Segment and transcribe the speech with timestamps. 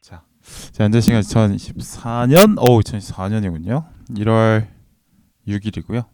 [0.00, 0.22] 자,
[0.76, 3.84] 현재 시간 2014년, 오 2014년이군요.
[4.10, 4.68] 1월
[5.48, 6.06] 6일이고요.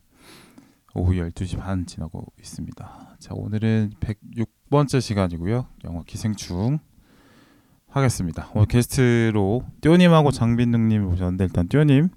[0.95, 3.17] 오후 12시 반 지나고 있습니다.
[3.19, 5.67] 자, 오늘은 106번째 시간이고요.
[5.85, 6.79] 영화 기생충
[7.89, 8.49] 하겠습니다.
[8.55, 12.09] 오늘 게스트로 띠오님하고 장빈능님 모셨는데 일단 띠오님,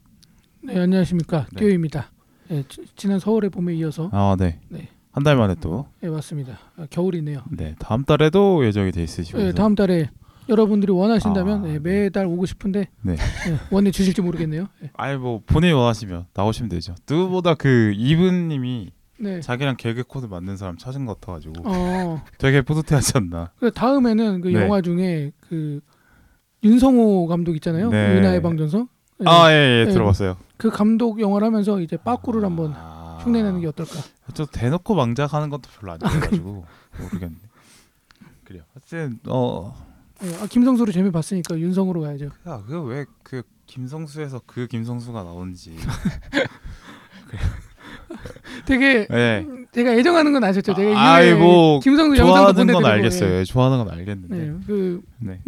[0.63, 1.59] 네 안녕하십니까 네.
[1.59, 2.11] 띠오입니다.
[2.49, 4.87] 네, 지- 지난 서울의 봄에 이어서 아 네, 네.
[5.11, 6.59] 한 달 만에 또, 네, 왔습니다.
[6.77, 7.41] 아, 겨울이네요.
[7.51, 10.09] 네 다음 달에도 예정이 돼 있으시고, 네, 다음 달에
[10.47, 11.79] 여러분들이 원하신다면 아, 네, 네.
[11.79, 13.15] 매달 오고 싶은데 네.
[13.15, 14.67] 네, 원해 주실지 모르겠네요.
[14.79, 14.91] 네.
[14.95, 16.93] 아니 뭐 본인이 원하시면 나오시면 되죠.
[17.09, 19.41] 누구보다 그 이분님이 네.
[19.41, 23.51] 자기랑 개그 코드 맞는 사람 찾은 것 같아가지고 어, 되게 뿌듯해하지 않나.
[23.59, 24.61] 그 다음에는 그 네.
[24.61, 25.81] 영화 중에 그
[26.63, 27.89] 윤성호 감독 있잖아요.
[27.89, 28.17] 네.
[28.17, 28.87] 은하해방전선.
[29.19, 29.25] 네.
[29.29, 29.91] 아 예 예 네.
[29.93, 30.37] 들어봤어요.
[30.57, 33.19] 그 감독 영화를 하면서 이제 빠꾸를 한번 아.
[33.21, 33.93] 흉내내는 게 어떨까?
[34.33, 36.65] 저 대놓고 망작하는 것도 별로 안 좋아가지고
[36.99, 37.35] 모르겠네.
[38.43, 38.63] 그래요.
[38.73, 39.75] 하여튼 어,
[40.21, 42.29] 네, 아, 김성수로 재미 봤으니까 윤성으로 가야죠.
[42.47, 45.75] 야 그 왜 그 김성수에서 그 김성수가 나오는지.
[48.65, 49.45] 되게 네.
[49.71, 50.73] 제가 애정하는 건 아셨죠?
[50.73, 53.29] 제가 아이, 이후에 뭐 김성수 영상도 좋아하는 건 보내드리고 알겠어요.
[53.33, 53.39] 예.
[53.39, 54.35] 예, 좋아하는 건 알겠는데.
[54.35, 55.39] 네, 그 네.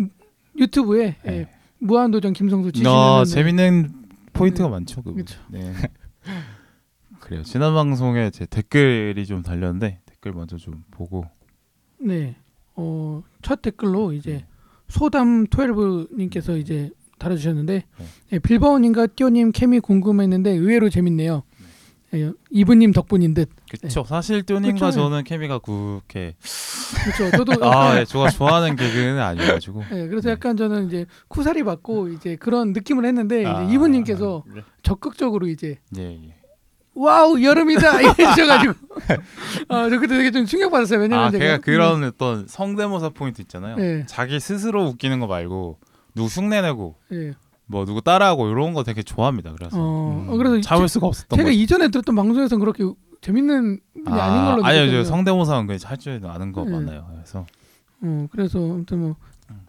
[0.57, 1.31] 유튜브에 네.
[1.33, 1.47] 예,
[1.79, 3.29] 무한도전 김성수 치시면 아, 네.
[3.33, 3.93] 재밌는
[4.39, 5.01] 포인트가 많죠.
[5.01, 5.23] 그분.
[5.23, 5.39] 그쵸.
[5.49, 5.73] 네.
[7.19, 7.43] 그래요.
[7.43, 11.25] 지난 방송에 제 댓글이 좀 달렸는데 댓글 먼저 좀 보고.
[11.99, 12.35] 네.
[12.75, 14.45] 어, 첫 댓글로 이제
[14.87, 18.05] 소담 12님께서 이제 달아주셨는데 네.
[18.31, 21.43] 예, 빌바오님과 띠오님 케미 궁금했는데 의외로 재밌네요.
[22.15, 23.49] 예, 이분님 덕분인 듯.
[23.69, 24.03] 그쵸.
[24.03, 24.91] 사실 띠오님과 그쵸.
[24.91, 26.35] 저는 케미가 그렇게
[27.03, 27.37] 그렇죠.
[27.37, 29.83] 저도 아, 예, 제가 좋아하는 개그는 아니어가지고.
[29.91, 30.31] 예, 그래서 네.
[30.31, 34.63] 약간 저는 이제 쿠사리 받고 이제 그런 느낌을 했는데 아, 이제 이분님께서 그래?
[34.83, 36.35] 적극적으로 이제 예, 예.
[36.95, 38.73] 와우 여름이다 이러셔가지고
[39.69, 40.99] 아, 저 그때 되게 좀 충격받았어요.
[40.99, 43.75] 왜냐면 아, 제가 걔가 그런 어떤 성대모사 포인트 있잖아요.
[43.77, 44.05] 네.
[44.07, 45.79] 자기 스스로 웃기는 거 말고
[46.15, 47.33] 누구 흉내내고 예.
[47.67, 49.53] 뭐 누구 따라하고 이런 거 되게 좋아합니다.
[49.53, 51.59] 그래서 어, 음, 어, 그래서 참을 수가 없었던 제가 거죠.
[51.59, 52.83] 이전에 들었던 방송에서는 그렇게
[53.21, 55.03] 재밌는 분이 아, 닌 걸로 아니요, 저.
[55.09, 56.71] 성대모사는 그냥 할 줄 아는 거 네.
[56.71, 57.07] 많아요.
[57.13, 57.45] 그래서
[58.01, 59.15] 어, 그래서 아무튼 뭐
[59.49, 59.59] 음.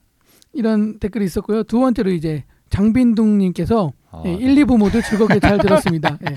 [0.53, 1.65] 이런 댓글이 있었고요.
[1.65, 6.19] 두 번째로 이제 장빈둥님께서 아, 예, 1, 2부 모두 즐겁게 잘 들었습니다.
[6.29, 6.35] 예.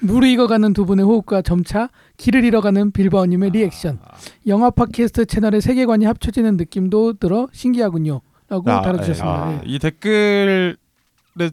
[0.00, 3.98] 무르익어가는 두 분의 호흡과 점차 길을 잃어가는 빌바오님의 리액션.
[4.02, 4.14] 아,
[4.46, 8.20] 영화 팟캐스트 채널의 세계관이 합쳐지는 느낌도 들어 신기하군요.
[8.48, 9.28] 라고 아, 달아주셨습니다.
[9.44, 9.60] 아, 예.
[9.64, 10.76] 이 댓글의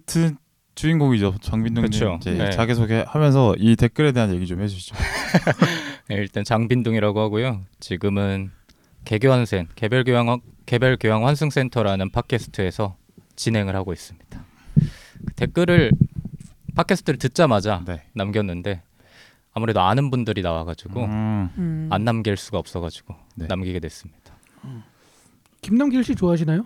[0.06, 0.38] 든
[0.79, 1.35] 주인공이죠.
[1.41, 2.17] 장빈동님 그쵸.
[2.22, 2.51] 이제 네.
[2.51, 4.95] 자기소개하면서 이 댓글에 대한 얘기 좀 해주시죠.
[6.07, 7.66] 네, 일단 장빈둥이라고 하고요.
[7.81, 8.51] 지금은
[9.03, 12.95] 개교환센 개별 교양 개별 교양 환승센터라는 팟캐스트에서
[13.35, 14.45] 진행을 하고 있습니다.
[15.25, 15.91] 그 댓글을
[16.75, 18.03] 팟캐스트를 듣자마자 네.
[18.13, 18.81] 남겼는데
[19.51, 23.47] 아무래도 아는 분들이 나와가지고 음, 음, 안 남길 수가 없어가지고 네.
[23.47, 24.34] 남기게 됐습니다.
[25.62, 26.64] 김남길 씨 좋아하시나요?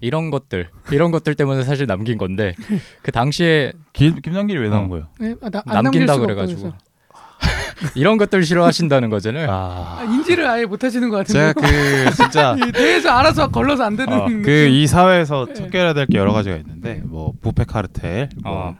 [0.00, 2.54] 이런 것들 이런 것들 때문에 사실 남긴 건데
[3.02, 4.88] 그 당시에 김 김남길이 왜 나온 어.
[4.88, 5.06] 거예요?
[5.18, 6.72] 네, 아, 나, 안 남길 남긴다 수가 그래가지고.
[7.94, 9.50] 이런 것들 싫어하신다는 거잖아요.
[9.50, 11.52] 아, 아, 인지를 아예 못하시는 것 같은데.
[11.52, 14.12] 제가 그 진짜 이 대에서 알아서 걸러서 안 되는.
[14.12, 15.54] 어, 그이 사회에서 네.
[15.54, 18.76] 척결해야 될 게 여러 가지가 있는데 뭐 부패 카르텔 뭐, 어.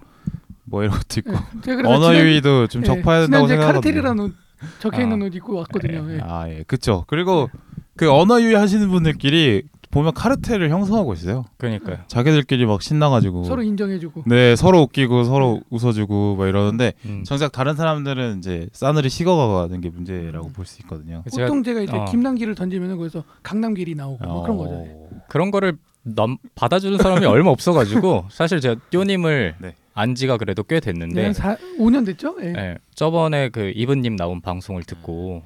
[0.64, 3.56] 뭐 이런 것도 있고 예, 제가 그래서 언어 지난- 유희도 좀 예, 적파해야 된다고 지난주에
[3.56, 3.80] 생각하거든요.
[4.02, 4.34] 카르텔이라는 옷
[4.78, 5.26] 적혀 있는 아.
[5.26, 6.06] 옷 입고 왔거든요.
[6.14, 6.20] 예.
[6.22, 7.04] 아 예, 그쵸.
[7.08, 7.50] 그리고
[7.96, 9.62] 그 언어 유희 하시는 분들끼리
[9.94, 11.44] 보면 카르텔을 형성하고 있어요.
[11.56, 11.98] 그러니까요.
[12.08, 14.24] 자기들끼리 막 신나가지고 서로 인정해주고.
[14.26, 17.22] 네 서로 웃기고 서로 웃어주고 막 이러는데 음.
[17.24, 21.22] 정작 다른 사람들은 이제 싸늘히 식어가는 게 문제라고 볼수 있거든요.
[21.30, 22.06] 제가 보통 제가 이제 어.
[22.06, 24.74] 김남길을 던지면 거기서 강남길이 나오고 뭐 그런 거죠.
[24.74, 24.96] 예.
[25.28, 29.74] 그런 거를 넘, 받아주는 사람이 얼마 없어가지고 사실 제가 띠오님을 네.
[29.94, 32.36] 안지가 그래도 꽤 됐는데 네, 한 사, 5년 됐죠?
[32.42, 32.52] 예.
[32.56, 35.44] 예, 저번에 그 이브님 나온 방송을 듣고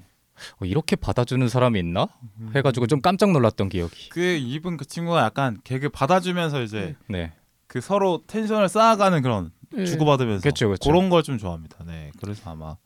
[0.60, 2.08] 어, 이렇게 받아주는 사람이 있나
[2.54, 7.32] 해가지고 좀 깜짝 놀랐던 기억이 그 이분 그 친구가 약간 개그 받아주면서 이제 네
[7.68, 9.84] 그 서로 텐션을 쌓아가는 그런 예.
[9.84, 10.88] 주고받으면서 그쵸, 그쵸.
[10.88, 11.84] 그런 걸 좀 좋아합니다.
[11.84, 12.76] 네, 그래서 아마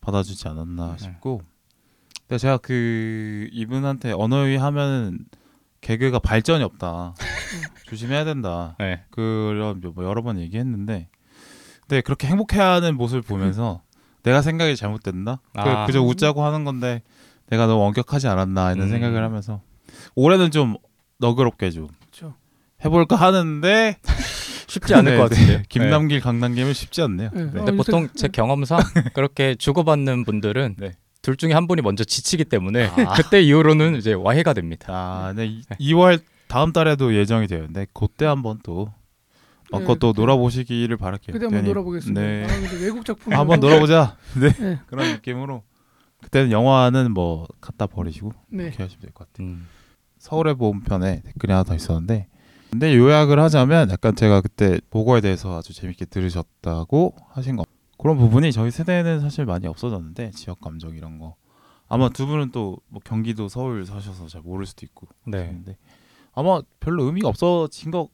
[0.00, 0.98] 받아주지 않았나 네.
[0.98, 1.42] 싶고.
[2.20, 5.18] 근데 제가 그 이분한테 언어유희 하면
[5.80, 7.16] 개그가 발전이 없다.
[7.88, 8.76] 조심해야 된다.
[8.78, 9.02] 네.
[9.10, 11.08] 그런 뭐 여러 번 얘기했는데,
[11.80, 13.82] 근데 그렇게 행복해하는 모습을 보면서
[14.24, 15.38] 내가 생각이 잘못됐나?
[15.54, 15.86] 아.
[15.86, 17.02] 그, 그저 웃자고 하는 건데
[17.50, 18.90] 내가 너무 엄격하지 않았나 이런 음.
[18.90, 19.60] 생각을 하면서
[20.16, 20.76] 올해는 좀
[21.18, 22.34] 너그럽게 좀 그렇죠.
[22.84, 23.96] 해볼까 하는데
[24.66, 25.62] 쉽지 않을 네, 것 같은데 네.
[25.68, 27.30] 김남길 강남길은 쉽지 않네요.
[27.32, 27.44] 네.
[27.44, 27.50] 네.
[27.52, 28.80] 근데 어, 보통 제 경험상
[29.14, 30.92] 그렇게 주고받는 분들은 네.
[31.22, 33.12] 둘 중에 한 분이 먼저 지치기 때문에 아.
[33.14, 34.86] 그때 이후로는 이제 와해가 됩니다.
[34.88, 35.46] 아, 네.
[35.46, 38.92] 이, 2월 다음 달에도 예정이 되어 있는데 그때 한번 또
[39.70, 41.32] 마음껏 또 놀아보시기를 바랄게요.
[41.32, 41.72] 그때 한번 대현님.
[41.72, 42.20] 놀아보겠습니다.
[42.20, 42.44] 네.
[42.44, 44.16] 아, 근데 외국 작품 한번 놀아보자.
[44.40, 44.48] 네.
[44.52, 44.80] 네.
[44.86, 45.62] 그런 느낌으로
[46.22, 48.64] 그때는 영화는 뭐 갖다 버리시고 네.
[48.64, 49.48] 이렇게 하시면 될 것 같아요.
[49.48, 49.66] 음.
[50.18, 52.28] 서울의 보험편에 댓글이 하나 더 있었는데
[52.70, 57.64] 근데 요약을 하자면 약간 제가 그때 보고에 대해서 아주 재밌게 들으셨다고 하신 거
[57.98, 61.36] 그런 부분이 저희 세대는 사실 많이 없어졌는데 지역 감정 이런 거
[61.88, 65.46] 아마 두 분은 또 뭐 경기도 서울 사셔서 잘 모를 수도 있고 네.
[65.48, 65.76] 근데
[66.32, 68.08] 아마 별로 의미가 없어진 것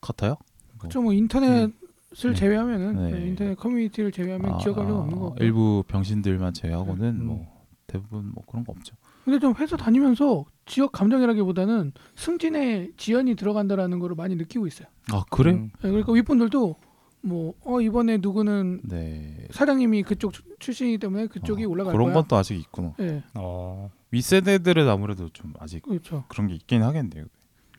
[0.00, 0.36] 같아요.
[0.82, 1.02] 그렇죠.
[1.02, 1.72] 뭐 인터넷을
[2.14, 2.34] 네.
[2.34, 3.18] 제외하면은 네.
[3.18, 5.44] 네, 인터넷 커뮤니티를 제외하면 지역 감정 없는 거 같고.
[5.44, 7.26] 일부 병신들만 제외하고는 음.
[7.26, 7.46] 뭐
[7.86, 8.94] 대부분 뭐 그런 거 없죠.
[9.24, 14.88] 근데 좀 회사 다니면서 지역 감정이라기보다는 승진에 지연이 들어간다라는 거를 많이 느끼고 있어요.
[15.12, 15.52] 아 그래?
[15.52, 15.70] 음.
[15.82, 16.76] 네, 그러니까 윗분들도
[17.24, 19.46] 뭐 어, 이번에 누구는 네.
[19.52, 22.14] 사장님이 그쪽 출- 출신이기 때문에 그쪽이 어, 올라갈 그런 거야.
[22.14, 22.94] 건또 아직 있구나.
[22.98, 23.90] 네, 어.
[24.10, 26.24] 윗세대들은 아무래도 좀 아직 그렇죠.
[26.28, 27.24] 그런 게 있긴 하겠네요.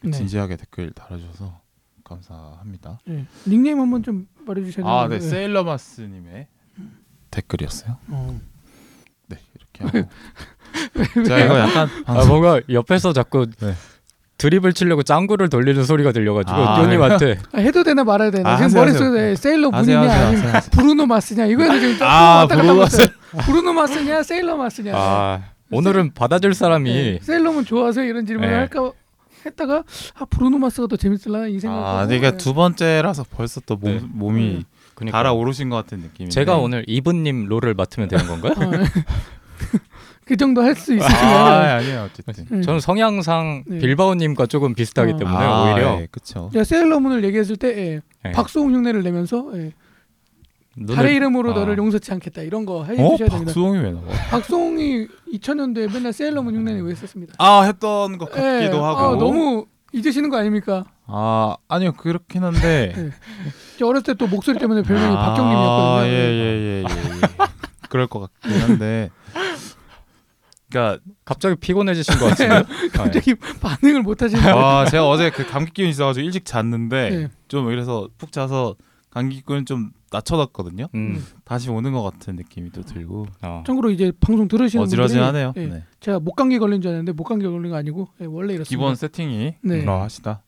[0.02, 0.12] 네.
[0.12, 1.60] 진지하게 댓글 달아주셔서
[2.14, 3.00] 감사합니다.
[3.06, 3.26] 네.
[3.48, 5.08] 닉네임 한번 좀 말해주셔야 아.
[5.08, 6.48] 네, 세일러마스님의
[7.32, 7.98] 댓글이었어요.
[8.10, 8.40] 어.
[9.28, 10.10] 네, 이렇게 하고.
[11.28, 13.74] 자, 이거 약간 아 뭔가 옆에서 자꾸 네.
[14.38, 18.66] 드립을 치려고 짱구를 돌리는 소리가 들려가지고 아, 띠오님한테 아, 해도 되나 말아야 되나 아, 지금
[18.66, 19.36] 하세요, 머릿속에 하세요.
[19.36, 20.72] 세일러 하세요, 문이냐 하세요, 아니면 하세요, 하세요.
[20.72, 23.08] 브루노 마스냐 이거에서 지금 아, 왔다 갔다 브루노 하고 있어요.
[23.46, 28.58] 브루노 마스냐 세일러 마스냐 아 오늘은 받아줄 사람이 네, 세일러문 좋아하세요 이런 질문을 네.
[28.58, 28.92] 할까
[29.46, 29.84] 했다가
[30.16, 33.98] 아 브루노 마스가 더 재밌을라나 이 생각 아, 근데 이게 두 번째라서 벌써 또 몸,
[33.98, 34.02] 네.
[34.12, 36.30] 몸이 그러니까 달아오르신 것 같은 느낌이.
[36.30, 38.54] 제가 오늘 이분님 롤을 맡으면 되는 건가요?
[40.26, 42.46] 그 정도 할수 아, 있으시면 아니에요, 어쨌든.
[42.50, 42.62] 네.
[42.62, 43.80] 저는 성향상 네.
[43.80, 45.18] 빌바오님과 조금 비슷하기 어.
[45.18, 46.50] 때문에 아, 오히려 예, 그쵸.
[46.54, 48.32] 제가 세일러문을 얘기했을 때 예, 네.
[48.32, 49.74] 박수홍 흉내를 내면서 예,
[50.96, 51.54] 달의 이름으로 아.
[51.54, 52.84] 너를 용서치 않겠다 이런 거 어?
[52.86, 53.46] 해주셔야 됩니다.
[53.46, 54.04] 박수홍이 왜 나와?
[54.32, 57.36] 박수홍이 2000년도에 맨날 세일러문 흉내 내 고 했었습니다.
[57.38, 59.00] 아, 했던 것 예, 같기도 하고.
[59.00, 60.86] 아, 너무 잊으시는 거 아닙니까?
[61.06, 62.94] 아, 아니요, 그렇긴 한데.
[62.96, 63.10] 네.
[63.78, 66.08] 저 어렸을 때 또 목소리 때문에 별명이 아, 박경림이었거든요.
[66.08, 66.86] 예, 예, 예, 예, 예.
[67.90, 69.10] 그럴 것 같긴 한데.
[70.72, 72.64] 그러니까 갑자기 피곤해지신 것 같은데요?
[72.94, 77.28] 갑자기 반응을 못 하시는 아, 제가 어제 그 감기 기운 있어가지고 일찍 잤는데 네.
[77.48, 78.76] 좀 이래서 푹 자서
[79.14, 80.88] 감기 기운 좀 낮춰놨거든요.
[80.96, 81.24] 음.
[81.46, 83.64] 다시 오는 것 같은 느낌이 또 들고 어.
[83.64, 85.54] 참고로 이제 방송 들으시는 어지러지하네요.
[85.56, 85.84] 예, 네.
[86.00, 88.70] 제가 목감기 걸린 줄 알았는데 목감기 걸린 거 아니고 예, 원래 이렇습니다.
[88.70, 89.82] 기본 세팅이 네.
[89.82, 90.42] 그러하시다.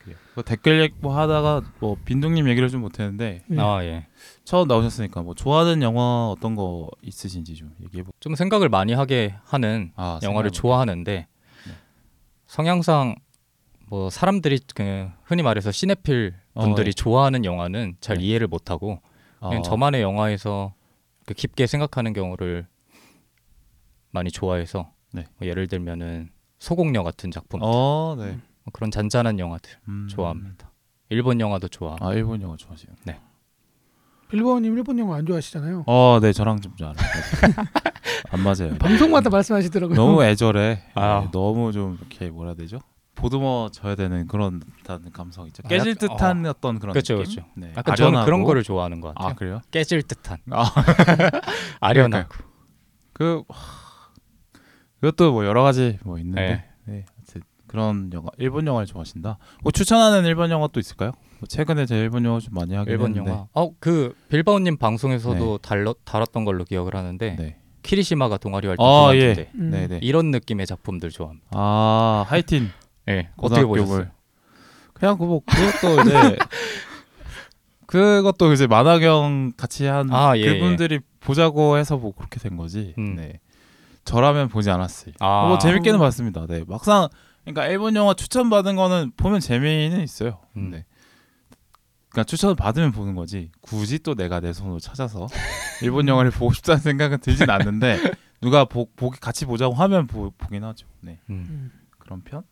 [0.00, 0.16] 그래요.
[0.34, 3.58] 그 댓글 얘기 뭐 하다가 뭐 빈둥님 얘기를 좀 못했는데 네.
[3.58, 4.06] 아 예.
[4.44, 8.12] 처음 나오셨으니까 뭐 좋아하는 영화 어떤 거 있으신지 좀 얘기해 보.
[8.20, 10.50] 좀 생각을 많이 하게 하는 아, 영화를.
[10.50, 11.26] 좋아하는데
[11.66, 11.72] 네.
[12.48, 13.14] 성향상
[13.88, 16.92] 뭐 사람들이 그 흔히 말해서 시네필 분들이 어, 예.
[16.92, 18.24] 좋아하는 영화는 잘 네.
[18.24, 19.00] 이해를 못하고
[19.40, 20.74] 그냥 어, 저만의 영화에서
[21.24, 22.66] 그 깊게 생각하는 경우를
[24.10, 25.26] 많이 좋아해서 네.
[25.38, 28.32] 뭐 예를 들면은 소공녀 같은 작품 어, 네.
[28.64, 30.08] 뭐 그런 잔잔한 영화들 음.
[30.08, 30.72] 좋아합니다.
[31.08, 31.96] 일본 영화도 좋아.
[32.00, 32.92] 아 일본 영화 좋아하시요
[34.28, 35.84] 빌보어님 일본 영화 안 좋아하시잖아요.
[35.86, 36.94] 어, 네 저랑 좀 잘.
[38.30, 38.76] 안 맞아요.
[38.80, 39.96] 방송마다 말씀하시더라고요.
[39.96, 40.82] 너무 애절해.
[40.94, 41.20] 아.
[41.20, 42.78] 네, 너무 좀 이렇게 뭐라 해야 되죠?
[43.16, 45.62] 보듬어 져야 되는 그런 듯한 감성 있죠.
[45.64, 47.34] 아, 깨질 듯한 어 떤 그런 그렇죠, 느낌.
[47.34, 47.48] 그렇죠.
[47.56, 47.72] 네.
[47.76, 48.44] 약간 저는 그런 아련하고.
[48.46, 49.30] 거를 좋아하는 것 같아요.
[49.30, 49.60] 아 그래요?
[49.70, 50.70] 깨질 듯한 아
[51.80, 52.28] 아련하고.
[53.12, 54.12] 그 하,
[55.00, 56.40] 그것도 뭐 여러 가지 뭐 있는데
[56.84, 56.92] 네.
[56.92, 57.04] 네.
[57.16, 59.38] 하여튼 그런 영화 일본 영화를 좋아하신다.
[59.62, 61.12] 뭐 추천하는 일본 영화 또 있을까요?
[61.38, 63.30] 뭐 최근에 제 일본 영화 좀 많이 하긴 일본 했는데.
[63.30, 63.46] 영화.
[63.52, 67.58] 어그 빌바오님 방송에서도 달러, 다뤘던 걸로 기억을 하는데 네.
[67.82, 69.14] 키리시마가 동아리 활동 아.
[69.14, 69.50] 예.
[69.54, 69.70] 음.
[69.70, 69.98] 네 네.
[70.02, 71.46] 이런 느낌의 작품들 좋아합니다.
[71.52, 72.70] 아 하이틴
[73.08, 73.30] 예.
[73.36, 74.06] 어떻게 보셨어요?
[74.92, 76.36] 그냥 그뭐 그것도 이제
[77.86, 82.94] 그것도 이제 만화경 같이 한 아, 예, 그분들이 보자고 해서 뭐 그렇게 된 거지.
[82.98, 83.16] 음.
[83.16, 83.40] 네.
[84.04, 85.14] 저라면 보지 않았어요.
[85.20, 86.46] 아, 뭐 재밌게는 봤습니다.
[86.46, 86.64] 네.
[86.66, 87.08] 막상
[87.44, 90.40] 그러니까 일본 영화 추천 받은 거는 보면 재미는 있어요.
[90.56, 90.70] 음.
[90.70, 90.84] 네.
[92.08, 93.50] 그러니까 추천 받으면 보는 거지.
[93.60, 95.26] 굳이 또 내가 내 손으로 찾아서
[95.82, 97.98] 일본 영화를 보고 싶다는 생각은 들진 않는데
[98.40, 100.86] 누가 보, 보기 같이 보자고 하면 보, 보긴 하죠.
[101.00, 101.18] 네.
[101.28, 101.46] 음.
[101.48, 101.72] 음.
[101.98, 102.42] 그런 편?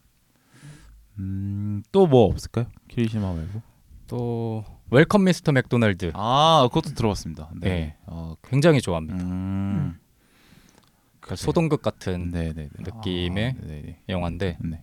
[1.18, 2.66] 음, 또 뭐 없을까요?
[2.88, 3.62] 키리시마 말고.
[4.06, 7.50] 또 웰컴 미스터 맥도날드 아, 그것도 들어봤습니다.
[7.61, 7.68] 네.
[7.68, 7.97] 네.
[8.06, 9.16] 어, 굉장히 좋아합니다.
[9.25, 9.99] 음.
[11.21, 12.68] 그러니까 소동극 같은 네, 네, 네.
[12.78, 13.99] 느낌의 아, 네, 네.
[14.11, 14.83] 영화인데 네.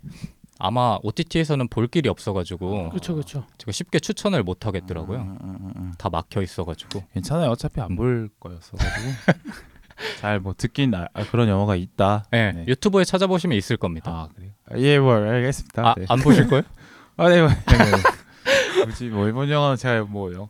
[0.57, 3.45] 아마 OTT에서는 볼 길이 없어가지고 그렇죠, 그렇죠.
[3.59, 5.19] 제가 쉽게 추천을 못 하겠더라고요.
[5.21, 5.93] 음, 음, 음, 음.
[5.97, 7.03] 다 막혀 있어가지고.
[7.13, 7.49] 괜찮아요.
[7.51, 9.07] 어차피 안 볼 거였어 가지고.
[10.19, 12.25] 잘 뭐 듣긴 아, 아, 그런 영화가 있다.
[12.31, 12.65] 네, 네.
[12.67, 14.11] 유튜브에 찾아보시면 있을 겁니다.
[14.11, 14.51] 아, 그래요?
[14.69, 15.89] 아, 예, 뭐 알겠습니다.
[15.89, 16.05] 아, 네.
[16.09, 16.63] 안 보실 거예요?
[17.17, 17.41] 아, 네.
[17.41, 18.85] 뭐, 네, 네.
[18.85, 20.47] 굳이 뭐 일본 영화는 제가 뭐 영,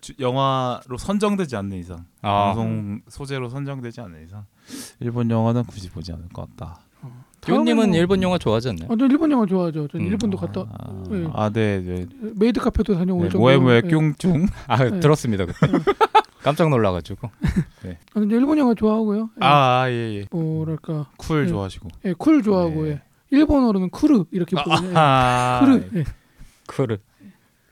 [0.00, 2.46] 주, 영화로 선정되지 않는 이상, 아.
[2.54, 4.44] 방송 소재로 선정되지 않는 이상
[5.00, 6.80] 일본 영화는 굳이 보지 않을 것 같다.
[7.42, 8.88] 기호님은 다음에는- 일본 영화 좋아하지 않나요?
[8.90, 9.86] 아, 저 일본 영화 좋아하죠.
[9.88, 10.06] 전 음.
[10.06, 11.28] 일본도 갔다 아, 네.
[11.34, 12.06] 아, 네, 네.
[12.36, 13.40] 메이드 카페도 다녀올 네 정도.
[13.40, 13.88] 萌え 萌え 네.
[13.88, 14.48] キュン.
[14.66, 14.98] 아 네.
[15.00, 15.44] 들었습니다.
[16.44, 17.30] 깜짝 놀라가지고.
[17.32, 19.30] 아, 근데 일본 영화 좋아하고요.
[19.40, 19.44] 예.
[19.44, 20.26] 아, 아, 예, 예.
[20.30, 21.48] 뭐랄까 쿨 네.
[21.48, 21.88] 좋아하시고.
[22.04, 22.90] 예, 쿨 좋아하고 네.
[22.90, 23.02] 예.
[23.30, 24.94] 일본어로는 クール 이렇게 부르는 예.
[24.94, 25.90] 아, クール.
[25.94, 26.04] 예.
[26.66, 26.98] 그를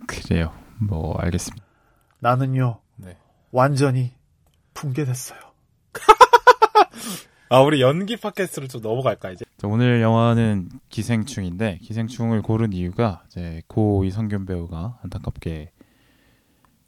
[0.07, 0.53] 그래요.
[0.81, 1.65] 뭐 알겠습니다.
[2.19, 3.19] 나는요 네.
[3.51, 4.13] 완전히
[4.73, 5.39] 붕괴됐어요.
[7.51, 9.45] 아, 우리 연기 팟캐스트로 좀 넘어갈까 이제.
[9.59, 15.73] 자, 오늘 영화는 기생충인데 기생충을 고른 이유가 이제 고 이선균 배우가 안타깝게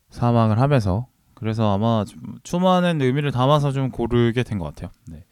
[0.08, 1.06] 사망을 하면서
[1.44, 4.90] 그래서 아마 좀 추모하는 의미를 담아서 좀 고르게 된 것 같아요.
[5.06, 5.24] 네.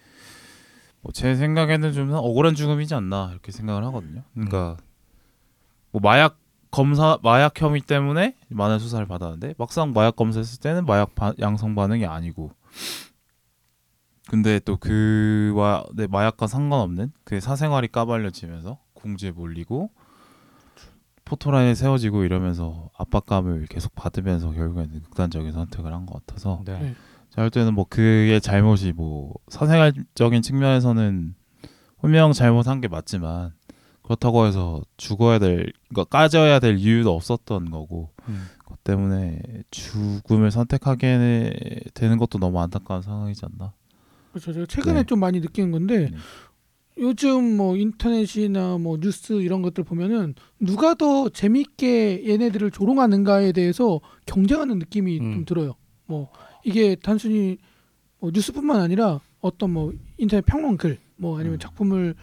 [1.01, 4.23] 뭐 제 생각에는 좀 억울한 죽음이지 않나 이렇게 생각을 하거든요.
[4.35, 4.77] 그러니까
[5.91, 6.39] 뭐 마약
[6.71, 12.05] 검사 마약 혐의 때문에 많은 수사를 받았는데 막상 마약 검사했을 때는 마약 바- 양성 반응이
[12.05, 12.51] 아니고
[14.29, 19.91] 근데 또 그와 네, 마약과 상관없는 그 사생활이 까발려지면서 궁지에 몰리고
[21.33, 26.79] 포토라인에 세워지고 이러면서 압박감을 계속 받으면서 결국에는 극단적인 선택을 한 것 같아서 네.
[26.79, 26.95] 네.
[27.31, 31.35] 제가 할 때는 뭐 그의 잘못이 뭐 사생활적인 측면에서는
[32.01, 33.53] 분명 잘못한 게 맞지만
[34.03, 38.49] 그렇다고 해서 죽어야 될 그러니까 까져야 될 이유도 없었던 거고 음.
[38.59, 41.63] 그것 때문에 죽음을 선택하게
[41.95, 43.73] 되는 것도 너무 안타까운 상황이지 않나
[44.33, 44.53] 그렇죠.
[44.53, 45.05] 제가 최근에 네.
[45.05, 46.17] 좀 많이 느낀 건데 네.
[46.99, 54.79] 요즘 뭐 인터넷이나 뭐 뉴스 이런 것들 보면은 누가 더 재밌게 얘네들을 조롱하는가에 대해서 경쟁하는
[54.79, 55.33] 느낌이 음.
[55.33, 55.75] 좀 들어요.
[56.07, 56.31] 뭐
[56.65, 57.59] 이게 단순히
[58.19, 61.59] 뭐 뉴스뿐만 아니라 어떤 뭐 인터넷 평론 글, 뭐 아니면 음.
[61.59, 62.15] 작품을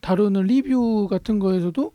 [0.00, 1.92] 다루는 리뷰 같은 거에서도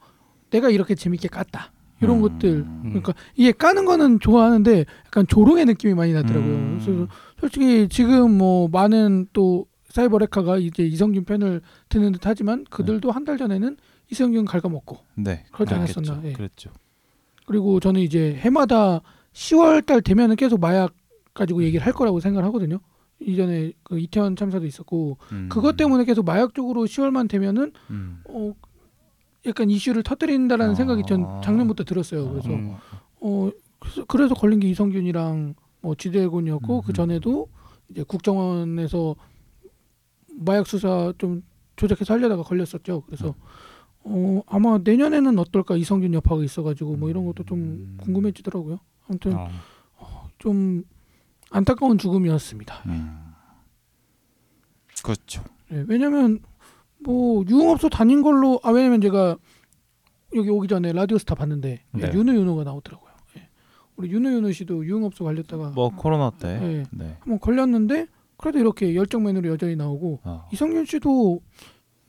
[0.51, 1.71] 내가 이렇게 재밌게 깠다
[2.01, 2.21] 이런 음.
[2.21, 2.65] 것들.
[2.83, 6.53] 그러니까 이게 까는 거는 좋아하는데 약간 조롱의 느낌이 많이 나더라고요.
[6.53, 6.79] 음.
[6.81, 7.07] 그래서
[7.39, 13.23] 솔직히 지금 뭐 많은 또 사이버 레카가 이제 이성균 편을 드는 듯 하지만 그들도 한
[13.23, 13.77] 달 전에는
[14.11, 15.99] 이성균 갉아먹고 네 그러지 그랬겠죠.
[16.11, 16.33] 않았었나, 예.
[16.33, 16.69] 그랬죠
[17.45, 19.01] 그리고 저는 이제 해마다
[19.33, 20.93] 10월 달 되면은 계속 마약
[21.33, 22.79] 가지고 얘기를 할 거라고 생각을 하거든요.
[23.21, 25.47] 이전에 그 이태원 참사도 있었고 음.
[25.49, 28.19] 그것 때문에 계속 마약 쪽으로 10월만 되면은 음.
[28.27, 28.53] 어
[29.47, 30.75] 약간 이슈를 터뜨린다라는 아.
[30.75, 32.29] 생각이 전 작년부터 들었어요.
[32.31, 32.75] 그래서 음.
[33.21, 33.49] 어
[34.07, 36.81] 그래서, 걸린 게 이성균이랑 뭐 지대곤이었고 음.
[36.85, 37.47] 그 전에도
[37.89, 39.15] 이제 국정원에서
[40.37, 41.43] 마약 수사 좀
[41.75, 43.03] 조작해서 하려다가 걸렸었죠.
[43.05, 43.35] 그래서
[44.03, 47.97] 어 아마 내년에는 어떨까 이성균 여파가 있어가지고 뭐 이런 것도 좀 음.
[48.01, 48.79] 궁금해지더라고요.
[49.07, 50.29] 아무튼 어.
[50.37, 50.83] 좀
[51.49, 52.75] 안타까운 죽음이었습니다.
[52.87, 53.25] 음.
[55.03, 56.39] 그렇죠 예, 왜냐면
[56.99, 59.37] 뭐 유흥업소 다닌 걸로 아 왜냐면 제가
[60.35, 62.11] 여기 오기 전에 라디오스타 봤는데 네.
[62.13, 63.11] 윤우 윤우가 나오더라고요.
[63.37, 63.47] 예.
[63.95, 66.83] 우리 윤우 윤우 씨도 유흥업소 걸렸다가 뭐 코로나 때 예.
[66.91, 67.17] 네.
[67.19, 70.45] 한번 걸렸는데 그래도 이렇게 열정맨으로 여전히 나오고 아.
[70.51, 71.41] 이성균 씨도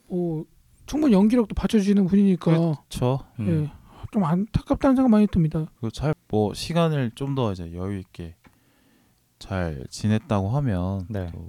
[0.09, 0.43] 어,
[0.87, 3.49] 충분히 연기력도 받쳐주시는 분이니까 그렇죠 음.
[3.49, 3.73] 예,
[4.13, 5.67] 좀 안타깝다는 생각 많이 듭니다.
[5.81, 8.35] 그 잘 뭐 시간을 좀 더 이제 여유 있게
[9.39, 11.31] 잘 지냈다고 하면 네.
[11.33, 11.49] 또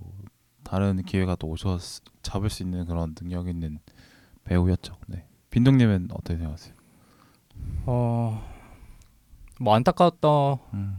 [0.64, 1.80] 다른 기회가 또 오셔
[2.22, 3.80] 잡을 수 있는 그런 능력 있는
[4.44, 4.98] 배우였죠.
[5.08, 5.26] 네.
[5.50, 6.76] 빈동님은 어떻게 생각하세요?
[7.86, 8.44] 어,
[9.60, 10.98] 뭐 안타까웠다고 음,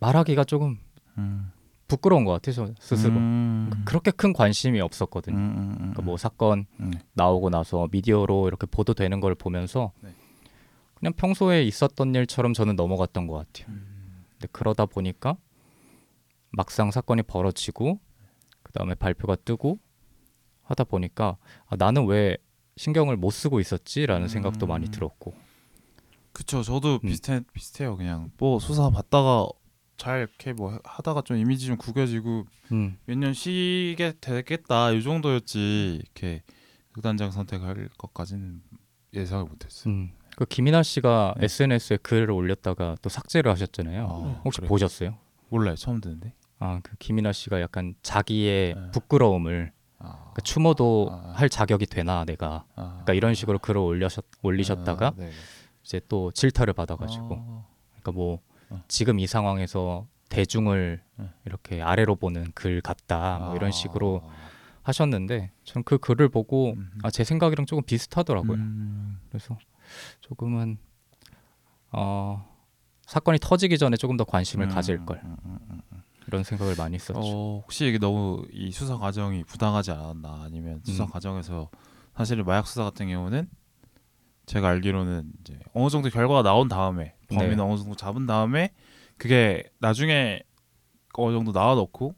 [0.00, 0.78] 말하기가 조금
[1.18, 1.50] 음,
[1.86, 3.14] 부끄러운 것 같아요 저 스스로.
[3.14, 5.36] 음, 그렇게 큰 관심이 없었거든요.
[5.36, 10.10] 음, 음, 음, 그러니까 뭐 사건 음, 나오고 나서 미디어로 이렇게 보도되는 걸 보면서 네.
[10.94, 13.74] 그냥 평소에 있었던 일처럼 저는 넘어갔던 것 같아요.
[14.32, 15.36] 근데 그러다 보니까
[16.50, 17.98] 막상 사건이 벌어지고
[18.62, 19.78] 그 다음에 발표가 뜨고
[20.62, 21.36] 하다 보니까
[21.66, 22.36] 아, 나는 왜
[22.76, 24.90] 신경을 못 쓰고 있었지라는 생각도 많이 음.
[24.90, 25.34] 들었고
[26.32, 26.62] 그쵸.
[26.62, 27.08] 저도 음.
[27.08, 27.96] 비슷해 비슷해요.
[27.96, 29.46] 그냥 뭐 수사 받다가
[29.96, 36.42] 잘 이렇게 뭐 하다가 좀 이미지 좀 구겨지고 음, 몇년 쉬게 되겠다 이 정도였지 이렇게
[36.92, 38.62] 극단적 선택할 것까지는
[39.14, 39.94] 예상을 못했어요.
[39.94, 40.12] 음.
[40.36, 41.44] 그 김이나 씨가 네.
[41.44, 44.04] SNS에 글을 올렸다가 또 삭제를 하셨잖아요.
[44.04, 44.68] 아, 혹시 그래요?
[44.68, 45.18] 보셨어요?
[45.48, 45.76] 몰라요.
[45.76, 46.34] 처음 듣는데.
[46.58, 48.90] 아, 그 김이나 씨가 약간 자기의 네.
[48.90, 51.32] 부끄러움을 아, 그러니까 추모도 아.
[51.36, 55.30] 할 자격이 되나 내가 아, 그러니까 이런 식으로 글을 올려셨, 올리셨다가 아, 네.
[55.84, 58.40] 이제 또 질타를 받아가지고 아, 그러니까 뭐
[58.70, 58.82] 어.
[58.88, 61.30] 지금 이 상황에서 대중을 네.
[61.44, 63.70] 이렇게 아래로 보는 글 같다 뭐 이런 아.
[63.70, 64.22] 식으로
[64.82, 66.90] 하셨는데 저는 그 글을 보고 음.
[67.02, 68.54] 아, 제 생각이랑 조금 비슷하더라고요.
[68.54, 69.56] 음, 그래서
[70.20, 70.78] 조금은
[71.92, 72.46] 어,
[73.06, 76.02] 사건이 터지기 전에 조금 더 관심을 음, 가질 걸 음, 음, 음.
[76.26, 77.18] 이런 생각을 많이 했었죠.
[77.18, 81.10] 어, 혹시 이게 너무 이 수사 과정이 부당하지 않았나 아니면 수사 음.
[81.10, 81.70] 과정에서
[82.16, 83.48] 사실 마약 수사 같은 경우는
[84.46, 87.62] 제가 알기로는 이제 어느 정도 결과가 나온 다음에 범인을 네.
[87.62, 88.70] 어느 정도 잡은 다음에
[89.16, 90.40] 그게 나중에
[91.14, 92.14] 어느 정도 나와놓고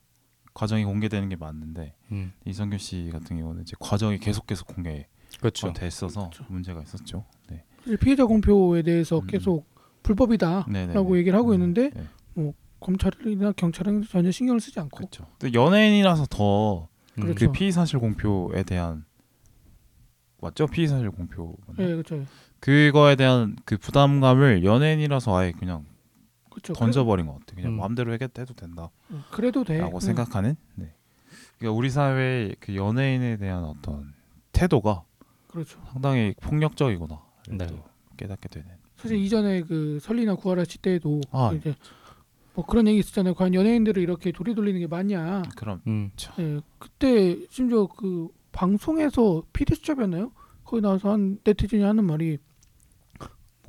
[0.55, 5.05] 과정이 공개되는 게 맞는데 음, 이성균 씨 같은 경우는 이제 과정이 계속 계속 공개가
[5.39, 5.73] 그렇죠.
[5.73, 6.45] 됐어서 그렇죠.
[6.49, 7.25] 문제가 있었죠.
[7.49, 7.65] 네.
[8.01, 9.27] 피해자 공표에 대해서 음.
[9.27, 9.67] 계속
[10.03, 11.19] 불법이다라고 네네네.
[11.19, 11.91] 얘기를 하고 음, 있는데
[12.35, 12.53] 네.
[12.81, 15.27] 검찰이나 경찰은 전혀 신경을 쓰지 않고 그렇죠.
[15.39, 17.53] 또 연예인이라서 더그 음, 그렇죠.
[17.53, 19.05] 피의 사실 공표에 대한
[20.41, 20.67] 맞죠?
[20.67, 21.57] 피의 사실 공표?
[21.79, 22.25] 예, 그렇죠.
[22.61, 25.85] 그거에 대한 그 부담감을 연예인이라서 아예 그냥
[26.51, 26.73] 그렇죠.
[26.73, 27.55] 던져버린 것 같아.
[27.55, 27.77] 그냥 음.
[27.79, 29.81] 마음대로 해도 된다라고 그래, 그래도 돼.
[29.81, 30.01] 음.
[30.01, 30.57] 생각하는.
[30.75, 30.93] 네.
[31.59, 34.15] 그러니까 우리 사회의 그 연예인에 대한 어떤
[34.53, 35.05] 태도가
[35.49, 35.81] 그렇죠.
[35.93, 37.21] 상당히 폭력적이구나.
[37.51, 37.67] 네.
[37.67, 37.85] 또
[38.17, 38.69] 깨닫게 되는.
[38.97, 41.53] 사실 이전에 그 설리나 구하라치 때도 아.
[41.55, 41.75] 이제
[42.55, 43.35] 뭐 그런 얘기 있었잖아요.
[43.35, 45.43] 과연 연예인들을 이렇게 돌이 돌리는 게 맞냐?
[45.57, 50.33] 그럼 음, 예, 그때 심지어 그 방송에서 PD 수첩이었나요?
[50.67, 52.39] 거기 나와서 한 네티즌이 하는 말이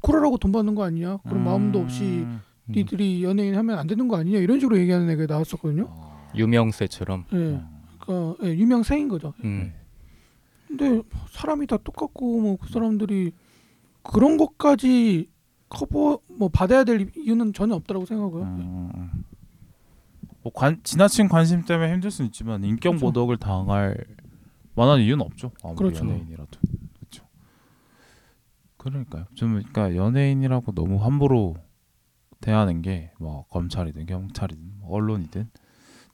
[0.02, 1.18] 코라라고 돈 받는 거 아니냐?
[1.18, 2.42] 그런 마음도 없이 음.
[2.70, 2.72] 음.
[2.76, 4.40] 니들이 연예인 하면 안 되는 거 아니냐?
[4.40, 5.86] 이런 식으로 얘기하는 애가 나왔었거든요.
[5.90, 6.32] 어.
[6.36, 7.26] 유명세처럼.
[7.34, 7.68] 예, 음.
[8.00, 9.34] 그러니까 예, 유명세인 거죠.
[9.44, 9.74] 음,
[10.68, 13.32] 근데 사람이 다 똑같고 뭐 그 사람들이
[14.04, 15.30] 그런 것까지
[15.70, 18.44] 커버 뭐 받아야 될 이유는 전혀 없다라고 생각하고요.
[18.44, 19.24] 음, 음.
[20.44, 23.06] 뭐 관, 지나친 관심 때문에 힘들 수는 있지만 인격 그렇죠.
[23.06, 23.98] 모독을 당할
[24.76, 25.52] 만한 이유는 없죠.
[25.64, 26.06] 아무리 그렇죠.
[26.06, 26.60] 연예인이라도
[28.78, 29.26] 그러니까요.
[29.36, 31.56] 좀 그러니까 연예인이라고 너무 함부로
[32.42, 35.50] 대하는 게 뭐 검찰이든 경찰이든 뭐 언론이든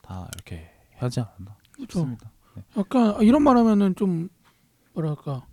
[0.01, 2.00] 다 이렇게 하지 않나 그렇죠.
[2.00, 2.32] 싶습니다.
[2.77, 4.29] 약간 이런 말하면은 좀
[4.93, 5.46] 뭐랄까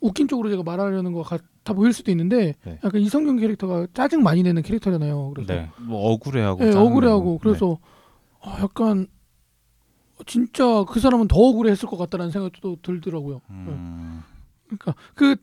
[0.00, 2.78] 웃긴 쪽으로 제가 말하려는 것 같아 보일 수도 있는데 네.
[2.84, 5.30] 약간 이성균 캐릭터가 짜증 많이 내는 캐릭터잖아요.
[5.34, 5.70] 그래서 네.
[5.80, 6.90] 뭐 억울해하고 예, 짜증내고.
[6.90, 7.38] 억울해하고 네.
[7.42, 7.78] 그래서
[8.42, 9.06] 아, 약간
[10.26, 13.40] 진짜 그 사람은 더 억울했을 것 같다는 생각도 들더라고요.
[13.50, 14.22] 음,
[14.66, 15.36] 그러니까 그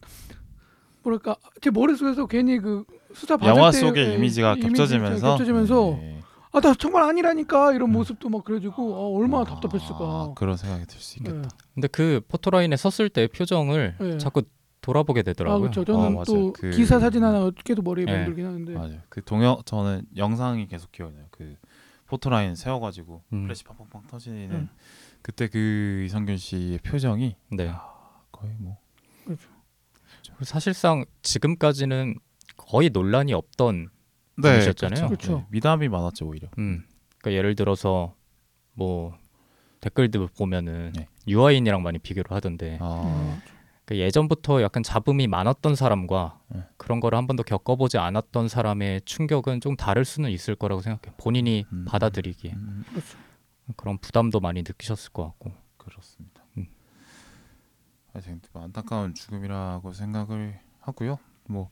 [1.04, 5.98] 뭐랄까 제 머릿속에서 괜히 그 수사 받을 영화 때 속의 예, 이미지가 이미지 겹쳐지면서 겹쳐지면서
[6.00, 6.20] 네.
[6.52, 7.94] 아나 정말 아니라니까 이런 음.
[7.94, 10.34] 모습도 막 그래지고 어, 얼마나 아, 답답했을까.
[10.36, 11.42] 그런 생각이 들 수 있겠다.
[11.42, 11.48] 네.
[11.74, 14.18] 근데 그 포토라인에 섰을 때 표정을 네.
[14.18, 14.44] 자꾸
[14.82, 15.62] 돌아보게 아 되더라고요.
[15.72, 15.86] 그렇죠.
[15.86, 16.24] 저는 어, 맞아요.
[16.26, 18.18] 또 그- 기사 사진 하나 계속 머리에 네.
[18.20, 18.98] 맴돌긴 하는데 맞아요.
[19.10, 21.26] 그 동영 저는 영상이 계속 기억나요.
[21.32, 21.56] 그
[22.08, 23.44] 포토라인 세워가지고 음.
[23.44, 24.70] 플래시 팡팡팡 터지는 음.
[25.22, 27.72] 그때 그 이성균 씨의 표정이 네.
[28.32, 28.78] 거의 뭐
[30.44, 32.16] 사실상 지금까지는
[32.58, 33.90] 거의 논란이 없던
[34.38, 35.08] 네, 분이셨잖아요.
[35.08, 35.38] 그렇죠.
[35.38, 36.50] 네, 미담이 많았죠 오히려.
[36.58, 36.84] 음.
[37.20, 38.16] 그러니까 예를 들어서
[38.74, 39.16] 뭐
[39.80, 41.08] 댓글들 보면은 네.
[41.28, 43.40] 유아인이랑 많이 비교를 하던데 아,
[43.86, 46.64] 그러니까 예전부터 약간 잡음이 많았던 사람과 네.
[46.78, 51.16] 그런 거를 한 번도 겪어보지 않았던 사람의 충격은 좀 다를 수는 있을 거라고 생각해요.
[51.18, 51.86] 본인이 음.
[51.86, 53.18] 받아들이기에 음, 그렇죠.
[53.76, 55.52] 그런 부담도 많이 느끼셨을 것 같고.
[55.78, 56.33] 그렇습니다.
[58.14, 58.20] 음.
[58.20, 61.18] 하여튼 뭐 안타까운 죽음이라고 생각을 하고요.
[61.48, 61.70] 뭐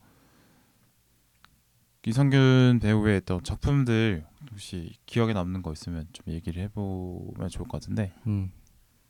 [2.04, 8.12] 이성균 배우의 또 작품들 혹시 기억에 남는 거 있으면 좀 얘기를 해보면 좋을 것 같은데.
[8.26, 8.50] 음.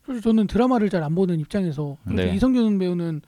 [0.05, 2.35] 사실 저는 드라마를 잘 안 보는 입장에서 네.
[2.35, 3.21] 이성균 배우는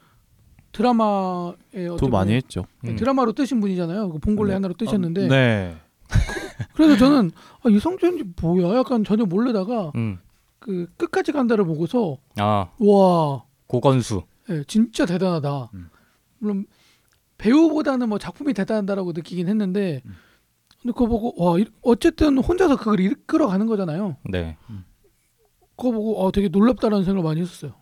[0.72, 2.66] 드라마에 또 어떻게 많이 보면 했죠.
[2.84, 2.96] 음.
[2.96, 4.10] 드라마로 뜨신 분이잖아요.
[4.10, 4.54] 그 봉골레 네.
[4.54, 5.76] 하나로 뜨셨는데 어, 네.
[6.74, 7.30] 그래서 저는
[7.64, 8.76] 아, 이성균이 뭐야?
[8.78, 10.18] 약간 전혀 모르다가 음.
[10.60, 14.22] 그 끝까지 간다를 보고서 아 와 고건수.
[14.50, 15.70] 예, 진짜 대단하다.
[15.74, 15.88] 음.
[16.38, 16.66] 물론
[17.38, 20.12] 배우보다는 뭐 작품이 대단하다라고 느끼긴 했는데 음.
[20.82, 24.16] 근데 그거 보고 와 이- 어쨌든 혼자서 그걸 이끌어 가는 거잖아요.
[24.30, 24.56] 네.
[25.76, 27.74] 그거 보고 어, 되게 놀랍다라는 생각을 많이 했었어요.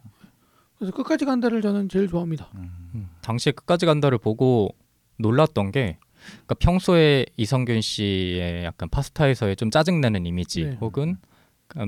[0.78, 2.48] 그래서 끝까지 간다를 저는 제일 좋아합니다.
[2.56, 3.08] 음, 음.
[3.22, 4.74] 당시에 끝까지 간다를 보고
[5.18, 5.98] 놀랐던 게
[6.32, 10.78] 그러니까 평소에 이성균 씨의 약간 파스타에서의 좀 짜증내는 이미지 네.
[10.80, 11.16] 혹은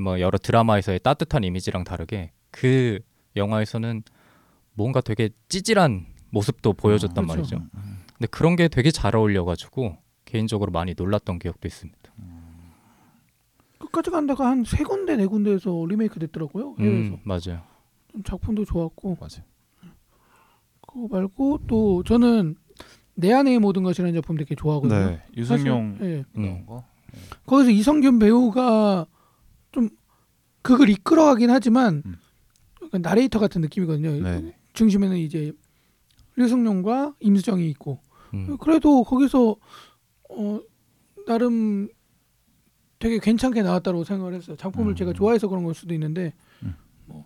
[0.03, 3.01] 뭐 여러 드라마에서의 따뜻한 이미지랑 다르게 그
[3.37, 4.03] 영화에서는
[4.75, 7.57] 뭔가 되게 찌질한 모습도 보여줬단 그렇죠.
[7.59, 7.70] 말이죠.
[8.18, 11.99] 근데 그런 게 되게 잘 어울려가지고 개인적으로 많이 놀랐던 기억도 있습니다.
[13.79, 16.77] 끝까지 간다가 한 세 군데 네 군데에서 리메이크 됐더라고요.
[16.79, 17.62] 해외에서 음, 맞아요.
[18.11, 19.44] 좀 작품도 좋았고 맞아요.
[20.81, 22.57] 그거 말고 또 저는
[23.14, 25.11] 내 안의 모든 것이라는 작품 되게 좋아하거든요.
[25.11, 25.22] 네.
[25.37, 26.40] 유승용 사실, 예.
[26.40, 26.66] 나온 음.
[26.66, 26.85] 거.
[27.46, 29.07] 거기서 이성균 배우가
[29.72, 29.88] 좀
[30.62, 32.16] 그걸 이끌어가긴 하지만 음.
[32.92, 34.22] 나레이터 같은 느낌이거든요.
[34.22, 34.57] 네.
[34.72, 35.53] 중심에는 이제
[36.37, 37.99] 류승룡과 임수정이 있고
[38.35, 39.57] 음, 그래도 거기서
[40.31, 40.61] 어
[41.27, 41.88] 나름
[42.99, 44.57] 되게 괜찮게 나왔다고 생각을 했어요.
[44.57, 44.96] 작품을 음.
[44.96, 46.75] 제가 좋아해서 그런 걸 수도 있는데 음.
[47.07, 47.25] 뭐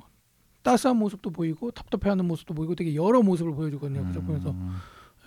[0.62, 4.06] 따스한 모습도 보이고 답답해하는 모습도 보이고 되게 여러 모습을 보여주거든요.
[4.06, 4.76] 그 작품에서 음,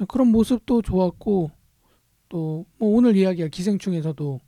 [0.07, 1.51] 그런 모습도 좋았고
[2.29, 4.39] 또 뭐 오늘 이야기할 기생충에서도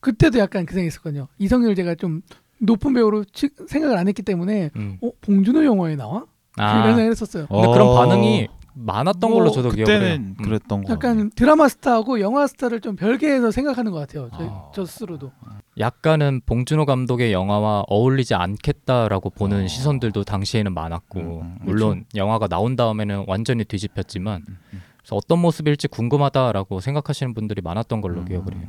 [0.00, 1.28] 그때도 약간 그 생각했었거든요.
[1.38, 2.22] 이성열 제가 좀
[2.60, 4.98] 높은 배우로 치- 생각을 안 했기 때문에 음.
[5.02, 6.24] 어 봉준호 영화에 나와?
[6.56, 7.46] 아, 이런 생각을 했었어요.
[7.46, 7.94] 근데 그런 어.
[7.94, 8.48] 반응이
[8.80, 10.00] 많았던 뭐 걸로 저도 기억을 해요.
[10.00, 10.44] 그때는 음.
[10.44, 14.28] 그랬던 거 약간 드라마 스타하고 영화 스타를 좀 별개해서 생각하는 것 같아요.
[14.36, 14.70] 저, 아.
[14.74, 15.32] 저 스스로도.
[15.78, 19.68] 약간은 봉준호 감독의 영화와 어울리지 않겠다라고 보는 어.
[19.68, 21.58] 시선들도 당시에는 많았고 음, 음.
[21.62, 24.82] 물론 영화가 나온 다음에는 완전히 뒤집혔지만 음, 음.
[24.98, 28.24] 그래서 어떤 모습일지 궁금하다라고 생각하시는 분들이 많았던 걸로 음.
[28.26, 28.66] 기억을 해요.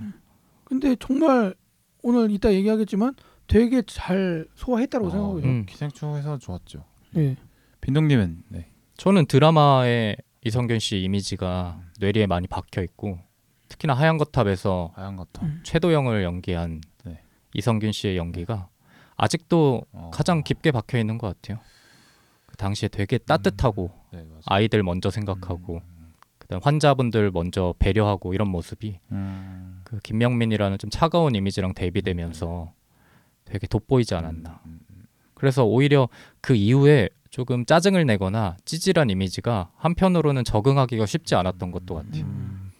[0.63, 1.55] 근데 정말
[2.03, 3.13] 오늘 이따 얘기하겠지만
[3.49, 5.43] 되게 잘 소화했다고 생각해요.
[5.43, 5.65] 음.
[5.65, 6.85] 기생충에서 좋았죠.
[7.17, 7.35] 예.
[7.81, 8.69] 빈동님은 네.
[8.95, 13.19] 저는 드라마에 이성균 씨 이미지가 뇌리에 많이 박혀 있고
[13.67, 15.43] 특히나 하얀 거탑에서 하얀 거탑.
[15.43, 15.59] 음.
[15.63, 17.21] 최도영을 연기한 네.
[17.55, 18.69] 이성균 씨의 연기가
[19.17, 20.11] 아직도 어.
[20.13, 21.59] 가장 깊게 박혀 있는 것 같아요.
[22.45, 24.41] 그 당시에 되게 따뜻하고 네, 맞아.
[24.45, 25.81] 아이들 먼저 생각하고
[26.37, 29.81] 그다음 환자분들 먼저 배려하고 이런 모습이 음.
[29.83, 32.73] 그 김명민이라는 좀 차가운 이미지랑 대비되면서
[33.49, 34.61] 되게 돋보이지 않았나.
[34.65, 36.07] 음, 음, 그래서 오히려
[36.41, 42.23] 그 이후에 조금 짜증을 내거나 찌질한 이미지가 한편으로는 적응하기가 쉽지 않았던 것도 같아요.
[42.25, 42.71] 음.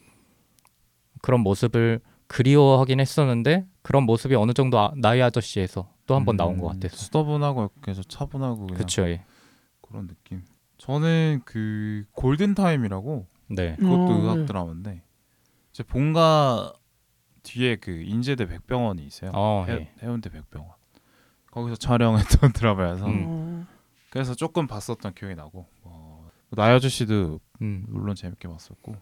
[1.22, 6.68] 그런 모습을 그리워하긴 했었는데 그런 모습이 어느 정도 아, 나이 아저씨에서 또 한번 나온 것
[6.68, 6.96] 음, 같아서.
[6.98, 9.08] 수더분하고 계속 차분하고 그렇죠.
[9.10, 9.24] 예.
[9.82, 10.44] 그런 느낌.
[10.78, 13.76] 저는 그 골든 타임이라고 네.
[13.78, 14.46] 그것도 어, 의학 네.
[14.46, 15.04] 드라마인데
[15.72, 16.74] 제 본가
[17.44, 19.32] 뒤에 그 인제대 백병원이 있어요.
[19.34, 19.92] 어, 해, 예.
[20.02, 20.72] 해운대 백병원.
[21.52, 23.24] 거기서 촬영했던 드라마여서 음.
[23.28, 23.68] 어,
[24.10, 27.86] 그래서 조금 봤었던 기억이 나고 어, 나이 아저씨도 음.
[27.88, 28.96] 물론 재밌게 봤었고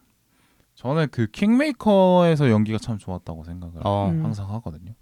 [0.75, 4.09] 저는 그 킹메이커에서 연기가 참 좋았다고 생각을 어.
[4.09, 4.23] 음.
[4.23, 4.93] 항상 하거든요.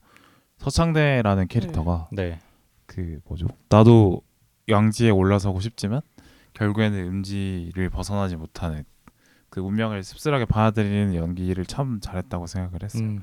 [0.57, 2.39] 서창대라는 캐릭터가 네.
[2.85, 3.47] 그 뭐죠?
[3.69, 4.21] 나도
[4.69, 6.01] 양지에 올라서고 싶지만
[6.53, 8.85] 결국에는 음지를 벗어나지 못하는
[9.49, 13.03] 그 운명을 씁쓸하게 받아들이는 연기를 참 잘했다고 생각을 했어요.
[13.03, 13.21] 음.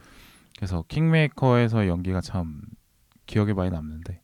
[0.57, 2.63] 그래서 킹메이커에서 연기가 참
[3.27, 4.21] 기억에 많이 남는데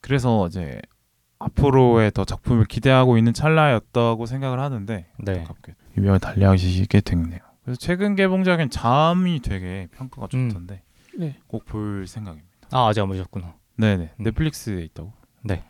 [0.00, 0.80] 그래서 이제
[1.38, 5.44] 앞으로의 더 작품을 기대하고 있는 찰나였다고 생각을 하는데 네.
[5.96, 7.40] 유명을 달리하시게 됐네요.
[7.64, 10.48] 그래서 최근 개봉작인 잠이 되게 평가가 음.
[10.50, 10.82] 좋던데
[11.18, 11.38] 네.
[11.46, 12.68] 꼭볼 생각입니다.
[12.70, 13.56] 아 아직 안 보셨구나.
[13.76, 14.24] 네네 음.
[14.24, 15.12] 넷플릭스에 있다고?
[15.42, 15.64] 네.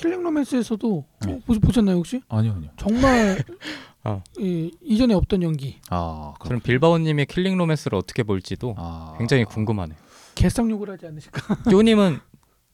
[0.00, 1.32] 킬링 로맨스에서도 네.
[1.32, 2.22] 어, 보, 보셨나요 혹시?
[2.28, 2.70] 아니요 아니요.
[2.76, 3.42] 정말
[4.02, 4.22] 아.
[4.40, 5.76] 예, 이전에 없던 연기.
[5.90, 9.98] 아 그럼 저는 빌바오님의 킬링 로맨스를 어떻게 볼지도 아 굉장히 궁금하네요.
[10.36, 11.56] 개쌍욕을 하지 않으실까?
[11.70, 12.18] 뚀님은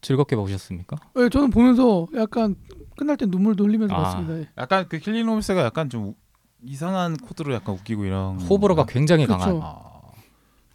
[0.01, 0.95] 즐겁게 보셨습니까?
[1.17, 2.55] 예, 저는 보면서 약간
[2.95, 4.03] 끝날 때 눈물 흘리면서 아.
[4.03, 4.39] 봤습니다.
[4.39, 4.49] 예.
[4.57, 6.15] 약간 그 킬링 로맨스가 약간 좀 우-
[6.63, 8.85] 이상한 코드로 약간 웃기고 이런 호불호가?
[8.85, 9.37] 굉장히 그쵸.
[9.37, 9.59] 강한.
[9.61, 9.86] 아.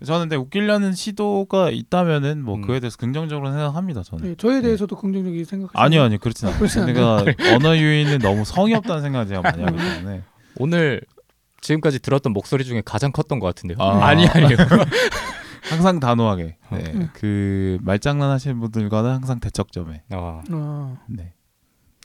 [0.05, 2.62] 저는 근데 웃기려는 시도가 있다면은 뭐 음.
[2.62, 4.31] 그에 대해서 긍정적으로 생각합니다 저는.
[4.31, 5.71] 예, 저에 대해서도 긍정적인 생각.
[5.75, 6.87] 아니요 아니요 그렇진 아, 않아요.
[6.87, 7.25] 내가
[7.57, 10.23] 언어 유인은 너무 성의 없다는 생각을 제가 많이 하기 때문에
[10.57, 11.01] 오늘
[11.61, 13.79] 지금까지 들었던 목소리 중에 가장 컸던 것 같은데요.
[13.81, 14.05] 아.
[14.07, 14.57] 아니 아니요.
[15.71, 16.77] 항상 단호하게 어.
[16.77, 16.93] 네.
[16.95, 17.09] 음.
[17.15, 21.33] 그 말장난 하시는 분들과는 항상 대척점에 아, 아, 네.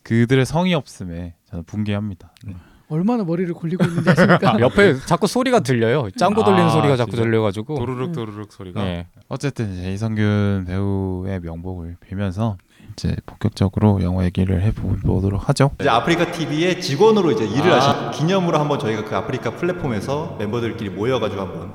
[0.04, 2.34] 그들의 성의 없음에 저는 붕괴합니다.
[2.46, 2.56] 네.
[2.90, 4.60] 얼마나 머리를 굴리고 있는지 아십니까?
[4.62, 6.10] 옆에 자꾸 소리가 들려요.
[6.18, 7.24] 짱구 돌리는 아, 소리가 자꾸 진짜?
[7.24, 7.76] 들려가지고.
[7.76, 8.14] 도르륵 음.
[8.14, 9.08] 도르륵 소리가 네.
[9.28, 12.58] 어쨌든 이제 이성균 배우의 명복을 빌면서
[12.94, 15.72] 이제 본격적으로 영화 얘기를 해보도록 하죠.
[15.80, 17.80] 이제 아프리카 TV의 직원으로 이제 일을 아.
[17.80, 21.74] 하신 기념으로 한번 저희가 그 아프리카 플랫폼에서 멤버들끼리 모여가지고 한번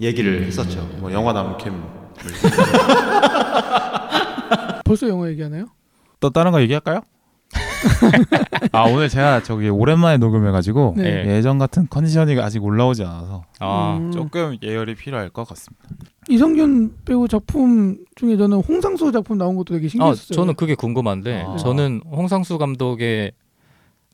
[0.00, 0.80] 얘기를 했었죠.
[0.98, 1.82] 뭐 영화 남캠
[4.84, 5.66] 벌써 영화 얘기하나요?
[6.20, 7.00] 또 다른 거 얘기할까요?
[8.72, 11.24] 아 오늘 제가 저기 오랜만에 녹음해가지고 네.
[11.36, 14.12] 예전 같은 컨디션이 아직 올라오지 않아서 아, 음.
[14.12, 15.84] 조금 예열이 필요할 것 같습니다.
[16.28, 20.34] 이성균 배우 작품 중에 저는 홍상수 작품 나온 것도 되게 아, 신기했어요.
[20.36, 21.56] 저는 그게 궁금한데 아.
[21.56, 23.32] 저는 홍상수 감독의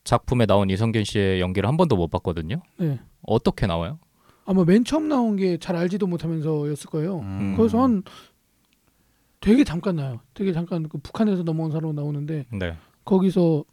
[0.04, 2.60] 작품에 나온 이성균 씨의 연기를 한 번도 못 봤거든요.
[2.78, 2.98] 네.
[3.26, 3.98] 어떻게 나와요?
[4.44, 7.20] 아마 맨 처음 나온 게 잘 알지도 못하면서였을 거예요.
[7.20, 7.54] 음.
[7.56, 8.02] 그래서 한
[9.40, 10.20] 되게 잠깐 나요.
[10.34, 12.76] 되게 잠깐 그 북한에서 넘어온 사람으로 나오는데 네.
[13.04, 13.64] 거기서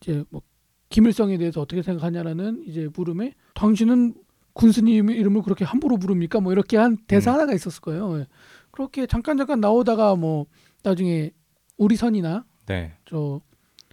[0.00, 0.42] 이제 뭐
[0.90, 4.14] 김일성에 대해서 어떻게 생각하냐라는 이제 물음에 당신은
[4.54, 6.40] 군수님 이름을 그렇게 함부로 부릅니까?
[6.40, 7.34] 뭐 이렇게 한 대사 음.
[7.34, 8.20] 하나가 있었을 거예요.
[8.20, 8.26] 예.
[8.70, 10.46] 그렇게 잠깐 잠깐 나오다가 뭐
[10.82, 11.30] 나중에
[11.76, 12.96] 우리 선이나 네.
[13.04, 13.40] 저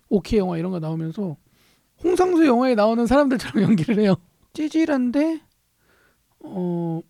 [0.10, 1.38] 옥희의 영화 이런 거 나오면서
[2.04, 4.16] 홍상수 영화에 나오는 사람들처럼 연기를 해요.
[4.54, 5.42] 찌질한데
[6.40, 7.02] 어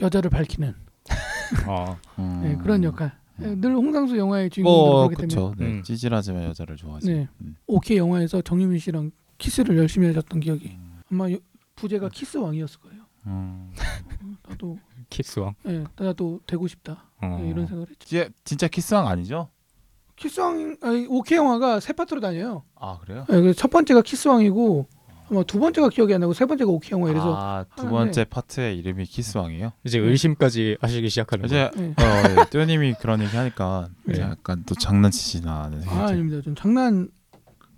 [0.00, 0.74] 여자를 밝히는
[1.66, 1.98] 어.
[2.18, 2.40] 음.
[2.42, 3.18] 네, 그런 역할.
[3.42, 5.34] 예, 늘 홍상수 영화의 주인공들 뭐 그렇기 때문에.
[5.34, 5.54] 그렇죠.
[5.58, 5.82] 네, 음.
[5.82, 7.12] 찌질하지만 여자를 좋아하지.
[7.12, 7.28] 네.
[7.42, 7.56] 음.
[7.66, 10.76] 옥희의 영화에서 정유미 씨랑 키스를 열심히 하셨던 기억이.
[11.12, 11.38] 아마 여-
[11.74, 13.02] 부제가 키스 왕이었을 거예요.
[13.26, 13.72] 음.
[14.48, 14.78] 나도
[15.10, 15.54] 키스왕.
[15.68, 17.04] 예, 나도 되고 싶다.
[17.20, 17.38] 어.
[17.42, 18.06] 예, 이런 생각을 했죠.
[18.08, 19.48] 진짜, 진짜 키스왕 아니죠?
[20.16, 22.62] 키스 왕 아니, 옥희의 영화가 세 파트로 나눠요.
[22.74, 23.26] 아 그래요?
[23.30, 24.88] 예, 첫 번째가 키스 왕이고
[25.30, 28.78] 아마 두 번째가 기억이 안 나고 세 번째가 옥희의 영화 이래서 아두 하는데- 번째 파트의
[28.78, 29.72] 이름이 키스왕이에요?
[29.84, 31.70] 이제 의심까지 하시기 시작하는 거예요.
[31.74, 31.94] 이제 네.
[32.04, 34.12] 어, 예, 뚀님이 그런 얘기 하니까 네.
[34.14, 36.18] 이제 약간 또 장난치시나 하는 생각이 아 들어요.
[36.20, 36.42] 아닙니다.
[36.44, 37.08] 좀 장난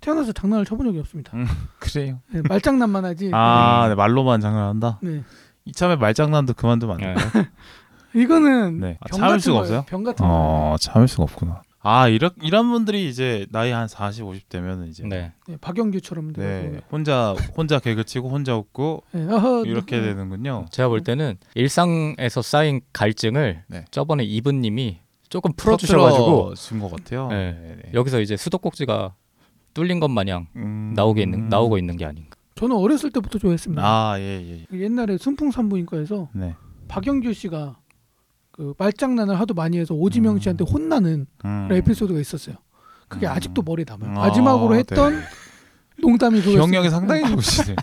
[0.01, 1.35] 태어나서 장난을 쳐본 적이 없습니다.
[1.35, 1.45] 음.
[1.79, 2.19] 그래요.
[2.31, 3.31] 네, 말장난만 하지.
[3.33, 4.99] 아, 네, 말로만 장난한다.
[5.01, 5.23] 네.
[5.65, 7.15] 이참에 말장난도 그만두면 안 네.
[7.31, 7.45] 돼요?
[8.15, 8.97] 이거는 네.
[9.01, 9.63] 아, 병 참을 같은 수가 거예요.
[9.79, 9.85] 없어요?
[9.87, 10.31] 병 같은 거.
[10.31, 11.61] 어, 참을 수가 없구나.
[11.81, 15.31] 아, 이런 이런 분들이 이제 나이 한 40, 50 되면은 이제 네.
[15.47, 16.77] 네, 박영규처럼 네, 되고.
[16.91, 19.25] 혼자 혼자 개그 치고 혼자 웃고 네.
[19.25, 20.07] 어허, 이렇게 네.
[20.07, 20.65] 되는군요.
[20.71, 23.85] 제가 볼 때는 일상에서 쌓인 갈증을 네.
[23.91, 27.27] 저번에 이분님이 조금 풀어주셔가지고 준것 같아요.
[27.29, 27.51] 네.
[27.53, 27.91] 네, 네.
[27.93, 29.13] 여기서 이제 수도꼭지가
[29.73, 31.49] 뚫린 것 마냥 음, 나오게 있는 음.
[31.49, 32.35] 나오고 있는 게 아닌가.
[32.55, 33.81] 저는 어렸을 때부터 좋아했습니다.
[33.81, 34.77] 아, 예, 예.
[34.77, 36.55] 옛날에 순풍산부인과에서 네.
[36.89, 37.78] 박영규 씨가
[38.59, 40.39] 그 말장난을 하도 많이 해서 오지명 음.
[40.41, 41.67] 씨한테 혼나는 음.
[41.71, 42.57] 에피소드가 있었어요.
[43.07, 43.31] 그게 음.
[43.31, 44.19] 아직도 머리에 남아요.
[44.19, 45.19] 아, 마지막으로 했던 네.
[46.01, 46.65] 농담이 그거였어요.
[46.65, 47.75] 기억력이 상당히 좋으시네.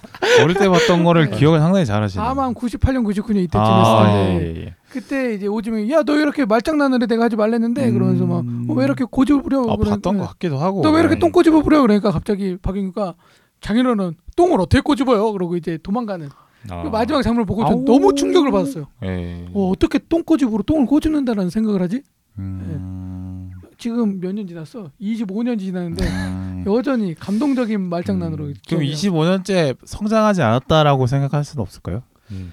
[0.42, 1.36] 어릴 때 봤던 거를 네.
[1.38, 2.22] 기억을 상당히 잘하시네.
[2.22, 4.74] 아마 한 98년, 99년 이때쯤 아, 예, 텐데 예, 예.
[4.90, 8.66] 그때 이제 오지명이 야 너 이렇게 말장난을 해 내가 하지 말랬는데 그러면서 막 음.
[8.76, 10.20] 왜 이렇게 고집을 부려 아, 봤던 네.
[10.20, 10.82] 것 같기도 하고.
[10.82, 11.20] 너 왜 이렇게 네.
[11.20, 13.14] 똥꼬집어 부려 그러니까 갑자기 박영규가
[13.62, 15.32] 장인어른 똥을 어떻게 꼬집어요?
[15.32, 16.28] 그러고 이제 도망가는
[16.70, 16.82] 아.
[16.82, 17.84] 그 마지막 장면을 보고 전 아우.
[17.84, 18.86] 너무 충격을 받았어요.
[19.04, 19.46] 예.
[19.52, 22.02] 어, 어떻게 똥꼬집으로 똥을 꼬집는다라는 생각을 하지?
[22.38, 23.50] 음.
[23.78, 24.90] 지금 몇 년 지났어?
[25.00, 26.64] 25년 지났는데 음.
[26.66, 28.54] 여전히 감동적인 말장난으로 음.
[28.66, 28.92] 그럼 기억해요.
[28.94, 32.02] 25년째 성장하지 않았다라고 생각할 수는 없을까요?
[32.30, 32.52] 음.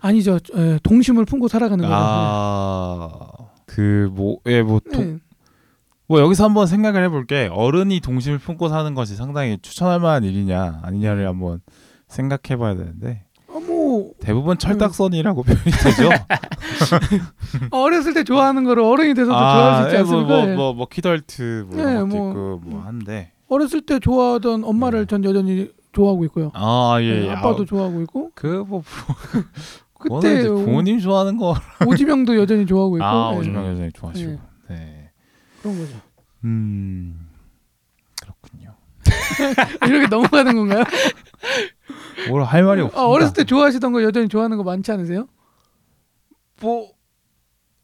[0.00, 0.38] 아니죠.
[0.54, 1.94] 에, 동심을 품고 살아가는 거죠.
[1.96, 3.30] 아,
[3.66, 4.98] 그뭐예뭐 네.
[4.98, 5.18] 네.
[6.06, 7.48] 뭐 여기서 한번 생각을 해볼게.
[7.50, 11.60] 어른이 동심을 품고 사는 것이 상당히 추천할 만한 일이냐 아니냐를 한번
[12.08, 13.33] 생각해봐야 되는데 어, 뭐
[14.24, 16.08] 대부분 철딱선이라고 표현이 되죠.
[17.70, 20.28] 어렸을 때 좋아하는 거를 어른이 돼서도 좋아할 수 있지 예, 않습니까?
[20.28, 20.54] 뭐, 뭐, 예.
[20.54, 25.06] 뭐, 뭐 키덜트 뭐 네, 것도 뭐, 있고 뭐 한데 어렸을 때 좋아하던 엄마를 네.
[25.06, 26.50] 전 여전히 좋아하고 있고요.
[26.54, 27.30] 아 예, 네, 예.
[27.30, 28.82] 아빠도 좋아하고 있고 그뭐
[29.98, 31.54] 그거는 그때 부모님 좋아하는 거.
[31.86, 33.38] 오지명도 여전히 좋아하고 있고 아 예.
[33.38, 34.30] 오지명 여전히 좋아하시고.
[34.30, 34.40] 네.
[34.74, 35.10] 네.
[35.60, 35.96] 그런 거죠.
[36.44, 37.23] 음.
[39.86, 40.84] 이렇게 넘어가는 건가요?
[42.28, 43.00] 뭘 할 말이 없습니다.
[43.02, 45.26] 아, 어렸을 때 좋아하시던 거 여전히 좋아하는 거 많지 않으세요?
[46.60, 46.88] 뭐,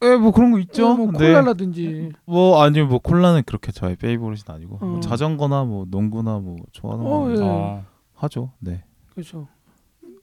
[0.03, 0.87] 예, 뭐 그런 거 있죠.
[0.87, 1.17] 어, 뭐 네.
[1.27, 4.99] 콜라라든지 뭐 아니 뭐 콜라는 그렇게 저의 페이보릿은 아니고 뭐 어.
[4.99, 7.35] 자전거나 뭐 농구나 뭐 좋아하는 어, 거 예.
[7.41, 7.83] 아.
[8.15, 8.51] 하죠.
[8.59, 8.83] 네.
[9.13, 9.47] 그렇죠.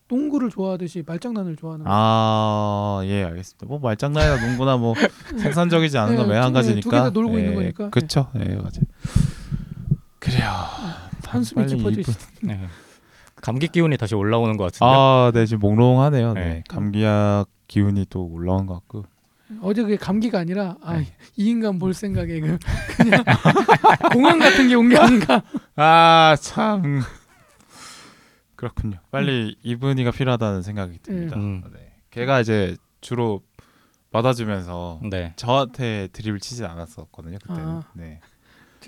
[0.09, 1.91] 농구를 좋아하듯이 말장난을 좋아하는 거.
[1.93, 3.67] 아, 예, 알겠습니다.
[3.67, 4.95] 뭐 말장난이나 농구나 뭐
[5.39, 6.81] 생산적이지 않은 건 네, 매한 두- 가지니까.
[6.81, 7.91] 두 개 다 놀고 예, 있는 거니까.
[7.91, 8.29] 그렇죠.
[8.37, 8.89] 예, 맞아요.
[10.19, 10.51] 그래요.
[11.27, 12.01] 한숨이 깊어지.
[12.01, 12.67] 이분- 네.
[13.37, 14.85] 감기 기운이 다시 올라오는 것 같은데.
[14.85, 16.33] 아, 네, 지금 몽롱하네요.
[16.35, 16.41] 네.
[16.45, 16.65] 네.
[16.69, 19.05] 감기약 기운이 또 올라온 것 같고.
[19.63, 21.07] 어제 그게 감기가 아니라 아, 네.
[21.37, 22.59] 이 인간 볼 생각에 그
[22.99, 23.25] 그냥
[24.13, 25.43] 공황 같은 게 온 게 아닌가.
[25.77, 27.01] 아, 참.
[28.57, 28.99] 그렇군요.
[29.11, 31.37] 빨리 이분이가 필요하다는 생각이 듭니다.
[31.37, 31.63] 음.
[31.73, 31.93] 네.
[32.11, 33.43] 걔가 이제 주로
[34.11, 35.33] 받아주면서 네.
[35.37, 37.39] 저한테 드립을 치진 않았었거든요.
[37.41, 37.65] 그때는.
[37.69, 37.83] 아.
[37.95, 38.21] 네.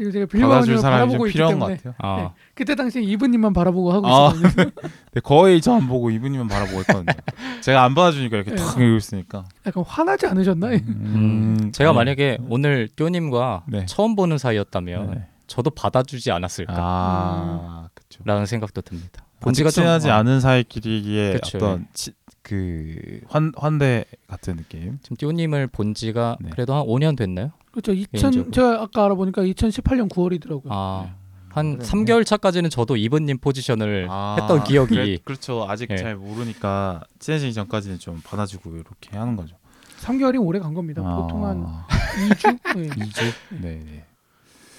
[0.00, 1.94] 지금 제가 빌려가는 사람이 좀 필요한 것 같아요.
[1.98, 2.32] 아.
[2.54, 4.32] 그때 당시 이분님만 바라보고 하고 아.
[4.32, 4.70] 있었거든요.
[5.12, 7.12] 네, 거의 저 안 보고 이분이만 바라보고 있거든요.
[7.60, 8.56] 제가 안 받아주니까 이렇게 네.
[8.56, 9.44] 탁 이러고 있으니까.
[9.66, 10.68] 약간 화나지 않으셨나?
[10.68, 11.96] 음, 제가 네.
[11.96, 13.84] 만약에 오늘 띠오님과 네.
[13.86, 15.26] 처음 보는 사이였다면 네.
[15.46, 18.46] 저도 받아주지 않았을까라는 아, 그렇죠.
[18.46, 19.24] 생각도 듭니다.
[19.40, 24.98] 본지가 본지가 좀 친하지 어, 않은 사이끼리의 그쵸, 어떤 치, 그 환, 환대 같은 느낌.
[25.02, 26.50] 지금 띠오님을 본 지가 네.
[26.50, 27.50] 그래도 한 5년 됐나요?
[27.70, 27.92] 그렇죠.
[27.92, 28.50] 2000 개인적으로.
[28.50, 30.66] 제가 아까 알아보니까 2018년 9월이더라고요.
[30.70, 31.14] 아,
[31.50, 31.84] 한 그러네.
[31.90, 35.66] 3개월 차까지는 저도 이분님 포지션을 아, 했던 기억이 그래, 그렇죠.
[35.68, 35.96] 아직 네.
[35.96, 39.56] 잘 모르니까 친해지기 전까지는 좀 받아주고 이렇게 하는 거죠.
[40.00, 41.02] 3개월이 오래 간 겁니다.
[41.02, 41.86] 보통 한 아,
[42.30, 42.58] 2주?
[42.76, 43.32] 네, 2주?
[43.60, 44.06] 네, 네.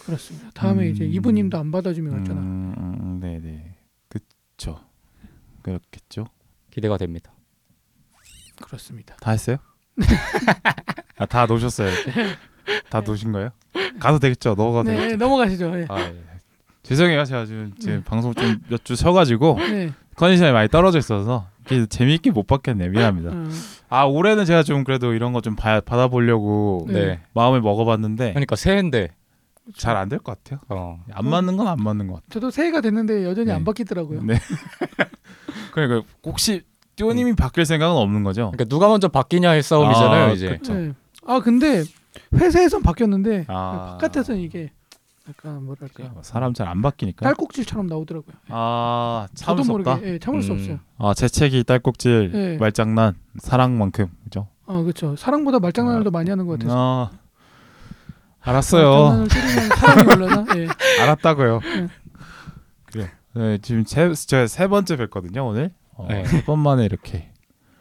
[0.05, 0.49] 그렇습니다.
[0.53, 0.91] 다음에 음.
[0.91, 2.41] 이제 이분님도 안 받아주면 어쩌나.
[2.41, 3.75] 음, 음, 네, 네.
[4.09, 4.79] 그렇죠.
[5.61, 6.25] 그렇겠죠.
[6.71, 7.31] 기대가 됩니다.
[8.61, 9.15] 그렇습니다.
[9.21, 9.57] 다 했어요?
[11.17, 11.89] 아, 다 놓으셨어요.
[12.89, 13.49] 다 놓으신 거예요?
[13.99, 14.55] 가도 되겠죠.
[14.55, 15.17] 넣어가도 네, 되겠죠.
[15.17, 15.71] 넘어가시죠.
[15.75, 15.85] 네.
[15.89, 16.15] 아, 예.
[16.83, 17.23] 죄송해요.
[17.25, 18.03] 제가 지금, 지금 네.
[18.03, 19.91] 방송 좀 몇 주 쉬어가지고 네.
[20.15, 21.47] 컨디션이 많이 떨어져 있어서
[21.89, 22.89] 재미있게 못 받겠네.
[22.89, 23.29] 미안합니다.
[23.31, 23.49] 어,
[23.89, 26.93] 아 올해는 제가 좀 그래도 이런 거 좀 받아보려고 네.
[27.05, 27.19] 네.
[27.33, 29.09] 마음을 먹어봤는데 그러니까 새해인데
[29.77, 30.59] 잘 안 될 것 같아요.
[30.69, 32.27] 어, 안 맞는 건 안 맞는 것 같아요.
[32.31, 33.53] 저도 새해가 됐는데 여전히 네.
[33.53, 34.23] 안 바뀌더라고요.
[34.23, 34.35] 네.
[35.73, 36.63] 그러니까 혹시
[36.95, 38.51] 띠오님이 바뀔 생각은 없는 거죠?
[38.51, 40.25] 그러니까 누가 먼저 바뀌냐의 싸움이잖아요.
[40.25, 40.73] 아, 이제 그쵸.
[40.73, 40.91] 네.
[41.25, 41.83] 아 근데
[42.33, 43.97] 회사에선 바뀌었는데 아.
[43.99, 44.71] 바깥에서는 이게
[45.29, 47.23] 약간 뭐랄까 사람 잘 안 바뀌니까.
[47.25, 48.35] 딸꾹질처럼 나오더라고요.
[48.49, 49.95] 아 저도 참을 수 없다.
[49.95, 50.57] 모르게 예, 참을 수 음.
[50.57, 50.79] 없어요.
[50.97, 52.57] 아 재채기, 딸꾹질, 네.
[52.57, 54.47] 말장난, 사랑만큼 그죠?
[54.65, 55.15] 아 그렇죠.
[55.15, 56.75] 사랑보다 말장난을 더 많이 하는 것 같아서.
[56.77, 57.11] 아
[58.41, 58.89] 알았어요.
[58.89, 60.45] 말장난을 때리면 사랑이 올라나.
[60.57, 60.67] 예.
[61.03, 61.59] 알았다고요.
[61.59, 61.87] 네.
[62.85, 63.11] 그래.
[63.33, 65.71] 네, 지금 세, 제가 세 번째 뵀거든요 오늘.
[65.93, 66.25] 어, 네.
[66.25, 67.31] 세번 만에 이렇게.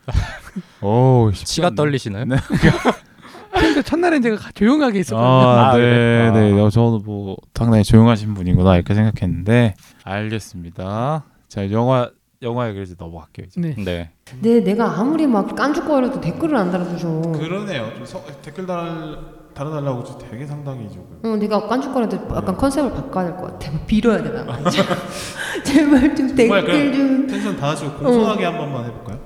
[0.82, 1.76] 오, 쉽지 치가 않네.
[1.76, 2.24] 떨리시나요?
[3.54, 3.60] 네.
[3.60, 5.28] 근데 첫날엔 제가 가- 조용하게 있었거든요.
[5.28, 6.30] 아, 아, 네, 그래?
[6.32, 6.60] 네.
[6.60, 6.64] 아.
[6.64, 11.24] 어, 저는 뭐 상당히 조용하신 분이구나 이렇게 생각했는데 알겠습니다.
[11.48, 12.10] 자, 영화
[12.42, 13.46] 영화에 그래서 넘어갈게요.
[13.48, 13.60] 이제.
[13.60, 13.74] 네.
[13.84, 14.10] 네.
[14.40, 17.08] 네, 내가 아무리 막 깐죽거려도 댓글을 안 달아주셔.
[17.32, 17.92] 그러네요.
[17.96, 19.18] 좀 서, 댓글 달
[19.52, 21.18] 달아달라고 좀 되게 상당히 조금.
[21.24, 23.72] 어, 내가 깐죽거려도 약간 컨셉을 바꿔야 될 것 같아.
[23.72, 24.46] 막 빌어야 되나?
[24.46, 24.56] 봐.
[25.64, 27.26] 제발 좀 정말 댓글 좀.
[27.26, 29.18] 텐션 다 하시고 공손하게 한 번만 해볼까요?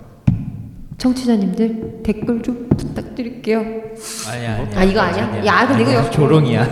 [0.98, 3.58] 청취자님들 댓글 좀 부탁드릴게요.
[4.28, 4.78] 아니야 아니야.
[4.78, 5.44] 아 이거 아니야?
[5.46, 6.62] 야, 근데 이거 역- 조롱이야.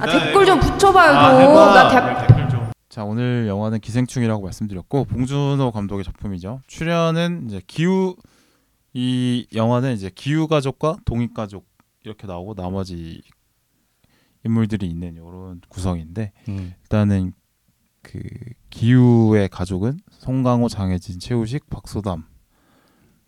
[0.00, 1.10] 아 댓글 좀 붙여봐요.
[1.12, 1.74] 아.
[1.74, 1.88] 나
[2.18, 2.26] 대...
[2.26, 2.70] 댓글 좀.
[2.88, 6.60] 자 오늘 영화는 기생충이라고 말씀드렸고 봉준호 감독의 작품이죠.
[6.66, 8.16] 출연은 이제 기우
[8.94, 11.66] 이 영화는 이제 기우 가족과 동익 가족
[12.04, 13.22] 이렇게 나오고 나머지
[14.44, 16.74] 인물들이 있는 이런 구성인데 음.
[16.82, 17.32] 일단은
[18.02, 18.18] 그
[18.70, 22.24] 기우의 가족은 송강호, 장혜진, 최우식, 박소담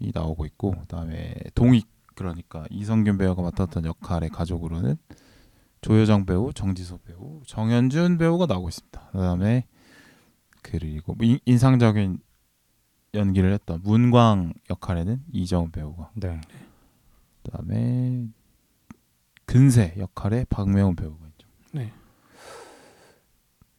[0.04, 4.96] 이 나오고 있고 그다음에 동익 그러니까 이성균 배우가 맡았던 역할의 가족으로는
[5.80, 9.00] 조효정 배우, 정지소 배우, 정현준 배우가 나오고 있습니다.
[9.12, 9.66] 그다음에
[10.62, 12.18] 그리고 인- 인상적인
[13.14, 16.40] 연기를 했던 문광 역할에는 이정은 배우가 네.
[17.42, 18.26] 그다음에
[19.46, 21.48] 근세 역할에 박명훈 배우가 있죠.
[21.72, 21.92] 네.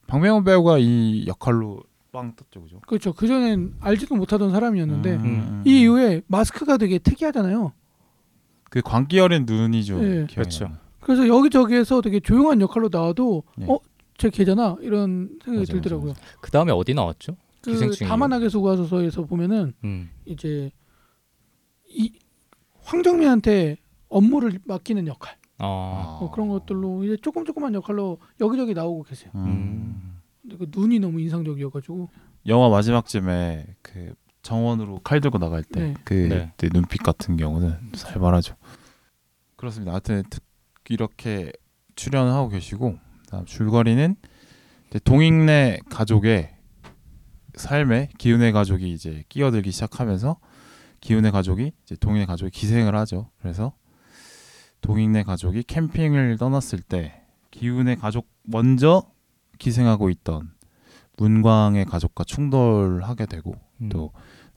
[0.08, 1.82] 박명훈 배우가 이 역할로
[2.16, 2.80] 빵 떴죠, 그죠?
[2.88, 3.12] 그렇죠.
[3.14, 5.64] 그 전엔 알지도 못하던 사람이었는데 음.
[5.66, 7.74] 이 이후에 마스크가 되게 특이하잖아요.
[8.70, 10.08] 그 광기 어린 눈이 좀 네.
[10.26, 10.72] 기억이 그렇죠.
[11.02, 13.66] 그래서 여기저기에서 되게 조용한 역할로 나와도 네.
[13.70, 13.80] 어,
[14.18, 16.14] 제 걔잖아 이런 생각이 맞아, 들더라고요.
[16.14, 17.36] 맞아, 그 다음에 어디 나왔죠?
[17.62, 18.08] 그 기생충이.
[18.08, 20.10] 다만하게 수고하소서에서 보면은 음.
[20.26, 20.72] 이제
[21.90, 22.14] 이
[22.82, 26.18] 황정민한테 업무를 맡기는 역할 아.
[26.22, 29.32] 뭐 그런 것들로 이제 조금 조금만 역할로 여기저기 나오고 계세요.
[29.36, 30.05] 음.
[30.48, 32.10] 근데 그 눈이 너무 인상적이어가지고
[32.48, 35.94] 영화 마지막쯤에 그 정원으로 칼 들고 나갈 때 네.
[36.04, 36.54] 그 네.
[36.58, 38.56] 때 눈빛 같은 경우는 살벌하죠.
[39.56, 39.92] 그렇습니다.
[39.94, 40.44] 하여튼 특-
[40.90, 41.52] 이렇게
[41.96, 43.00] 출연하고 계시고
[43.32, 44.16] 다음 줄거리는
[45.04, 46.56] 동익내 가족의
[47.56, 50.38] 삶에 기운의 가족이 이제 끼어들기 시작하면서
[51.02, 53.32] 기운의 가족이 이제 동익내 가족이 기생을 하죠.
[53.40, 53.74] 그래서
[54.82, 59.10] 동익내 가족이 캠핑을 떠났을 때 기운의 가족 먼저
[59.58, 60.52] 기생하고 있던
[61.18, 63.90] 문광의 가족과 충돌하게 되고 음.
[63.90, 64.12] 또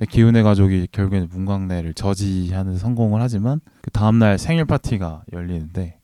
[0.09, 5.99] 기운의 가족이 결국에는 문광래를 저지하는 데 성공을 하지만 그 다음날 생일 파티가 열리는데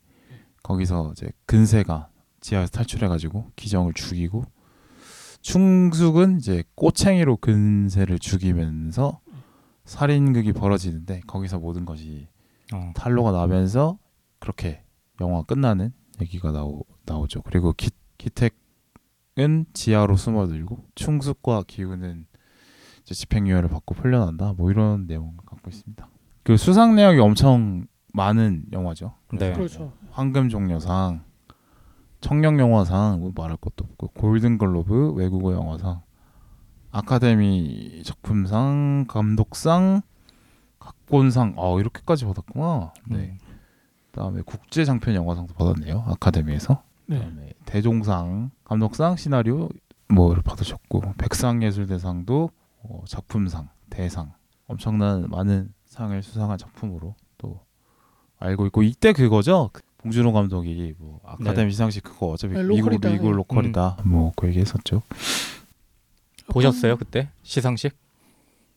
[0.62, 2.09] 거기서 이제 근세가
[2.40, 4.44] 지하에서 탈출해가지고 기정을 죽이고
[5.42, 9.20] 충숙은 이제 꼬챙이로 근세를 죽이면서
[9.85, 12.28] 살인극이 벌어지는데 거기서 모든 것이
[12.72, 12.92] 어.
[12.94, 13.98] 탈로가 나면서
[14.40, 14.83] 그렇게
[15.20, 17.42] 영화 가 끝나는 얘기가 나오, 나오죠.
[17.42, 18.57] 그리고 기, 기택
[19.38, 22.27] 은 지하로 숨어들고 충숙과 기우는
[23.03, 24.55] 이제 집행유예를 받고 풀려난다.
[24.57, 26.09] 뭐 이런 내용을 갖고 있습니다.
[26.44, 29.14] 그 수상 내역이 엄청 많은 영화죠.
[29.33, 29.53] 네.
[29.53, 29.92] 그렇죠.
[30.11, 31.25] 황금 종려상,
[32.20, 36.03] 청룡 영화상 뭐 말할 것도 없고 골든 글로브 외국어 영화상,
[36.92, 40.03] 아카데미 작품상, 감독상,
[40.79, 42.92] 각본상, 아 이렇게까지 받았구나.
[43.09, 43.16] 네.
[43.16, 43.38] 음.
[44.12, 46.05] 그다음에 국제 장편 영화상도 받았네요.
[46.07, 46.83] 아카데미에서.
[47.07, 47.19] 네.
[47.19, 49.69] 그다음에 대종상, 감독상, 시나리오
[50.09, 52.51] 뭐를 받으셨고 백상예술대상도
[52.83, 54.33] 어, 작품상, 대상
[54.67, 57.61] 엄청난 많은 상을 수상한 작품으로 또
[58.38, 59.71] 알고 있고 이때 그거죠.
[59.73, 63.09] 그 봉준호 감독이 뭐 아카데미 시상식 그거 어차피 네, 미국 로컬이다.
[63.11, 63.37] 미국 네.
[63.37, 65.03] 로컬이다 뭐그 얘기했었죠.
[66.51, 67.97] 보셨어요 그때 시상식?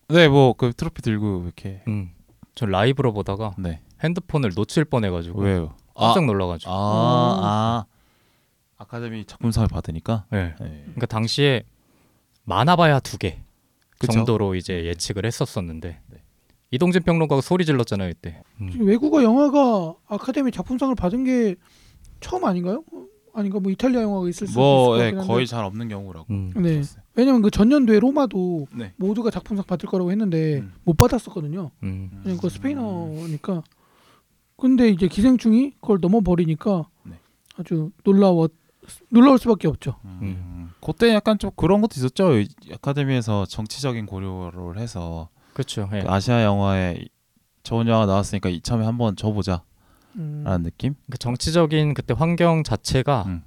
[0.10, 2.12] 네, 뭐 그 트로피 들고 이렇게 음.
[2.56, 5.76] 저 라이브로 보다가 네 핸드폰을 놓칠 뻔해가지고 왜요?
[5.96, 6.72] 깜짝 놀라가지고.
[6.72, 6.76] 아,
[7.44, 7.86] 아
[8.78, 10.26] 아카데미 작품상을 받으니까.
[10.32, 10.54] 네.
[10.60, 10.82] 네.
[10.84, 11.64] 그러니까 당시에
[12.46, 13.40] 많아봐야 두 개?
[14.12, 16.18] 정도로 이제 예측을 했었었는데 네.
[16.70, 18.44] 이동진 평론가가 소리 질렀잖아요 이때.
[18.62, 18.72] 음.
[18.82, 21.56] 외국어 영화가 아카데미 작품상을 받은 게
[22.20, 22.84] 처음 아닌가요?
[22.94, 25.34] 어, 아닌가 뭐 이탈리아 영화가 있을 수도 뭐 있을 것 예, 같긴 한데.
[25.34, 26.28] 거의 잘 없는 경우라고.
[26.30, 26.52] 음.
[26.58, 26.74] 네.
[26.74, 27.02] 들었어요.
[27.16, 28.94] 왜냐면 그 전년도에 로마도 네.
[28.98, 30.74] 모두가 작품상 받을 거라고 했는데 음.
[30.84, 31.72] 못 받았었거든요.
[31.82, 32.10] 음.
[32.20, 33.64] 왜냐면 그거 스페인어니까.
[34.58, 37.14] 근데 이제 기생충이 그걸 넘어버리니까 네.
[37.58, 38.48] 아주 놀라워
[39.10, 39.96] 놀라울 수밖에 없죠.
[40.06, 40.72] 음.
[40.82, 42.38] 그때 약간 좀 그런 것도 있었죠.
[42.40, 45.90] 이 아카데미에서 정치적인 고려를 해서 그렇죠.
[45.94, 46.02] 예.
[46.02, 47.06] 그 아시아 영화에
[47.64, 49.62] 좋은 영화 나왔으니까 이참에 한번 줘보자라는
[50.18, 50.64] 음.
[50.64, 50.96] 느낌.
[51.10, 53.44] 그 정치적인 그때 환경 자체가 음.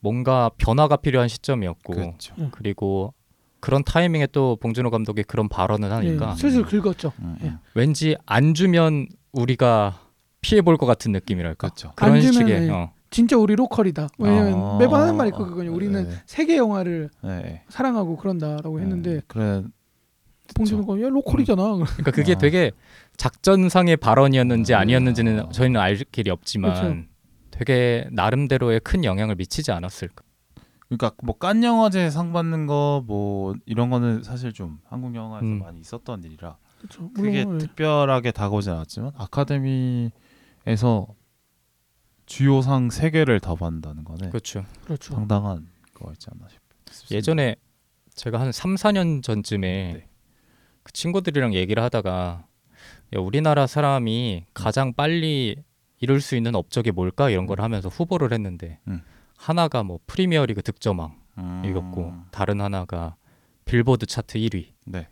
[0.00, 2.34] 뭔가 변화가 필요한 시점이었고 그렇죠.
[2.52, 3.14] 그리고
[3.60, 7.12] 그런 타이밍에 또 봉준호 감독이 그런 발언을 하니까 네, 슬슬 긁었죠.
[7.20, 7.46] 음, 예.
[7.46, 7.58] 음.
[7.74, 10.00] 왠지 안 주면 우리가
[10.40, 11.68] 피해 볼 것 같은 느낌이랄까.
[11.68, 11.92] 그렇죠.
[11.94, 12.70] 그런 식의 네.
[12.70, 12.92] 어.
[13.12, 14.08] 진짜 우리 로컬이다.
[14.18, 14.76] 왜냐면 아.
[14.80, 15.72] 매번 하는 말이 그거거든요.
[15.72, 16.10] 우리는 네.
[16.26, 17.62] 세계 영화를 네.
[17.68, 19.20] 사랑하고 그런다라고 했는데 네.
[19.28, 19.62] 그래
[20.56, 21.62] 봉준호가 야 로컬이잖아.
[21.62, 22.38] 그러니까 그게 아.
[22.38, 22.72] 되게
[23.16, 24.80] 작전상의 발언이었는지 아.
[24.80, 26.96] 아니었는지는 저희는 알 길이 없지만 그렇죠.
[27.50, 30.24] 되게 나름대로의 큰 영향을 미치지 않았을까.
[30.88, 35.58] 그러니까 뭐깐 영화제 상 받는 거 뭐 이런 거는 사실 좀 한국 영화에서 음.
[35.60, 37.10] 많이 있었던 일이라 그렇죠.
[37.14, 37.58] 그게 예.
[37.58, 41.06] 특별하게 다가오진 않았지만 아카데미에서
[42.32, 44.64] 주요 상 세 개를 다 받는다는 거는 그렇죠.
[44.84, 45.12] 그렇죠.
[45.14, 47.14] 상당한 거였지 않나 싶습니다.
[47.14, 47.56] 예전에
[48.14, 50.08] 제가 한 3, 4년 전쯤에 네.
[50.82, 52.46] 그 친구들이랑 얘기를 하다가
[53.14, 55.56] 야, 우리나라 사람이 가장 빨리
[56.00, 59.02] 이룰 수 있는 업적이 뭘까 이런 걸 하면서 후보를 했는데 음.
[59.36, 61.62] 하나가 뭐 프리미어리그 득점왕 음.
[61.66, 63.14] 이겼고 다른 하나가
[63.66, 65.06] 빌보드 차트 1위 네.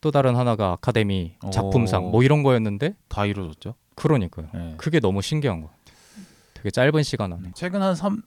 [0.00, 2.10] 또 다른 하나가 아카데미 작품상 오.
[2.10, 3.74] 뭐 이런 거였는데 다 이루어졌죠.
[3.94, 4.48] 그러니까요.
[4.54, 4.74] 네.
[4.76, 5.77] 그게 너무 신기한 것 같아요.
[6.58, 7.52] 되게 짧은 시간 안에.
[7.54, 8.20] 최근 한 3,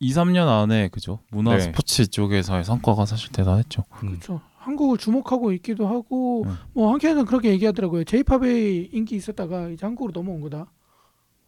[0.00, 1.60] 2, 3년 안에 그죠 문화 네.
[1.60, 3.84] 스포츠 쪽에서의 성과가 사실 대단했죠.
[4.02, 4.08] 음.
[4.08, 4.40] 그렇죠.
[4.56, 6.56] 한국을 주목하고 있기도 하고 음.
[6.74, 8.04] 뭐 한편에서는 그렇게 얘기하더라고요.
[8.04, 10.70] J-팝의 인기 있었다가 이제 한국으로 넘어온 거다.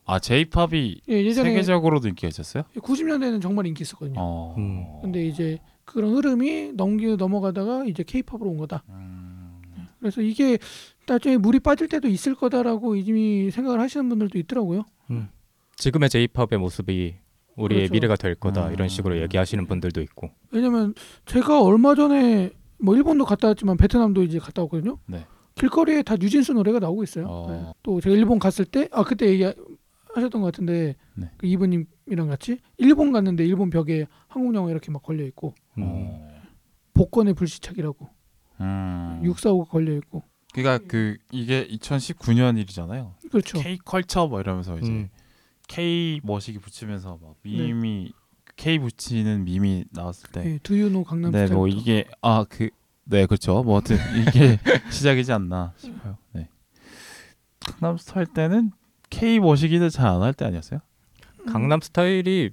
[0.05, 2.65] 아 J-팝이 예, 예전에 세계적으로도 인기가 있었어요?
[2.77, 4.15] 90년대에는 정말 인기 있었거든요.
[4.19, 4.55] 어.
[4.57, 4.85] 음.
[5.03, 8.85] 근데 이제 그런 흐름이 넘기 넘어가다가 이제 K-팝으로 온 거다.
[8.89, 9.61] 음.
[9.99, 10.59] 그래서 이게
[11.07, 14.85] 나중에 물이 빠질 때도 있을 거다라고 이미 생각을 하시는 분들도 있더라고요.
[15.77, 17.17] 지금의 J-팝의 모습이
[17.57, 17.93] 우리의 그렇죠.
[17.93, 18.73] 미래가 될 거다 음.
[18.73, 20.31] 이런 식으로 얘기하시는 분들도 있고.
[20.51, 20.95] 왜냐면
[21.27, 24.99] 제가 얼마 전에 뭐 일본도 갔다 왔지만 베트남도 이제 갔다 왔거든요.
[25.07, 25.27] 네.
[25.55, 27.27] 길거리에 다 뉴진스 노래가 나오고 있어요.
[27.29, 27.51] 어.
[27.51, 27.73] 네.
[27.83, 31.31] 또 제가 일본 갔을 때 아 그때 얘기하셨던 것 같은데 네.
[31.37, 35.83] 그 이브님이랑 같이 일본 갔는데 일본 벽에 한국 영화 이렇게 막 걸려 있고 음.
[35.85, 36.29] 어.
[36.95, 38.09] 복권의 불시착이라고
[38.61, 39.21] 음.
[39.25, 40.23] 645가 걸려 있고
[40.55, 43.15] 그러니까 그 이게 2019년 일이잖아요.
[43.31, 43.59] 그렇죠.
[43.61, 45.09] K 컬처 뭐 이러면서 이제 음.
[45.73, 48.13] K 머시기 붙이면서 막 밈이
[48.57, 51.57] K 붙이는 밈이 나왔을 때 네, 두유노 강남 네, 스타일.
[51.57, 52.69] 뭐 이게 아 그
[53.05, 53.63] 네 그렇죠.
[53.65, 54.59] 뭐 하여튼 이게
[54.93, 56.17] 시작이지 않나 싶어요.
[56.33, 56.49] 네.
[57.61, 58.71] 강남 스타일 때는
[59.11, 60.81] K 머시기를 잘 안 할 때 아니었어요?
[61.49, 62.51] 강남 스타일이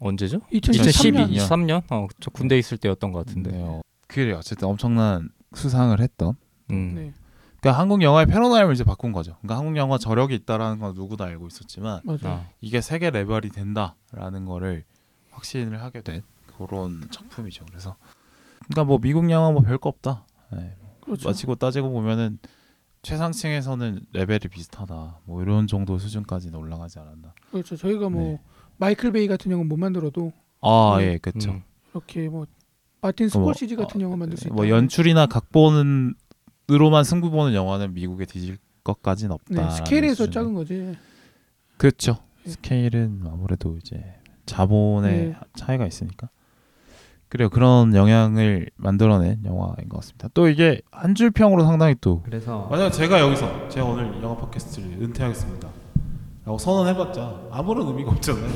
[0.00, 0.40] 언제죠?
[0.52, 1.30] 2013년.
[1.30, 1.82] 2012, 23년?
[1.90, 3.52] 어, 저 군대 있을 때였던 것 같은데.
[3.52, 3.62] 네.
[3.62, 4.38] 어, 그래요.
[4.38, 6.34] 어쨌든 엄청난 수상을 했던.
[6.72, 6.94] 음.
[6.96, 7.12] 네,
[7.62, 9.36] 그러니까 한국 영화의 패러다임을 이제 바꾼 거죠.
[9.40, 12.18] 그러니까 한국 영화 저력이 있다라는 건 누구도 알고 있었지만 맞아요.
[12.24, 14.84] 아, 이게 세계 레벨이 된다라는 거를
[15.30, 16.22] 확신을 하게 된
[16.58, 17.64] 그런 작품이죠.
[17.66, 17.94] 그래서
[18.64, 20.26] 그러니까 뭐 미국 영화 뭐 별거 없다.
[20.52, 20.74] 네.
[21.02, 21.28] 그렇죠.
[21.28, 22.40] 마치고 따지고 보면은
[23.02, 25.20] 최상층에서는 레벨이 비슷하다.
[25.24, 27.32] 뭐 이런 정도 수준까지는 올라가지 않았나.
[27.52, 27.76] 그렇죠.
[27.76, 28.40] 저희가 뭐 네.
[28.76, 30.32] 마이클 베이 같은 영화 못 만들어도
[30.62, 31.12] 아, 네.
[31.12, 31.52] 예, 그렇죠.
[31.52, 31.62] 음.
[31.92, 32.44] 이렇게 뭐
[33.00, 34.54] 마틴 뭐, 스콜시지 같은 영화 만들 수 있다.
[34.54, 36.14] 뭐 연출이나 각본
[36.70, 39.62] 으로만 승부 보는 영화는 미국에 뒤질 것까지는 없다.
[39.68, 40.96] 네, 스케일에서 작은 거지.
[41.76, 42.16] 그렇죠.
[42.44, 42.50] 네.
[42.52, 44.02] 스케일은 아무래도 이제
[44.46, 45.36] 자본의 네.
[45.54, 46.28] 차이가 있으니까.
[47.28, 47.48] 그래요.
[47.48, 50.28] 그런 영향을 만들어낸 영화인 것 같습니다.
[50.34, 55.02] 또 이게 한 줄 평으로 상당히 또 그래서 만약 제가 여기서 제가 오늘 영화 팟캐스트를
[55.02, 55.68] 은퇴하겠습니다.
[56.44, 58.48] 라고 선언해봤자 아무런 의미가 없잖아요.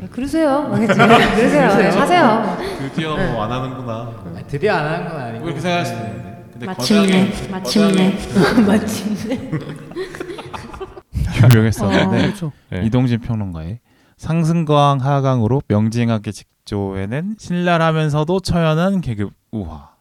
[0.00, 0.70] 네, 그러세요.
[0.72, 1.68] 그러세요.
[1.76, 2.56] 네, 하세요.
[2.78, 3.32] 드디어 네.
[3.32, 4.44] 뭐안 하는구나.
[4.48, 6.22] 드디어 안 하는 건 아니고 뭐 이렇게 생각할 수 있는데.
[6.22, 6.31] 근데
[6.66, 9.50] 마침내, 거장이- 마침내, 거장이 마침내.
[11.50, 12.52] 유명했었는데 아, 그렇죠.
[12.70, 12.84] 네.
[12.86, 13.80] 이동진 평론가의
[14.16, 19.92] 상승과항 하강으로 명징하게 직조해낸 신랄하면서도 처연한 계급 우화.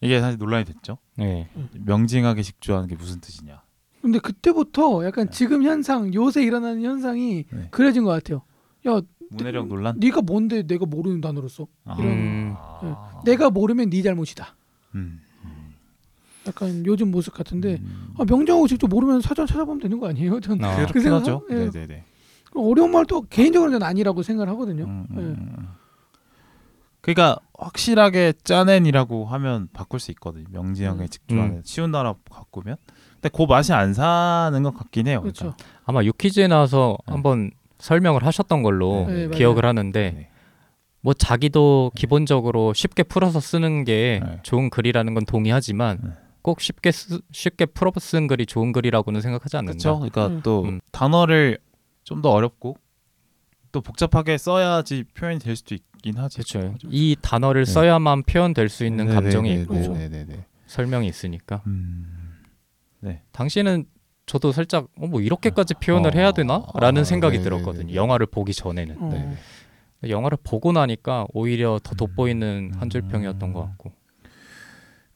[0.00, 0.98] 이게 사실 논란이 됐죠.
[1.16, 1.48] 네.
[1.72, 3.62] 명징하게 직조하는 게 무슨 뜻이냐.
[4.02, 7.68] 근데 그때부터 약간 지금 현상, 요새 일어나는 현상이 네.
[7.70, 8.42] 그려진 것 같아요.
[8.86, 9.00] 야,
[9.30, 9.98] 문해력 논란.
[9.98, 11.66] 네가 뭔데 내가 모르는 단어를 써?
[11.86, 11.96] 아.
[11.98, 12.54] 이런- 음.
[12.58, 13.22] 아.
[13.24, 14.54] 내가 모르면 네 잘못이다.
[14.96, 15.20] 음.
[16.46, 18.14] 약간 요즘 모습 같은데 음.
[18.18, 20.40] 아, 명정하고 직접 모르면 사전 찾아보면 되는 거 아니에요?
[20.40, 20.76] 전 아.
[20.76, 21.42] 그렇긴 생각- 하죠.
[21.50, 21.54] 예.
[21.54, 22.04] 네네네.
[22.56, 24.84] 어려운 말도 개인적으로는 아니라고 생각을 하거든요.
[24.84, 25.20] 음, 음, 예.
[25.22, 25.68] 음.
[27.00, 30.60] 그러니까 확실하게 짜낸이라고 하면 바꿀 수 있거든요.
[30.60, 30.74] 음.
[30.74, 31.62] 직조하는 음.
[31.64, 32.76] 쉬운 나라 바꾸면.
[33.14, 35.20] 근데 그 맛이 안 사는 것 같긴 해요.
[35.20, 35.54] 그렇죠.
[35.84, 37.12] 아마 유퀴즈에 나와서 네.
[37.12, 39.30] 한번 설명을 하셨던 걸로 네, 맞아요.
[39.30, 40.28] 기억을 하는데 네.
[41.02, 44.38] 뭐 자기도 기본적으로 쉽게 풀어서 쓰는 게 네.
[44.42, 46.10] 좋은 글이라는 건 동의하지만 네.
[46.44, 49.78] 꼭 쉽게 쓰, 쉽게 풀어 쓴 글이 좋은 글이라고는 생각하지 않는다.
[49.78, 49.98] 그렇죠.
[49.98, 50.40] 그러니까 음.
[50.42, 50.80] 또 음.
[50.92, 51.58] 단어를
[52.04, 52.76] 좀 더 어렵고
[53.72, 56.36] 또 복잡하게 써야지 표현이 될 수도 있긴 하지.
[56.42, 56.74] 그렇죠.
[56.90, 57.72] 이 단어를 네.
[57.72, 59.22] 써야만 표현될 수 있는 네네네네.
[59.22, 60.44] 감정이 있고 네네네.
[60.66, 61.62] 설명이 있으니까.
[61.66, 62.20] 음.
[63.32, 63.86] 당시에는
[64.26, 66.18] 저도 살짝 어, 뭐 이렇게까지 표현을 어.
[66.18, 67.56] 해야 되나?라는 아, 생각이 네네네네.
[67.62, 67.94] 들었거든요.
[67.94, 68.96] 영화를 보기 전에는.
[69.00, 69.08] 어.
[69.08, 70.10] 네.
[70.10, 73.92] 영화를 보고 나니까 오히려 더 돋보이는 한 줄평이었던 것 같고.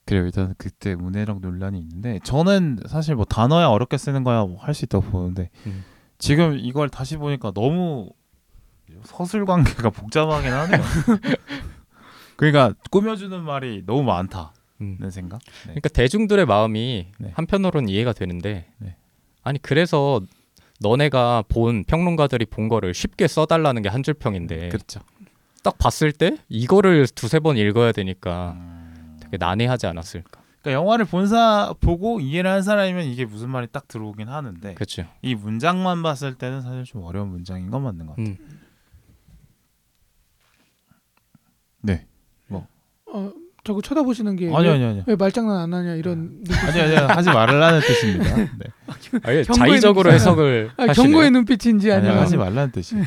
[0.08, 0.24] 그래요.
[0.24, 4.86] 일단 그때 문해력 논란이 있는데 저는 사실 뭐 단어야 어렵게 쓰는 거야 뭐 할 수
[4.86, 5.84] 있다고 보는데 음.
[6.18, 8.08] 지금 이걸 다시 보니까 너무
[9.04, 10.80] 서술 관계가 복잡하긴 하네요.
[12.36, 14.54] 그러니까 꾸며주는 말이 너무 많다.
[14.80, 14.98] 음.
[15.10, 15.40] 생각.
[15.40, 15.74] 네.
[15.74, 17.32] 그러니까 대중들의 마음이 네.
[17.34, 18.96] 한편으로는 이해가 되는데 네.
[19.42, 20.22] 아니 그래서
[20.80, 25.00] 너네가 본 평론가들이 본 거를 쉽게 써달라는 게 한줄 평인데 그렇죠.
[25.62, 28.77] 딱 봤을 때 이거를 두세 번 읽어야 되니까 음.
[29.38, 30.40] 난해하지 않았을까.
[30.62, 35.04] 그러니까 영화를 본사 보고 이해를 한 사람이면 이게 무슨 말이 딱 들어오긴 하는데 그렇죠.
[35.22, 38.26] 이 문장만 봤을 때는 사실 좀 어려운 문장인 건 맞는 것 같아요.
[38.26, 38.36] 음.
[41.82, 42.06] 네.
[43.10, 43.32] 어,
[43.64, 45.04] 자꾸 쳐다보시는 게 아니요 왜, 아니요 아니요.
[45.06, 46.52] 왜 말장난 안 하냐 이런 눈빛.
[46.64, 48.36] 아니요 아니요 하지 말라는 뜻입니다.
[48.36, 48.48] 네.
[49.22, 50.12] 경고의 자의적으로.
[50.12, 50.86] 해석을 아.
[50.92, 53.04] 경고의 눈빛인지 아니면 하지 말라는 뜻이에요.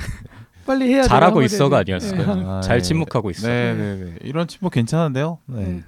[0.65, 1.79] 빨리 해야 잘하고 있어가.
[1.79, 2.19] 아니었어요.
[2.21, 2.25] 예.
[2.47, 2.81] 아, 잘 네.
[2.81, 3.47] 침묵하고 있어.
[3.47, 5.39] 네 네 네 이런 침묵 괜찮은데요.
[5.47, 5.63] 네.
[5.65, 5.83] 네.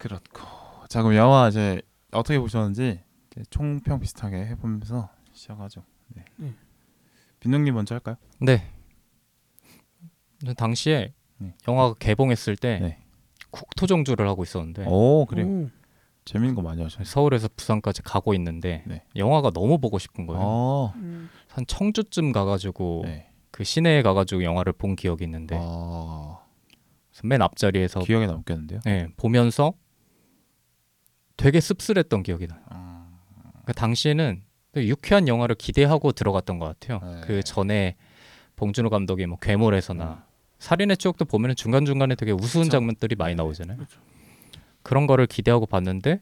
[0.00, 0.40] 그렇고
[0.88, 3.00] 자 그럼 영화 이제 어떻게 보셨는지
[3.50, 5.84] 총평 비슷하게 해보면서 시작하죠.
[6.08, 6.24] 네.
[6.36, 6.54] 네.
[7.38, 8.16] 빈능님 먼저 할까요?
[8.40, 8.66] 네.
[10.56, 11.54] 당시에 네.
[11.68, 12.98] 영화가 개봉했을 때 네.
[13.50, 15.46] 국토정주를 하고 있었는데 오 그래요.
[15.46, 15.70] 오.
[16.24, 17.04] 재밌는 거 많이 하셨어요.
[17.04, 19.04] 서울에서 부산까지 가고 있는데 네.
[19.16, 20.40] 영화가 너무 보고 싶은 거예요.
[20.42, 20.92] 어.
[20.96, 21.28] 음.
[21.48, 23.30] 한 청주쯤 가가지고 네.
[23.50, 26.38] 그 시내에 가가지고 영화를 본 기억이 있는데 아,
[27.22, 28.80] 맨 앞자리에서 기억에 남겠는데요.
[28.84, 29.74] 네, 보면서
[31.40, 32.60] 되게 씁쓸했던 기억이 나요.
[32.68, 33.06] 아,
[33.64, 34.42] 그 당시에는
[34.76, 37.00] 유쾌한 영화를 기대하고 들어갔던 것 같아요.
[37.02, 37.22] 네.
[37.26, 37.96] 그 전에
[38.56, 40.26] 봉준호 감독의 뭐 괴물에서나
[40.58, 42.72] 살인의 추억도 보면 중간 중간에 되게 우스운 그쵸.
[42.72, 43.78] 장면들이 많이 나오잖아요.
[43.78, 44.00] 그렇죠.
[44.82, 46.20] 그런 거를 기대하고 봤는데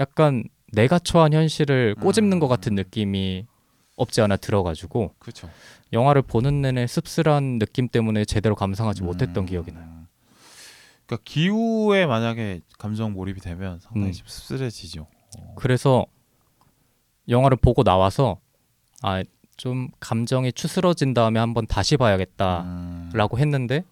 [0.00, 2.40] 약간 내가 처한 현실을 꼬집는 음.
[2.40, 3.46] 것 같은 느낌이
[3.94, 5.48] 없지 않아 들어가지고 그렇죠.
[5.92, 9.95] 영화를 보는 내내 씁쓸한 느낌 때문에 제대로 감상하지 못했던 기억이 나요.
[11.06, 14.12] 그러니까 기후에 만약에 감정 몰입이 되면 상당히 음.
[14.12, 15.06] 좀 씁쓸해지죠.
[15.56, 16.06] 그래서
[17.28, 18.40] 영화를 보고 나와서
[19.02, 19.22] 아
[19.56, 23.40] 좀 감정이 추스러진 다음에 한번 다시 봐야겠다라고 음.
[23.40, 23.84] 했는데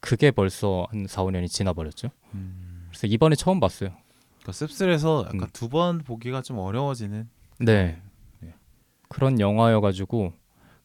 [0.00, 2.08] 그게 벌써 한 4, 5년이 지나 버렸죠.
[2.32, 2.86] 음.
[2.88, 3.90] 그래서 이번에 처음 봤어요.
[4.38, 5.46] 그러니까 씁쓸해서 약간 음.
[5.52, 7.28] 두번 보기가 좀 어려워지는.
[7.58, 8.00] 네.
[8.40, 8.54] 네.
[9.08, 10.32] 그런 영화여가지고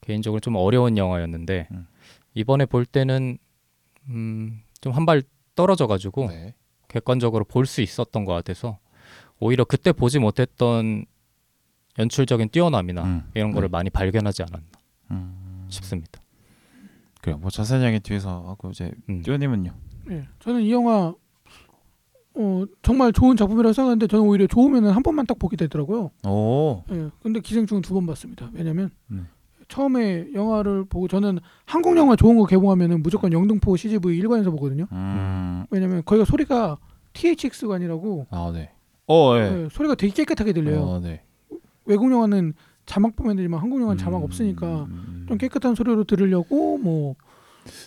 [0.02, 1.88] 개인적으로 좀 어려운 영화였는데 음.
[2.34, 3.38] 이번에 볼 때는
[4.10, 5.24] 음, 좀 한 발
[5.64, 6.56] 떨어져가지고 네.
[6.88, 8.80] 객관적으로 볼 수 있었던 것 같아서
[9.40, 11.06] 오히려 그때 보지 못했던
[11.98, 13.24] 연출적인 뛰어남이나 음.
[13.34, 14.68] 이런 거를 많이 발견하지 않았나
[15.12, 15.66] 음.
[15.70, 16.22] 싶습니다.
[17.22, 17.38] 그래요.
[17.38, 19.22] 뭐 자세한 이야기 뒤에서 하고 이제 음.
[19.22, 19.74] 띠오님은요.
[20.12, 21.14] 예, 저는 이 영화
[22.36, 26.12] 어, 정말 좋은 작품이라고 생각하는데 저는 오히려 좋으면은 한 번만 딱 보게 되더라고요.
[26.26, 26.84] 오.
[26.92, 28.50] 예, 근데 기생충은 두 번 봤습니다.
[28.54, 29.22] 왜냐면 네.
[29.70, 34.88] 처음에 영화를 보고 저는 한국 영화 좋은 거 개봉하면은 무조건 영등포 CGV 일관에서 보거든요.
[34.92, 35.66] 음.
[35.70, 36.78] 왜냐면 거기가 소리가
[37.14, 38.72] THX관이라고 아 네.
[39.08, 39.64] 어 예.
[39.64, 40.82] 예, 소리가 되게 깨끗하게 들려요.
[40.82, 41.22] 어 네.
[41.86, 42.54] 외국 영화는
[42.86, 45.26] 자막 보면 되지만 한국 영화는 자막 음, 없으니까 음.
[45.28, 47.16] 좀 깨끗한 소리로 들으려고 뭐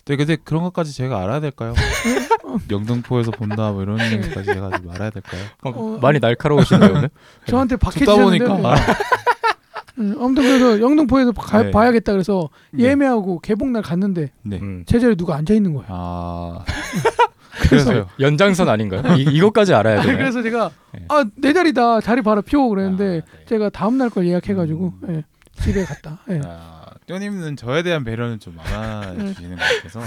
[0.04, 1.74] 네, 근데 그런 것까지 제가 알아야 될까요?
[2.70, 5.42] 영등포에서 본다 뭐 이런 것까지 제가 좀 알아야 될까요?
[5.64, 7.10] 어, 많이 날카로우신데요 오늘?
[7.46, 8.76] 저한테 듣다 박해주셨는데 보니까
[10.02, 11.70] 음, 아무튼 그래서 영등포에서 가, 네.
[11.70, 12.84] 봐야겠다 그래서 네.
[12.84, 14.58] 예매하고 개봉날 갔는데 네.
[14.60, 14.84] 음.
[14.86, 15.86] 제자리에 누가 앉아 있는 거예요.
[15.90, 16.64] 아
[17.68, 18.08] 그래서요.
[18.18, 19.02] 연장선 아닌가요?
[19.16, 20.16] 이, 이것까지 알아야 돼요.
[20.16, 21.04] 그래서 제가 네.
[21.08, 23.44] 아내 자리다 자리 바로 피워 그랬는데 아, 네.
[23.46, 25.14] 제가 다음 날 걸 예약해가지고 음.
[25.16, 26.18] 예, 집에 갔다.
[26.30, 26.40] 예.
[26.44, 30.00] 아, 띠오님은 저에 대한 배려는 좀 많아주시는 것 같아서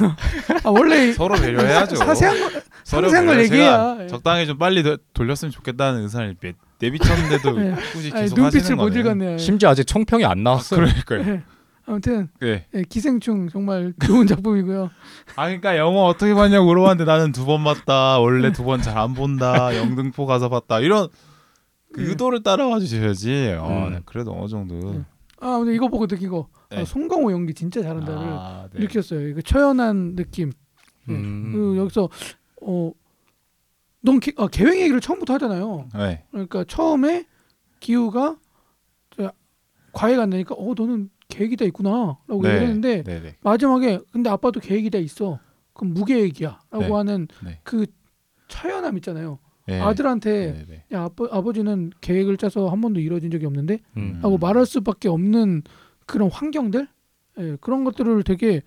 [0.64, 1.96] 아 원래 서로 배려해야죠.
[1.96, 2.50] 사세한 거
[2.84, 3.44] 서로 상세한 걸.
[3.46, 4.08] 얘기해야.
[4.08, 6.36] 적당히 좀 빨리 도- 돌렸으면 좋겠다는 의사를
[6.80, 7.76] 내- 내비쳤는데도 네.
[7.94, 9.00] 굳이 아니, 계속 눈빛을 하시는 못 거네요.
[9.00, 9.38] 읽었네요.
[9.38, 10.80] 심지어 아직 총평이 안 나왔어요.
[10.82, 11.20] 그러니까요.
[11.34, 11.44] 예.
[11.88, 12.66] 아무튼 네.
[12.74, 14.90] 예, 기생충 정말 좋은 작품이고요.
[15.36, 18.20] 아 그러니까 영화 어떻게 봤냐고 물어봤는데 나는 두 번 봤다.
[18.20, 19.76] 원래 두 번 잘 안 본다.
[19.78, 20.80] 영등포 가서 봤다.
[20.80, 21.10] 이런
[21.94, 22.08] 그 네.
[22.10, 23.56] 의도를 따라와 주셔야지.
[23.60, 23.94] 어, 음.
[23.94, 24.76] 네, 그래도 어느 정도.
[24.94, 25.02] 네.
[25.42, 26.82] 아 근데 이거 보고 느낀 거 네.
[26.82, 28.80] 아, 송강호 연기 진짜 잘한다를 아, 네.
[28.80, 29.28] 느꼈어요.
[29.28, 30.52] 이거 처연한 느낌.
[31.08, 31.52] 음.
[31.54, 32.10] 그리고 여기서
[32.64, 32.92] 어,
[34.06, 35.90] 넌 개, 아, 계획 얘기를 처음부터 하잖아요.
[35.96, 36.24] 네.
[36.32, 37.26] 그러니까 처음에
[37.80, 38.38] 기우가
[39.12, 39.32] 저
[39.92, 42.50] 과외 간다니까 어 너는 계획이 다 있구나라고 네.
[42.50, 43.36] 얘기를 했는데 네, 네.
[43.42, 45.40] 마지막에 근데 아빠도 계획이 다 있어.
[45.74, 46.92] 그럼 무계획이야라고 네.
[46.92, 47.60] 하는 네.
[47.64, 47.86] 그
[48.48, 49.40] 처연함 있잖아요.
[49.68, 49.82] 네.
[49.82, 50.86] 아들한테 네, 네.
[50.94, 54.20] 야 아빠 아버지는 계획을 짜서 한 번도 이루어진 적이 없는데 음.
[54.22, 55.64] 하고 말할 수밖에 없는
[56.06, 56.88] 그런 환경들
[57.40, 58.62] 예, 그런 것들을 되게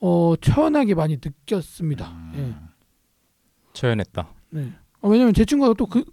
[0.00, 2.10] 어 처연하게 많이 느꼈습니다.
[2.34, 2.68] 음.
[3.74, 4.39] 초연했다.
[4.54, 4.58] 예.
[4.58, 4.72] 네.
[5.00, 6.04] 어, 왜냐면 제 친구가 또 그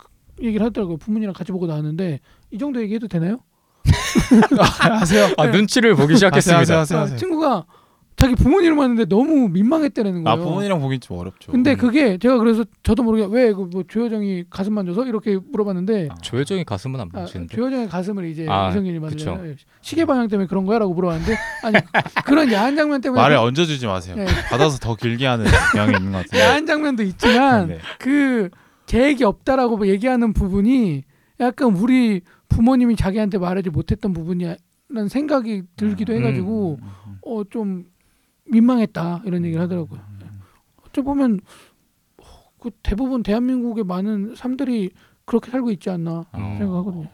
[0.41, 0.97] 얘기를 하더라고요.
[0.97, 2.19] 부모님이랑 같이 보고 나왔는데
[2.51, 3.39] 이 정도 얘기해도 되나요?
[4.79, 5.33] 하세요.
[5.37, 6.59] 아 눈치를 보기 시작했습니다.
[6.59, 7.17] 하세요, 하세요, 아, 하세요.
[7.17, 7.65] 친구가
[8.17, 10.27] 자기 부모님을 봤는데 너무 민망했다는 거예요.
[10.27, 11.51] 아 부모님이랑 보긴 좀 어렵죠.
[11.51, 11.77] 근데 음.
[11.77, 16.15] 그게 제가 그래서 저도 모르게 왜뭐 조효정이 가슴 만져서 이렇게 물어봤는데 아.
[16.21, 17.55] 조효정이 가슴은 안 아, 만지는데.
[17.55, 19.01] 조효정의 가슴을 이제 아, 이성균이 그쵸.
[19.01, 19.53] 만지잖아요.
[19.81, 21.77] 시계 방향 때문에 그런 거야라고 물어봤는데 아니
[22.25, 24.15] 그런 야한 장면 때문에 말을 얹어주지 마세요.
[24.15, 24.25] 네.
[24.49, 26.39] 받아서 더 길게 하는 경향이 있는 것 같은데.
[26.39, 27.77] 야한 장면도 있지만 네.
[27.99, 28.49] 그
[28.87, 31.03] 계획이 없다라고 뭐 얘기하는 부분이
[31.39, 34.57] 약간 우리 부모님이 자기한테 말하지 못했던 부분이라는
[35.07, 37.85] 생각이 들기도 해가지고 음, 음, 어좀
[38.49, 39.99] 민망했다 이런 얘기를 하더라고요.
[40.21, 40.41] 음.
[40.85, 41.39] 어찌 보면
[42.17, 42.23] 어,
[42.59, 44.91] 그 대부분 대한민국의 많은 삶들이
[45.25, 46.55] 그렇게 살고 있지 않나 어.
[46.57, 47.09] 생각하거든요.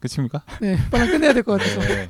[0.00, 0.42] 끝입니까?
[0.60, 1.80] 네, 빨리 끝내야 될 것 같아서.
[1.80, 2.08] 네.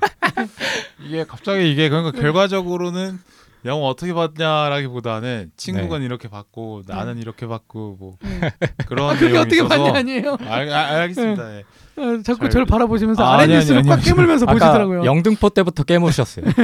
[1.04, 3.18] 이게 갑자기 이게 그러니까 결과적으로는
[3.66, 8.40] 영화 어떻게 봤냐라기보다는 친구가 이렇게 봤고 나는 이렇게 봤고 뭐 네.
[8.86, 10.36] 그런 아, 그게 내용이 어떻게 있어서 봤냐 아니에요?
[10.40, 11.56] 알, 알, 알겠습니다.
[11.56, 11.64] 예.
[11.96, 14.04] 어, 자꾸 잘- 저를 바라보시면서 아, 아 래 아니, 뉴스를 아니, 꽉 아니.
[14.04, 15.04] 깨물면서 아까 보시더라고요.
[15.04, 16.44] 영등포 때부터 깨무셨어요.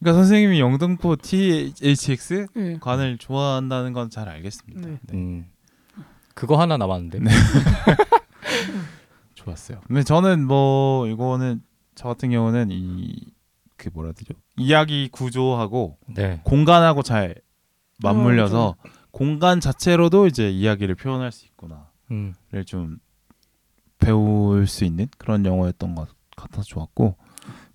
[0.00, 2.76] 그러니까 선생님이 영등포 THX 네.
[2.80, 4.80] 관을 좋아한다는 건 잘 알겠습니다.
[4.88, 4.98] 네.
[5.02, 5.14] 네.
[5.16, 5.46] 음.
[6.34, 7.20] 그거 하나 남았는데.
[9.34, 9.80] 좋았어요.
[9.86, 11.62] 근데 저는 뭐 이거는
[11.94, 13.14] 저 같은 경우는 이
[13.84, 14.34] 그 뭐라 해야 되죠?
[14.56, 16.40] 이야기 구조하고 네.
[16.44, 17.34] 공간하고 잘
[18.02, 18.76] 맞물려서 어,
[19.10, 22.34] 공간 자체로도 이제 이야기를 표현할 수 있구나를 음.
[22.66, 22.98] 좀
[23.98, 27.16] 배울 수 있는 그런 영화였던 것 같아서 좋았고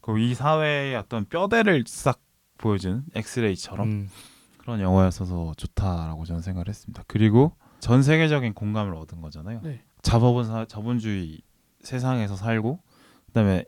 [0.01, 2.21] 그리고 이 사회의 어떤 뼈대를 싹
[2.57, 4.09] 보여주는 엑스레이처럼 음.
[4.57, 7.03] 그런 영화였어서 좋다라고 저는 생각을 했습니다.
[7.07, 9.61] 그리고 전 세계적인 공감을 얻은 거잖아요.
[9.63, 9.81] 네.
[10.01, 11.41] 자본은 사, 자본주의
[11.81, 12.79] 세상에서 살고
[13.27, 13.65] 그다음에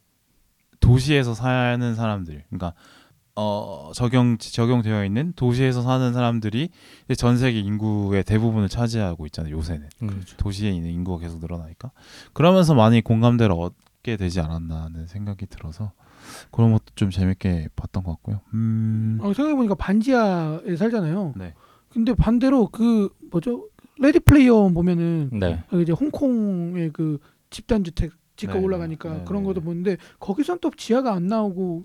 [0.82, 2.74] 도시에서 사는 사람들, 그러니까
[3.36, 6.70] 어 적용 적용되어 있는 도시에서 사는 사람들이
[7.06, 9.56] 이제 전 세계 인구의 대부분을 차지하고 있잖아요.
[9.56, 10.24] 요새는 음.
[10.36, 11.92] 도시에 있는 인구가 계속 늘어나니까
[12.34, 15.94] 그러면서 많이 공감대를 얻게 되지 않았나 하는 생각이 들어서
[16.52, 18.42] 그런 것도 좀 재밌게 봤던 것 같고요.
[18.54, 21.34] 음, 어, 생각해보니까 반지하에 살잖아요.
[21.38, 21.54] 네.
[21.90, 23.70] 근데 반대로 그 뭐죠?
[24.00, 25.64] 레디 플레이어 보면은 네.
[25.82, 27.20] 이제 홍콩의 그
[27.50, 28.12] 집단 주택
[28.42, 29.66] 집값 네, 올라가니까 네, 그런 네, 것도 네.
[29.66, 31.84] 보는데 거기선 또 지하가 안 나오고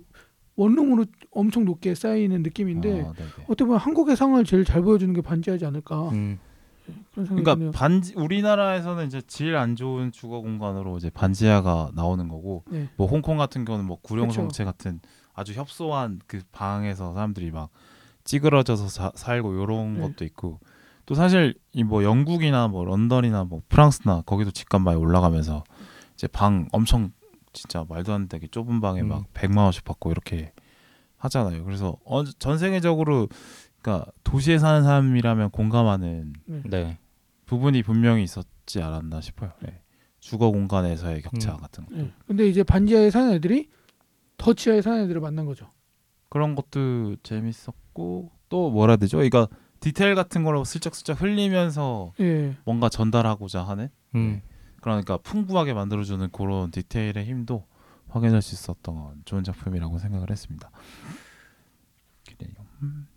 [0.57, 3.31] 원룸으로 엄청 높게 쌓이는 느낌인데 아, 네네.
[3.45, 6.39] 어떻게 보면 한국의 상을 제일 잘 보여주는 게 반지하지 않을까 음.
[7.15, 7.57] 그러니까.
[7.73, 12.89] 반지 우리나라에서는 이제 질 안 좋은 주거 공간으로 이제 반지하가 나오는 거고 네.
[12.97, 14.09] 뭐 홍콩 같은 경우는 뭐 그쵸.
[14.15, 15.01] 구룡성체 같은
[15.35, 17.71] 아주 협소한 그 방에서 사람들이 막
[18.25, 20.01] 찌그러져서 자- 살고 요런 네.
[20.01, 20.61] 것도 있고
[21.07, 25.65] 또 사실 이 뭐 영국이나 뭐 런던이나 뭐 프랑스나 거기도 집값 많이 올라가면서
[26.17, 27.13] 이제 방 엄청
[27.53, 29.09] 진짜 말도 안 되게 좁은 방에 음.
[29.09, 30.53] 막 100만 원씩 받고 이렇게
[31.19, 31.65] 하잖아요.
[31.65, 33.29] 그래서 어, 전 세계적으로
[33.81, 36.33] 그러니까 도시에 사는 사람이라면 공감하는
[36.65, 36.99] 네.
[37.45, 39.53] 부분이 분명히 있었지 않았나 싶어요.
[39.63, 39.83] 네.
[40.21, 41.59] 주거 공간에서의 격차 음.
[41.59, 41.95] 같은 거.
[41.95, 42.13] 네.
[42.27, 43.71] 근데 이제 반지하에 사는 애들이
[44.37, 45.71] 더 지하에 사는 애들을 만난 거죠.
[46.29, 49.23] 그런 것도 재밌었고 또 뭐라 해야 되죠?
[49.23, 49.49] 이거
[49.81, 52.57] 디테일 같은 걸로 슬쩍슬쩍 흘리면서 예.
[52.65, 54.41] 뭔가 전달하고자 하는 음.
[54.87, 57.67] 그러니까 풍부하게 만들어주는 그런 디테일의 힘도
[58.09, 60.71] 확인할 수 있었던 좋은 작품이라고 생각을 했습니다.
[62.39, 62.55] 그래요.
[62.83, 63.09] 음.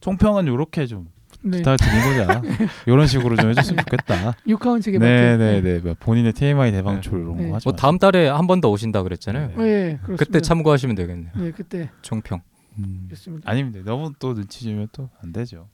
[0.00, 1.08] 총평은 이렇게 좀
[1.42, 1.58] 네.
[1.58, 2.42] 부탁을 드린 거잖아.
[2.86, 4.34] 이런 식으로 좀 해줬으면 좋겠다.
[4.46, 5.10] 육하원 측에 맞게.
[5.10, 5.78] 네네네.
[5.80, 7.48] 뭐 본인의 TMI 대방출 이런 네.
[7.48, 9.48] 거 하지 뭐 다음 달에 한 번 더 오신다 그랬잖아요.
[9.56, 9.64] 네.
[9.64, 10.24] 예, 그렇습니다.
[10.24, 11.32] 그때 참고하시면 되겠네요.
[11.34, 12.42] 네, 그때 총평.
[12.78, 13.08] 음.
[13.44, 13.80] 아닙니다.
[13.84, 15.68] 너무 또 눈치 주면 또 안 되죠.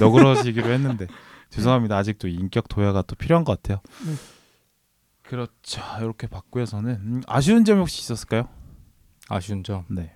[0.00, 1.06] 너그러지기로 했는데
[1.50, 1.94] 죄송합니다.
[1.98, 3.82] 아직도 인격 도야가 또 필요한 것 같아요.
[5.28, 5.30] 네.
[5.30, 5.82] 그렇죠.
[6.00, 6.26] 이렇게.
[6.66, 8.48] 저는 음, 아쉬운 점이 혹시 있었을까요?
[9.28, 9.84] 아쉬운 점.
[9.88, 10.14] 네.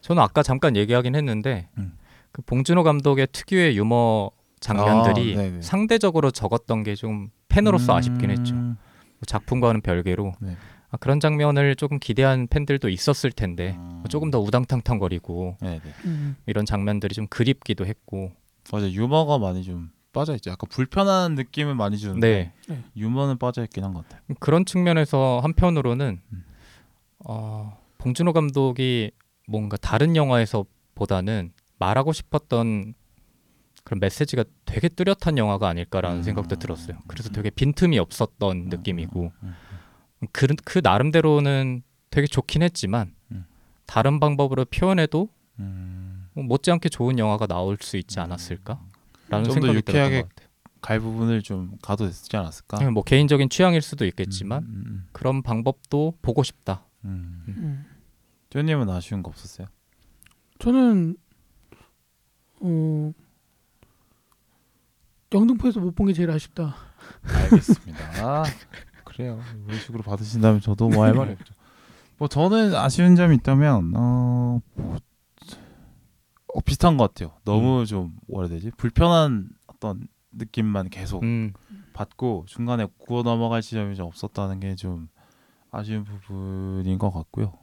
[0.00, 1.96] 저는 아까 잠깐 얘기하긴 했는데 음.
[2.32, 5.60] 그 봉준호 감독의 특유의 유머 장면들이 아.
[5.62, 8.54] 상대적으로 적었던 게 좀 팬으로서 아쉽긴 했죠.
[8.54, 8.76] 음,
[9.26, 10.56] 작품과는 별개로 네.
[10.90, 13.88] 아, 그런 장면을 조금 기대한 팬들도 있었을 텐데 음.
[14.00, 15.80] 뭐 조금 더 우당탕탕거리고 네네.
[16.06, 16.36] 음.
[16.46, 18.32] 이런 장면들이 좀 그립기도 했고
[18.72, 20.50] 맞아 유머가 많이 좀 빠져 있죠.
[20.50, 24.20] 약간 불편한 느낌은 많이 주는데 네 유머는 빠져 있긴 한 것 같아요.
[24.40, 26.44] 그런 측면에서 한편으로는 음.
[27.24, 29.10] 어, 봉준호 감독이
[29.48, 32.94] 뭔가 다른 영화에서 보다는 말하고 싶었던
[33.84, 36.22] 그런 메시지가 되게 뚜렷한 영화가 아닐까라는 음.
[36.22, 36.98] 생각도 들었어요.
[37.08, 39.54] 그래서 되게 빈틈이 없었던 음, 느낌이고 음,
[40.32, 43.44] 그, 그 나름대로는 되게 좋긴 했지만 음.
[43.86, 48.80] 다른 방법으로 표현해도 음, 뭐 못지않게 좋은 영화가 나올 수 있지 않았을까
[49.32, 50.48] 라는 좀 더 생각이 유쾌하게 들었던 것 같아요.
[50.80, 52.78] 갈 부분을 좀 가도 됐지 않았을까?
[52.78, 56.86] 그냥 뭐 개인적인 취향일 수도 있겠지만 음, 음, 그런 방법도 보고 싶다.
[57.04, 57.44] 음.
[57.48, 57.86] 음.
[58.54, 58.90] 음.
[58.90, 59.66] 아쉬운 거 없었어요?
[60.58, 61.16] 저는
[62.60, 63.12] 어
[65.32, 66.74] 영등포에서 못 본 게 제일 아쉽다.
[67.24, 68.04] 알겠습니다.
[68.26, 68.44] 아,
[69.04, 69.40] 그래요.
[69.66, 71.54] 이런 식으로 받으신다면 저도 뭐 할 말이 없죠.
[72.18, 74.98] 뭐 저는 아쉬운 점이 있다면 어, 뭐,
[76.54, 77.32] 어 비슷한 것 같아요.
[77.44, 78.70] 너무 좀 뭐라 해야 되지?
[78.76, 81.52] 불편한 어떤 느낌만 계속 음,
[81.92, 85.08] 받고 중간에 구워 넘어갈 지점이 좀 없었다는 게 좀
[85.70, 87.54] 아쉬운 부분인 것 같고요.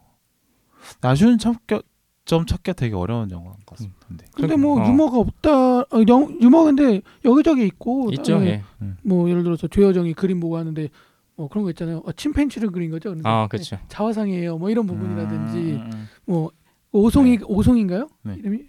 [1.02, 1.82] 아쉬운 점, 겨-
[2.26, 3.98] 고점 찾기 되게 어려운 영화인 것 같습니다.
[4.08, 4.88] 근데 근데 뭐 어.
[4.88, 5.80] 유머가 없다.
[5.80, 8.38] 어, 영, 유머 근데 여기저기 있고 있죠.
[8.38, 8.64] 어, 예.
[9.04, 10.90] 뭐 예를 들어서 조여정이 그림 보고 하는데
[11.36, 12.04] 뭐 그런 거 있잖아요.
[12.06, 13.16] 어, 침팬치를 그린 거죠.
[13.24, 13.78] 아, 그렇죠.
[13.88, 14.60] 자화상이에요.
[14.60, 16.52] 뭐 이런 부분이라든지 음, 음, 뭐
[16.92, 17.44] 오송이 네.
[17.48, 18.08] 오송인가요?
[18.22, 18.36] 네.
[18.38, 18.68] 이름이 예,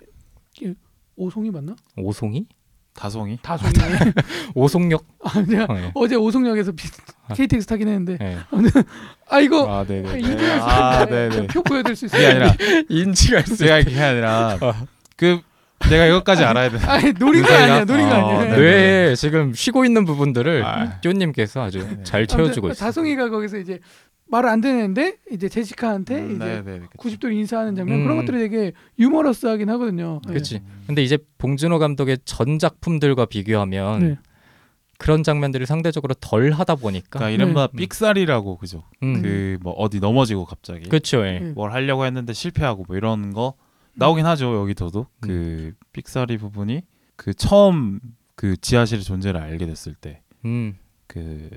[1.16, 1.76] 오송이 맞나?
[1.96, 2.46] 오송이?
[2.94, 3.72] 다송이 다송이.
[4.54, 5.04] 오송역.
[5.24, 5.90] 아, 내가 어, 예.
[5.94, 6.88] 어제 오송역에서 비,
[7.28, 7.34] 아.
[7.34, 8.38] KTX 타긴 했는데 예.
[9.28, 10.18] 아 이거 아 네네.
[10.18, 11.46] 이들 아 네네.
[11.46, 12.28] 표 보여드릴 수 있어요.
[12.28, 12.54] 아니라
[12.88, 14.58] 인지가 제가 그게 아니라
[15.16, 15.40] 그
[15.88, 16.78] 내가 이것까지 알아야 돼.
[16.86, 17.84] 아니 노린 거 아니야.
[17.84, 18.50] 노린 거 어, 아니야.
[18.54, 18.56] 네.
[18.60, 21.00] 뇌에 지금 쉬고 있는 부분들을 아.
[21.00, 22.02] 뀨님께서 아주 네.
[22.02, 22.86] 잘 채워주고 있어요.
[22.86, 23.78] 다송이가 거기서 이제
[24.30, 26.86] 말을 안 듣는데 이제 제시카한테 음, 이제 네네.
[26.96, 28.24] 90도로 인사하는 장면 그런 음.
[28.24, 30.20] 것들이 되게 유머러스하긴 하거든요.
[30.26, 30.32] 네.
[30.32, 30.62] 그렇지.
[30.86, 34.18] 근데 이제 봉준호 감독의 전 작품들과 비교하면 네.
[34.98, 37.78] 그런 장면들이 상대적으로 덜 하다 보니까 그러니까 이른바 네.
[37.78, 38.84] 삑사리라고 그죠.
[39.02, 39.22] 음.
[39.22, 41.26] 그뭐 어디 넘어지고 갑자기 그렇죠.
[41.26, 41.40] 예.
[41.40, 41.52] 네.
[41.52, 43.54] 뭘 하려고 했는데 실패하고 뭐 이런 거
[43.94, 46.82] 나오긴 하죠 여기서도 그 삑사리 부분이
[47.16, 47.98] 그 처음
[48.36, 50.76] 그 지하실의 존재를 알게 됐을 때 음.
[51.06, 51.50] 그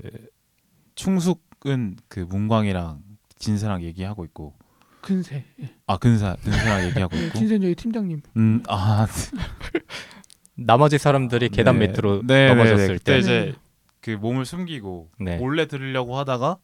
[0.94, 3.02] 충숙 은 그 문광이랑
[3.38, 4.54] 진세랑 얘기하고 있고
[5.00, 5.44] 근세.
[5.60, 5.74] 예.
[5.86, 8.22] 아 근사 근사랑 얘기하고 네, 있고 진센저희 팀장님.
[8.36, 9.06] 음아
[10.56, 13.54] 나머지 사람들이 계단 밑으로 넘어졌을 그때 때 이제
[14.00, 15.36] 그 몸을 숨기고 네.
[15.36, 16.58] 몰래 들으려고 하다가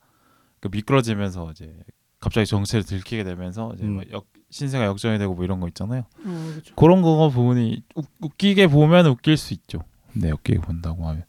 [0.60, 1.74] 그 미끄러지면서 이제
[2.20, 3.94] 갑자기 정체를 들키게 되면서 이제 음.
[3.94, 6.02] 뭐 역, 신세가 역전이 되고 뭐 이런 거 있잖아요.
[6.02, 6.74] 어, 그렇죠.
[6.76, 9.80] 그런 거 부분이 웃, 웃기게 보면 웃길 수 있죠.
[10.12, 11.24] 네, 웃기게 본다고 하면.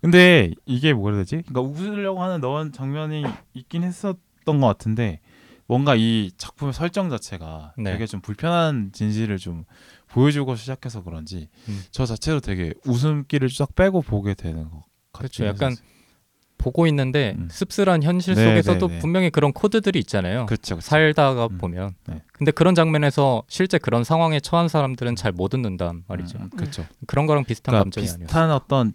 [0.00, 1.42] 근데 이게 뭐라 해야 되지?
[1.46, 3.24] 그러니까 웃으려고 하는 넣은 장면이
[3.54, 5.20] 있긴 했었던 것 같은데
[5.66, 7.92] 뭔가 이 작품의 설정 자체가 네.
[7.92, 9.64] 되게 좀 불편한 진실을 좀
[10.08, 11.82] 보여주고 시작해서 그런지 음.
[11.90, 14.84] 저 자체로 되게 웃음기를 쫙 빼고 보게 되는 것 같아요.
[15.12, 15.46] 그렇죠.
[15.46, 15.74] 약간
[16.56, 17.48] 보고 있는데 음.
[17.50, 18.98] 씁쓸한 현실 네, 속에서도 네, 네.
[19.00, 20.46] 분명히 그런 코드들이 있잖아요.
[20.46, 20.76] 그렇죠.
[20.76, 20.80] 그렇죠.
[20.88, 21.58] 살다가 음.
[21.58, 21.94] 보면.
[22.08, 22.22] 네.
[22.32, 26.38] 근데 그런 장면에서 실제 그런 상황에 처한 사람들은 잘 못 웃는단 말이죠.
[26.38, 26.84] 음, 그렇죠.
[27.06, 28.26] 그런 거랑 비슷한 그러니까 감정이 아니었어요.
[28.26, 28.92] 비슷한 어떤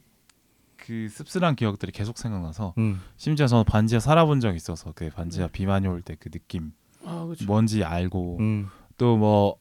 [0.85, 2.99] 그 씁쓸한 기억들이 계속 생각나서 음.
[3.15, 6.73] 심지어 저는 반지하 살아본 적이 있어서 그 반지하 비만이 올 때 그 느낌
[7.05, 7.25] 아.
[7.47, 8.67] 뭔지 알고 음.
[8.97, 9.55] 또뭐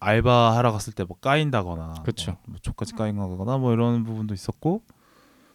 [0.00, 2.32] 알바 하러 갔을 때 뭐 까인다거나 그쵸.
[2.32, 4.82] 뭐, 뭐 족같이 까인다거나 뭐 이런 부분도 있었고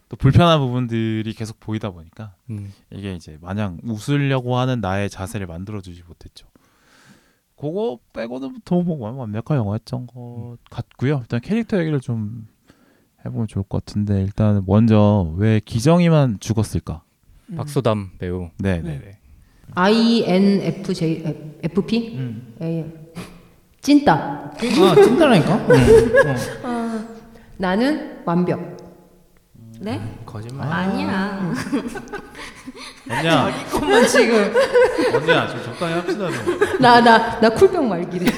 [0.08, 2.72] 또 불편한 부분들이 계속 보이다 보니까 음.
[2.90, 6.46] 이게 이제 마냥 웃으려고 하는 나의 자세를 만들어주지 못했죠.
[7.56, 11.18] 그거 빼고는 더뭐 완벽한 영화였던 것 같고요.
[11.22, 12.46] 일단 캐릭터 얘기를 좀
[13.24, 17.02] 해보면 좋을 것 같은데 일단 먼저 왜 기정이만 죽었을까?
[17.50, 17.56] 음.
[17.56, 18.50] 박소담 배우.
[18.58, 18.82] 네, 네.
[18.82, 19.18] 네, 네.
[19.74, 22.54] INFJ FP 음.
[22.62, 22.86] 예.
[23.80, 24.52] 찐따.
[24.54, 25.66] 아 찐따라니까.
[25.70, 27.08] 응.
[27.58, 28.76] 나는 완벽.
[29.80, 30.00] 네?
[30.26, 30.66] 거짓말.
[30.72, 31.52] 아니야.
[33.10, 34.52] 언니야, 그만 지금
[35.14, 36.28] 언니야, 좀 적당히 합시다.
[36.30, 36.58] 좀.
[36.80, 38.30] 나 나 나 쿨병 말기래.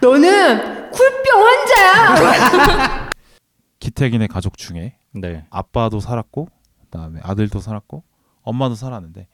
[0.00, 3.10] 너는 쿨병 환자야.
[3.80, 5.46] 기태긴의 가족 중에 네.
[5.50, 6.48] 아빠도 살았고
[6.84, 8.02] 그다음에 아들도 살았고
[8.42, 9.28] 엄마도 살았는데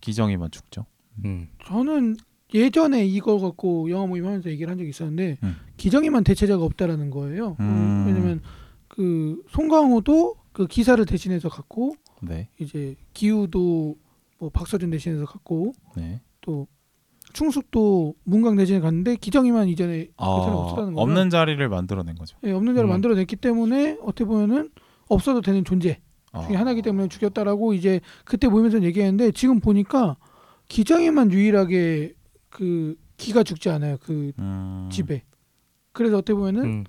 [0.00, 0.86] 기정이만 죽죠.
[1.24, 1.48] 음.
[1.66, 2.16] 저는
[2.54, 5.56] 예전에 이거 갖고 영화 모임하면서 얘기를 한 적이 있었는데 음.
[5.76, 7.56] 기정이만 대체자가 없다라는 거예요.
[7.60, 8.04] 음, 음.
[8.06, 8.40] 왜냐면
[8.88, 13.96] 그 송강호도 그 기사를 대신해서 갔고 네, 이제 기우도
[14.38, 16.20] 뭐 박서준 대신해서 갔고 네.
[16.40, 16.66] 또
[17.32, 21.02] 충숙도 문강 대신에 갔는데 기정이만 이전에 아, 대체는 없었다는 거예요.
[21.02, 22.36] 없는 자리를 만들어낸 거죠.
[22.44, 22.90] 예, 없는 자를 음.
[22.90, 24.70] 만들어냈기 때문에 어떻게 보면은
[25.08, 26.00] 없어도 되는 존재
[26.46, 26.60] 중에 아.
[26.60, 30.16] 하나이기 때문에 죽였다라고 이제 그때 모이면서 얘기했는데 지금 보니까
[30.68, 32.14] 기정이만 유일하게
[32.50, 34.88] 그 기가 죽지 않아요 그 음.
[34.92, 35.22] 집에
[35.92, 36.84] 그래서 어떻게 보면은 음.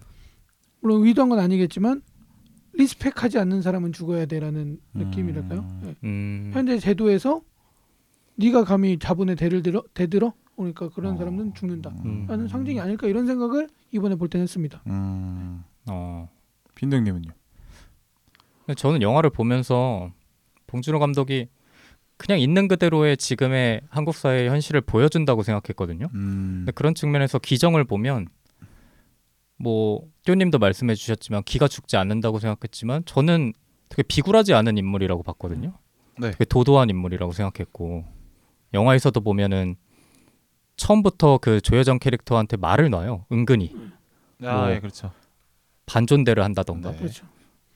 [0.82, 2.02] 물론 의도한 건 아니겠지만
[2.74, 5.00] 리스펙하지 않는 사람은 죽어야 돼라는 음.
[5.00, 5.96] 느낌이랄까요 예.
[6.04, 6.52] 음.
[6.54, 7.42] 현재 제도에서
[8.40, 11.18] 네가 감히 자본의 대를 들어 대들어 그러니까 그런 어.
[11.18, 12.26] 사람은 죽는다 음.
[12.28, 15.64] 라는 상징이 아닐까 이런 생각을 이번에 볼 때는 했습니다 음.
[15.90, 16.30] 어.
[16.76, 17.30] 빈둥님은요?
[18.66, 20.12] 근데 저는 영화를 보면서
[20.68, 21.48] 봉준호 감독이
[22.18, 26.08] 그냥 있는 그대로의 지금의 한국 사회의 현실을 보여준다고 생각했거든요.
[26.14, 26.56] 음.
[26.60, 28.28] 근데 그런 측면에서 기정을 보면
[29.58, 33.54] 뭐 뀨님도 말씀해 주셨지만 기가 죽지 않는다고 생각했지만 저는
[33.88, 35.74] 되게 비굴하지 않은 인물이라고 봤거든요.
[36.18, 36.32] 네.
[36.32, 38.06] 되게 도도한 인물이라고 생각했고
[38.74, 39.76] 영화에서도 보면은
[40.76, 43.26] 처음부터 그 조여정 캐릭터한테 말을 놔요.
[43.32, 43.76] 은근히
[44.44, 45.12] 아, 뭐, 예, 그렇죠.
[45.86, 46.98] 반존대를 한다던가 네.
[46.98, 47.26] 그렇죠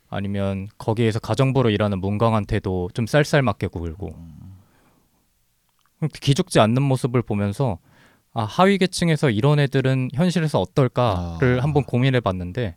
[0.10, 4.16] 아니면 거기에서 가정부로 일하는 문광한테도 좀 쌀쌀맞게 굴고
[6.22, 7.80] 기죽지 않는 모습을 보면서
[8.34, 11.64] 아 하위 계층에서 이런 애들은 현실에서 어떨까를 아.
[11.64, 12.76] 한번 고민해 봤는데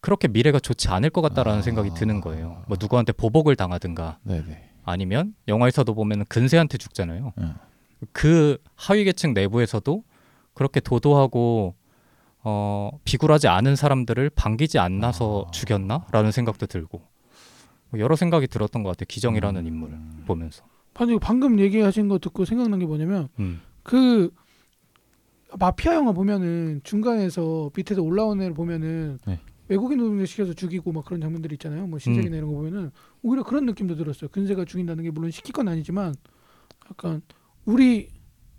[0.00, 1.62] 그렇게 미래가 좋지 않을 것 같다라는 아.
[1.62, 2.64] 생각이 드는 거예요.
[2.66, 4.69] 뭐 누구한테 보복을 당하든가 네, 네.
[4.84, 7.32] 아니면 영화에서도 보면 근세한테 죽잖아요.
[7.38, 7.54] 음.
[8.12, 10.02] 그 하위 계층 내부에서도
[10.54, 11.74] 그렇게 도도하고
[12.42, 15.50] 어, 비굴하지 않은 사람들을 반기지 않나서 아.
[15.50, 17.02] 죽였나라는 생각도 들고
[17.90, 19.06] 뭐 여러 생각이 들었던 것 같아요.
[19.08, 19.66] 기정이라는 음.
[19.66, 20.64] 인물을 보면서.
[20.94, 23.60] 방금 방금 얘기하신 거 듣고 생각난 게 뭐냐면 음.
[23.82, 24.32] 그
[25.58, 29.40] 마피아 영화 보면은 중간에서 밑에서 올라오는 애를 보면은 네.
[29.70, 31.86] 외국인 노동자 시켜서 죽이고 막 그런 장면들이 있잖아요.
[31.86, 32.90] 뭐 신세계나 이런 거 보면은
[33.22, 34.28] 오히려 그런 느낌도 들었어요.
[34.28, 36.12] 근세가 죽인다는 게 물론 시킬 건 아니지만
[36.90, 37.22] 약간
[37.64, 38.08] 우리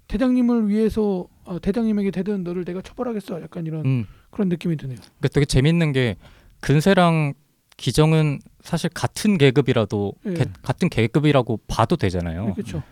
[0.07, 3.41] 대장님을 위해서 어, 대장님에게 대든 너를 내가 처벌하겠어.
[3.41, 4.05] 약간 이런 음.
[4.29, 4.97] 그런 느낌이 드네요.
[4.99, 6.15] 그러니까 되게 재밌는 게
[6.61, 7.33] 근세랑
[7.75, 10.33] 기정은 사실 같은 계급이라도 예.
[10.33, 12.53] 개- 같은 계급이라고 봐도 되잖아요.
[12.53, 12.83] 그렇죠.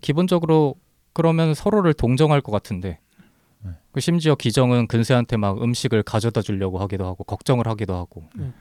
[0.00, 0.76] 기본적으로
[1.12, 3.00] 그러면 서로를 동정할 것 같은데
[3.98, 8.52] 심지어 기정은 근세한테 막 음식을 가져다 주려고 하기도 하고 걱정을 하기도 하고 네.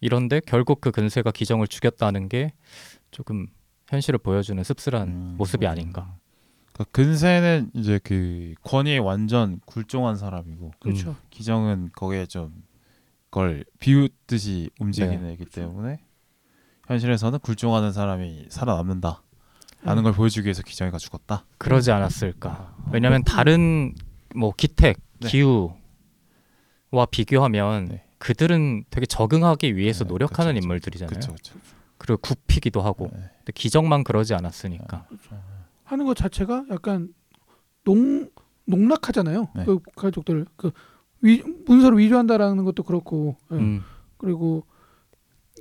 [0.00, 2.52] 이런데 결국 그 근세가 기정을 죽였다는 게
[3.10, 3.46] 조금
[3.88, 5.34] 현실을 보여주는 씁쓸한 음.
[5.38, 6.16] 모습이 아닌가.
[6.72, 11.16] 그러니까 근세는 이제 그 권위에 완전 굴종한 사람이고 그렇죠.
[11.30, 12.52] 기정은 거기에 좀
[13.30, 15.32] 그걸 비웃듯이 움직이는 네.
[15.32, 16.00] 애기 때문에
[16.86, 19.22] 현실에서는 굴종하는 사람이 살아남는다.
[19.82, 19.86] 음.
[19.86, 21.44] 라는 걸 보여주기 위해서 기정이가 죽었다.
[21.58, 22.76] 그러지 않았을까?
[22.92, 23.94] 왜냐하면 다른
[24.34, 25.28] 뭐 기택, 네.
[25.28, 25.76] 기후와
[27.10, 28.04] 비교하면 네.
[28.18, 30.64] 그들은 되게 적응하기 위해서 네, 노력하는 그쵸, 그쵸.
[30.64, 31.10] 인물들이잖아요.
[31.10, 31.54] 그렇죠, 그렇죠.
[31.98, 33.10] 그리고 굽히기도 하고.
[33.12, 33.30] 네.
[33.38, 35.06] 근데 기정만 그러지 않았으니까.
[35.84, 37.12] 하는 것 자체가 약간
[37.84, 38.30] 농
[38.66, 39.48] 농락하잖아요.
[39.54, 39.64] 네.
[39.64, 40.70] 그 가족들 그
[41.20, 43.56] 위, 문서를 위조한다라는 것도 그렇고 예.
[43.56, 43.82] 음.
[44.16, 44.64] 그리고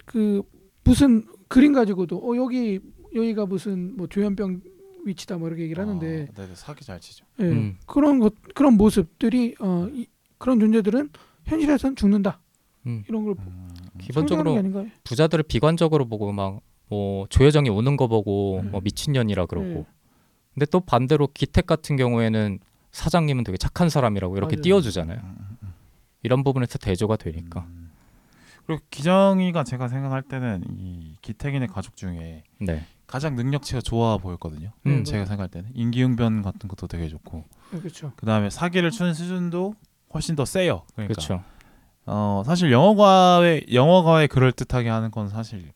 [0.05, 0.41] 그
[0.83, 2.79] 무슨 그림 가지고도 어 여기
[3.13, 4.61] 여기가 무슨 뭐 조현병
[5.05, 7.25] 위치다 뭐 이렇게 얘기를 하는데 아, 네, 네, 사기 잘 치죠.
[7.39, 7.45] 예.
[7.45, 7.77] 음.
[7.85, 11.09] 그런 것 그런 모습들이 어 이, 그런 존재들은
[11.45, 12.39] 현실에서는 죽는다
[12.85, 13.03] 음.
[13.07, 14.61] 이런 걸 음, 기본적으로?
[15.03, 16.61] 부자들을 비관적으로 보고 막
[16.93, 18.71] 뭐 조여정이 우는 거 보고 음.
[18.71, 19.67] 뭐 미친년이라 그러고.
[19.67, 19.85] 네.
[20.53, 22.59] 근데 또 반대로 기택 같은 경우에는
[22.91, 24.61] 사장님은 되게 착한 사람이라고 이렇게 맞아요.
[24.61, 25.17] 띄워주잖아요.
[25.23, 25.73] 음, 음, 음.
[26.21, 27.61] 이런 부분에서 대조가 되니까.
[27.61, 27.91] 음.
[28.67, 32.85] 그리고 기정이가 제가 생각할 때는 이 기택인의 가족 중에 네.
[33.07, 34.71] 가장 능력치가 좋아 보였거든요.
[34.85, 35.03] 음.
[35.03, 38.13] 제가 생각할 때는 인기응변 같은 것도 되게 좋고 네, 그렇죠.
[38.15, 39.75] 그 다음에 사기를 추는 수준도
[40.13, 40.83] 훨씬 더 세요.
[40.93, 41.43] 그러니까 그렇죠.
[42.05, 45.71] 어 사실 영어과에 영어과에 그럴 듯하게 하는 건 사실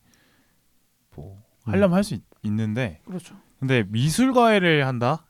[1.15, 3.35] 뭐 하려면 할수 있는데 그렇죠.
[3.59, 5.25] 근데 미술과외를 한다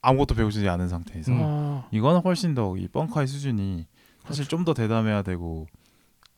[0.00, 1.38] 아무것도 배우지 않은 상태에서 음.
[1.42, 3.86] 아, 이거는 훨씬 더 이 뻥카의 수준이
[4.24, 4.48] 사실 그렇죠.
[4.48, 5.66] 좀더 대담해야 되고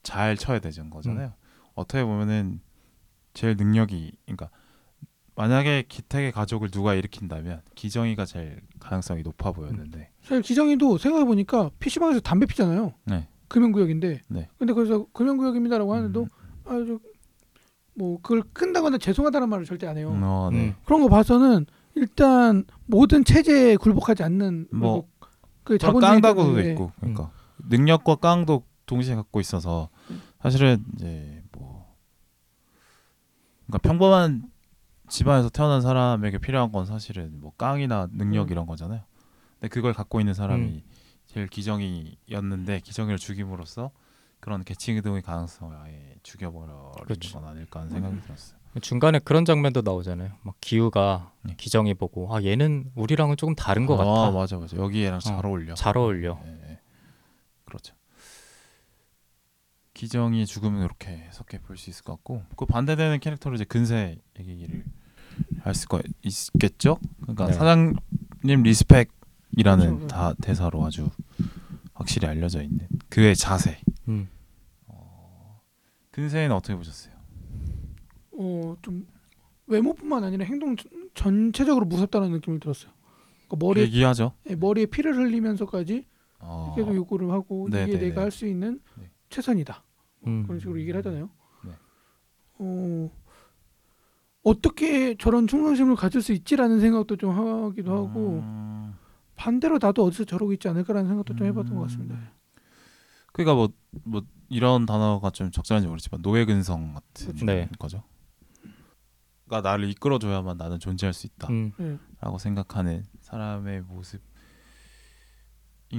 [0.02, 1.32] 잘 쳐야 되는 거잖아요.
[1.74, 2.60] 어떻게 보면은
[3.32, 4.50] 제일 능력이 그러니까
[5.36, 12.20] 만약에 기택의 가족을 누가 일으킨다면 기정이가 제일 가능성이 높아 보였는데 사실 기정이도 생각해 보니까 PC방에서
[12.20, 12.94] 담배 피잖아요.
[13.04, 13.28] 네.
[13.48, 14.22] 금연구역인데.
[14.28, 14.48] 네.
[14.58, 16.28] 근데 거기서 금연구역입니다라고 하는데도 음,
[16.64, 17.00] 아주
[17.94, 20.10] 뭐 그걸 끈다거나 죄송하다는 말을 절대 안 해요.
[20.10, 20.68] 음, 어, 네.
[20.68, 20.74] 음.
[20.84, 21.66] 그런 거 봐서는
[21.96, 25.08] 일단 모든 체제에 굴복하지 않는 뭐, 그리고
[25.64, 27.30] 그 자본주의 깡다구도 때문에 있고 그러니까
[27.68, 29.88] 능력과 깡도 동시에 갖고 있어서
[30.40, 31.94] 사실은 이제 뭐
[33.66, 34.53] 그러니까 평범한
[35.14, 38.50] 집안에서 태어난 사람에게 필요한 건 사실은 뭐 깡이나 능력 음.
[38.50, 39.02] 이런 거잖아요.
[39.60, 40.82] 근데 그걸 갖고 있는 사람이 음.
[41.26, 43.92] 제일 기정이였는데 기정이를 죽임으로써
[44.40, 47.38] 그런 계층 이동의 가능성을 아예 죽여버리는 그렇죠.
[47.38, 48.58] 건 아닐까 하는 생각이 들었어요.
[48.82, 50.32] 중간에 그런 장면도 나오잖아요.
[50.42, 51.54] 막 기우가 네.
[51.56, 54.32] 기정이 보고 아 얘는 우리랑은 조금 다른 것 아, 같아.
[54.32, 55.74] 맞아 맞아 여기에랑 잘 어, 어울려.
[55.74, 56.40] 잘 어울려.
[56.44, 56.80] 예, 예.
[57.64, 57.94] 그렇죠.
[59.94, 64.84] 기정이 죽음은 이렇게 해석해 볼수 있을 것 같고 그 반대되는 캐릭터로 이제 근세 얘기를
[65.60, 66.98] 할 수가 있겠죠.
[67.22, 67.52] 그러니까 네.
[67.52, 67.96] 사장님
[68.62, 70.06] respect이라는 그렇죠.
[70.06, 71.08] 다 대사로 아주
[71.94, 73.78] 확실히 알려져 있는 그의 자세.
[74.08, 74.28] 음.
[76.10, 77.14] 근세는 어떻게 보셨어요?
[78.36, 79.06] 어 좀
[79.66, 82.92] 외모뿐만 아니라 행동 전- 전체적으로 무섭다는 느낌을 들었어요.
[83.48, 84.32] 그러니까 머리에 얘기하죠.
[84.50, 86.06] 예, 머리에 피를 흘리면서까지
[86.40, 88.20] 어, 계속 요구를 하고 네, 이게 네, 내가 네.
[88.22, 89.10] 할수 있는 네.
[89.30, 89.82] 최선이다.
[90.26, 90.42] 음.
[90.44, 91.30] 그런 식으로 얘기를 하잖아요.
[91.64, 91.70] 네.
[92.58, 93.10] 어
[94.44, 98.94] 어떻게 저런 충성심을 가질 수 있지라는 생각도 좀 하기도 하고 음,
[99.34, 101.86] 반대로 나도 어디서 저러고 있지 않을까라는 생각도 좀 해봤던 것 음.
[101.86, 102.16] 같습니다.
[103.32, 103.68] 그러니까 뭐
[104.02, 107.44] 뭐 이런 단어가 좀 적절한지 모르지만 노예 근성 같은 그렇죠.
[107.46, 107.68] 네.
[107.78, 108.02] 거죠.
[109.46, 111.72] 그러니까 나를 이끌어줘야만 나는 존재할 수 있다라고 음.
[111.80, 112.38] 예.
[112.38, 114.22] 생각하는 사람의 모습인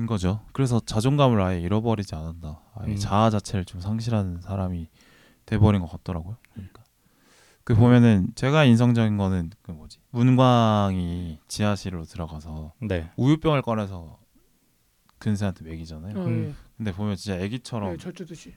[0.08, 0.46] 거죠.
[0.54, 2.62] 그래서 자존감을 아예 잃어버리지 않았다.
[2.76, 2.96] 아예 음.
[2.96, 4.90] 자아 자체를 좀 상실하는 사람이
[5.46, 6.38] 돼버린 것 같더라고요.
[6.54, 6.84] 그러니까
[7.66, 13.10] 그 보면은 제가 인상적인 거는 그 뭐지 문광이 지하실로 들어가서 네.
[13.18, 14.20] 우유병을 꺼내서
[15.18, 16.16] 근세한테 먹이잖아요.
[16.16, 16.56] 어, 음.
[16.78, 17.46] 근데 보면 진짜 예.
[17.46, 18.54] 애기처럼 네, 젖주듯이.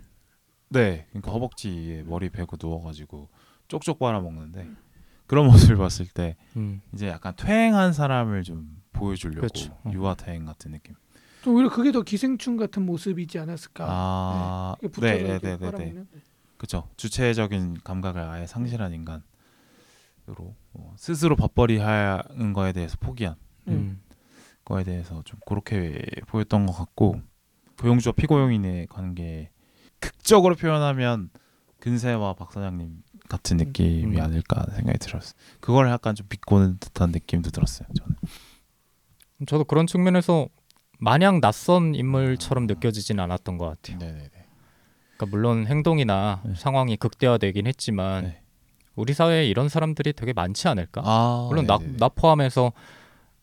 [0.69, 3.31] 네, 그러니까 허벅지에 머리 베고 누워가지고
[3.69, 4.69] 쪽쪽 빨아 먹는데
[5.27, 6.83] 그런 모습을 봤을 때 음.
[6.93, 9.73] 이제 약간 퇴행한 사람을 좀 보여주려고 그렇죠.
[9.85, 9.91] 어.
[9.91, 10.95] 유아 퇴행 같은 느낌.
[11.41, 13.87] 좀 오히려 그게 더 기생충 같은 모습이지 않았을까.
[13.89, 16.05] 아, 붙어서 네, 이렇게 네, 네, 네, 네.
[16.59, 16.89] 그렇죠.
[16.97, 19.23] 주체적인 감각을 아예 상실한 인간으로
[20.75, 23.37] 어, 스스로 밥벌이 하는 거에 대해서 포기한
[23.69, 24.03] 음.
[24.65, 27.23] 거에 대해서 좀 그렇게 보였던 것 같고
[27.81, 29.51] 고용주와 피고용인의 관계
[30.01, 31.31] 극적으로 표현하면
[31.81, 34.21] 근세와 박 사장님 같은 느낌이 음.
[34.21, 35.35] 아닐까 생각이 들었어요.
[35.61, 37.89] 그걸 약간 좀 비꼬는 듯한 느낌도 들었어요.
[37.97, 38.17] 저는.
[39.47, 40.49] 저도 그런 측면에서
[40.99, 43.99] 마냥 낯선 인물처럼 느껴지진 않았던 것 같아요.
[43.99, 44.38] 네네네.
[45.19, 46.55] 그러니까 물론 행동이나 네.
[46.55, 48.41] 상황이 극대화되긴 했지만 네.
[48.95, 51.03] 우리 사회에 이런 사람들이 되게 많지 않을까?
[51.05, 51.79] 아, 물론 나.
[51.99, 52.73] 나 포함해서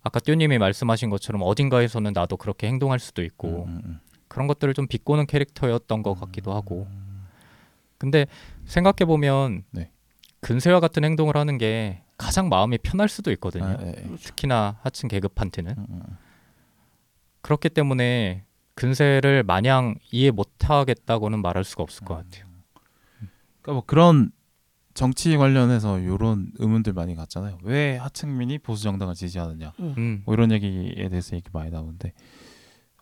[0.01, 3.99] 아까 띠님이 말씀하신 것처럼 어딘가에서는 나도 그렇게 행동할 수도 있고 음, 음, 음.
[4.27, 6.87] 그런 것들을 좀 비꼬는 캐릭터였던 것 같기도 하고
[7.97, 8.25] 근데
[8.65, 9.91] 생각해 보면 네.
[10.39, 13.65] 근세와 같은 행동을 하는 게 가장 마음이 편할 수도 있거든요.
[13.65, 13.95] 아, 네.
[14.21, 16.17] 특히나 하층 계급한테는 음, 음.
[17.41, 18.44] 그렇기 때문에
[18.75, 22.45] 근세를 마냥 이해 못하겠다고는 말할 수가 없을 것 같아요.
[23.61, 24.31] 그러니까 뭐 그런
[24.93, 27.57] 정치 관련해서 이런 의문들 많이 갔잖아요.
[27.63, 29.73] 왜 하층민이 보수 정당을 지지하느냐?
[29.79, 32.13] 음, 뭐 이런 얘기에 대해서 얘기 많이 나오는데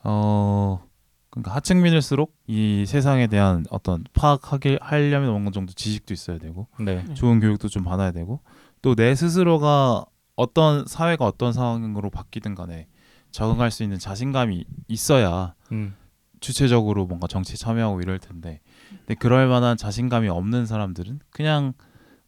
[0.04, 0.84] 어
[1.30, 7.40] 그러니까 하층민일수록 이 세상에 대한 어떤 파악하게 하려면 어느 정도 지식도 있어야 되고 네, 좋은
[7.40, 8.42] 교육도 좀 받아야 되고
[8.82, 10.06] 또 내 스스로가
[10.36, 12.88] 어떤 사회가 어떤 상황으로 바뀌든 간에
[13.34, 15.96] 적응할 수 있는 자신감이 있어야 음,
[16.40, 18.62] 주체적으로 뭔가 정치에 참여하고 이럴 텐데
[19.00, 21.74] 근데 그럴 만한 자신감이 없는 사람들은 그냥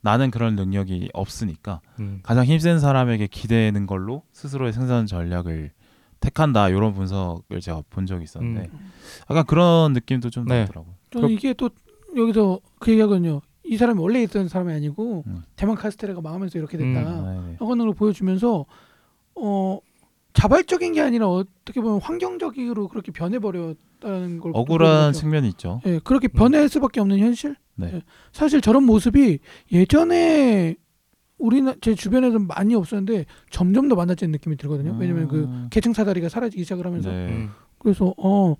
[0.02, 2.20] 나는 그런 능력이 없으니까 음.
[2.24, 5.72] 가장 힘센 사람에게 기대는 걸로 스스로의 생산 전략을
[6.20, 8.70] 택한다 이런 분석을 제가 본 적이 있었는데
[9.30, 10.62] 약간 그런 느낌도 좀 네.
[10.62, 10.96] 나더라고요.
[11.12, 11.70] 저는 그- 이게 또
[12.16, 13.42] 여기서 그 얘기하거든요.
[13.64, 15.44] 이 사람이 원래 있던 사람이 아니고 음.
[15.56, 17.00] 대만 카스테라가 망하면서 이렇게 됐다.
[17.02, 17.56] 음.
[17.60, 17.66] 네.
[17.66, 18.66] 하는 걸 보여주면서
[19.36, 19.80] 어
[20.36, 25.14] 자발적인 게 아니라 어떻게 보면 환경적으로 그렇게 변해버렸다는 걸 억울한.
[25.14, 25.82] 측면이 있죠.
[25.86, 27.56] 예, 그렇게 변할 수밖에 없는 현실.
[27.76, 27.92] 네.
[27.94, 29.40] 예, 사실 저런 모습이
[29.72, 30.76] 예전에
[31.38, 34.96] 우리나 제 주변에서 많이 없었는데 점점 더 많아지는 느낌이 들거든요.
[35.00, 35.68] 왜냐면 그 음.
[35.72, 37.28] 계층 사다리가 사라지기 시작을 하면서 네.
[37.28, 37.50] 음.
[37.78, 38.56] 그래서 어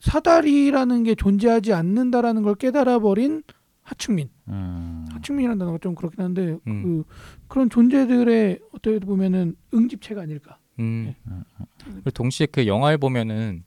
[0.00, 3.42] 사다리라는 게 존재하지 않는다라는 걸 깨달아 버린
[3.82, 4.28] 하층민.
[4.48, 5.06] 음.
[5.10, 6.82] 하층민이라는 단어가 좀 그렇긴 한데 음.
[6.82, 7.04] 그
[7.48, 10.58] 그런 존재들의 어떻게 보면은 응집체가 아닐까.
[10.80, 11.14] 음.
[11.26, 11.44] 음.
[11.84, 13.64] 그리고 동시에 그 영화에 보면은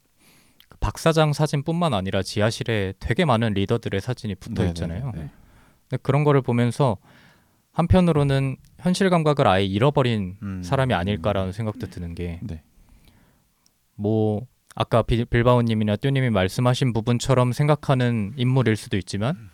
[0.68, 4.68] 그 박사장 사진뿐만 아니라 지하실에 되게 많은 리더들의 사진이 붙어 네네네.
[4.70, 5.12] 있잖아요.
[5.14, 5.30] 네.
[5.88, 6.96] 근데 그런 거를 보면서
[7.72, 10.62] 한편으로는 현실 감각을 아예 잃어버린 음.
[10.62, 12.62] 사람이 아닐까라는 생각도 드는 게 네.
[13.96, 19.50] 뭐 아까 빌- 빌바오님이나 뚜님이 말씀하신 부분처럼 생각하는 인물일 수도 있지만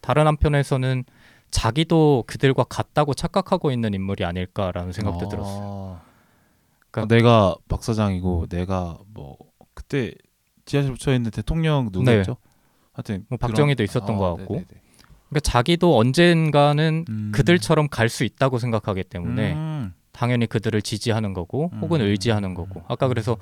[0.00, 1.04] 다른 한편에서는
[1.50, 5.28] 자기도 그들과 같다고 착각하고 있는 인물이 아닐까라는 생각도 아.
[5.28, 6.00] 들었어요.
[6.92, 9.36] 그러니까 내가 박사장이고 내가 뭐
[9.74, 10.12] 그때
[10.66, 12.36] 지하실 붙여 있는 대통령 누구였죠?
[12.92, 14.54] 하여튼 뭐 박정희도 있었던 아, 것 같고.
[14.54, 14.80] 네네네.
[15.30, 17.32] 그러니까 자기도 언젠가는 음.
[17.34, 19.94] 그들처럼 갈 수 있다고 생각하기 때문에 음.
[20.12, 22.06] 당연히 그들을 지지하는 거고 혹은 음.
[22.06, 23.38] 의지하는 거고 아까 그래서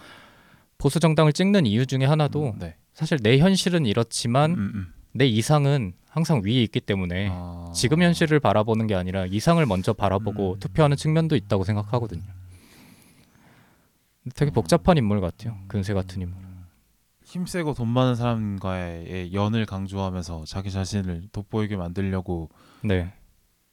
[0.79, 2.77] 보수 정당을 찍는 이유 중에 하나도 네.
[2.95, 4.93] 사실 내 현실은 이렇지만 음, 음.
[5.13, 7.73] 내 이상은 항상 위에 있기 때문에 아.
[7.75, 10.59] 지금 현실을 바라보는 게 아니라 이상을 먼저 바라보고 음.
[10.61, 12.23] 투표하는 측면도 있다고 생각하거든요.
[14.35, 15.57] 되게 복잡한 인물 같아요.
[15.69, 16.51] 근세 같은 인물.
[17.25, 22.51] 힘세고 돈 많은 사람과의 연을 강조하면서 자기 자신을 돋보이게 만들려고
[22.83, 23.13] 네.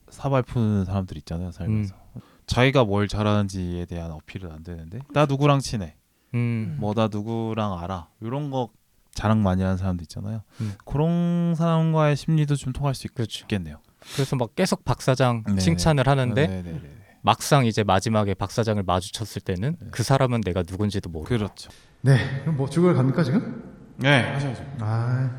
[0.09, 2.21] 사발 푸는 사람들 있잖아요 살면서 음.
[2.45, 5.95] 자기가 뭘 잘하는지에 대한 어필은 안 되는데 나 누구랑 친해
[6.35, 6.77] 음.
[6.79, 8.69] 뭐나 누구랑 알아 이런 거
[9.11, 10.73] 자랑 많이 하는 사람도 있잖아요 음.
[10.85, 13.43] 그런 사람과의 심리도 좀 통할 수 있, 그렇죠.
[13.45, 13.79] 있겠네요
[14.13, 15.59] 그래서 막 계속 박 사장 네네.
[15.59, 16.96] 칭찬을 하는데 네네네.
[17.21, 19.87] 막상 이제 마지막에 박 사장을 마주쳤을 때는 네.
[19.91, 21.69] 그 사람은 내가 누군지도 모르고 그렇죠
[22.01, 23.75] 네, 그럼 뭐 죽을 갑니까 지금?
[23.97, 25.29] 네 하셔야죠 아,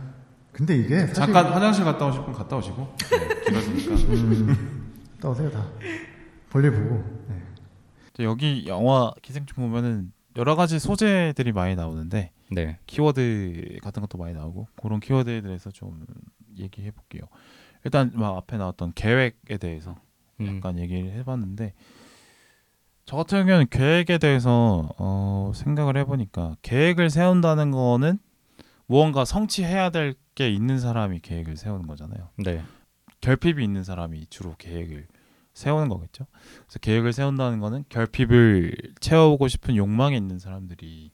[0.52, 5.66] 근데 이게 사실 잠깐 화장실 갔다 오실 분 갔다 오시고 네, 길어지니까 음, 떠오세요 다.
[6.50, 7.04] 볼일 보고.
[7.28, 7.42] 네.
[8.14, 12.78] 저 여기 영화 기생충 보면은 여러 가지 소재들이 많이 나오는데 네.
[12.86, 16.04] 키워드 같은 것도 많이 나오고 그런 키워드에 대해서 좀
[16.56, 17.22] 얘기해 볼게요.
[17.84, 20.07] 일단 막 앞에 나왔던 계획에 대해서 음.
[20.46, 21.74] 약간 얘기를 해봤는데
[23.04, 28.18] 저 같은 경우는 계획에 대해서 어, 생각을 해보니까 계획을 세운다는 거는
[28.86, 32.28] 무언가 성취해야 될 게 있는 사람이 계획을 세우는 거잖아요.
[32.36, 32.62] 네.
[33.20, 35.08] 결핍이 있는 사람이 주로 계획을
[35.52, 36.26] 세우는 거겠죠.
[36.60, 41.10] 그래서 계획을 세운다는 거는 결핍을 채워보고 싶은 욕망이 있는 사람들이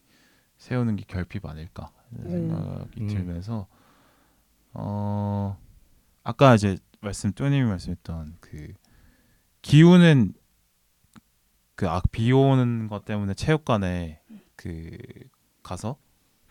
[0.58, 3.06] 세우는 게 결핍 아닐까 이런 생각이 음.
[3.06, 3.66] 들면서
[4.74, 5.56] 어
[6.22, 8.74] 아까 이제 말씀 쪼님이 말씀했던 그
[9.64, 10.34] 기후는
[11.74, 14.20] 그비 오는 것 때문에 체육관에
[14.56, 14.96] 그
[15.62, 15.96] 가서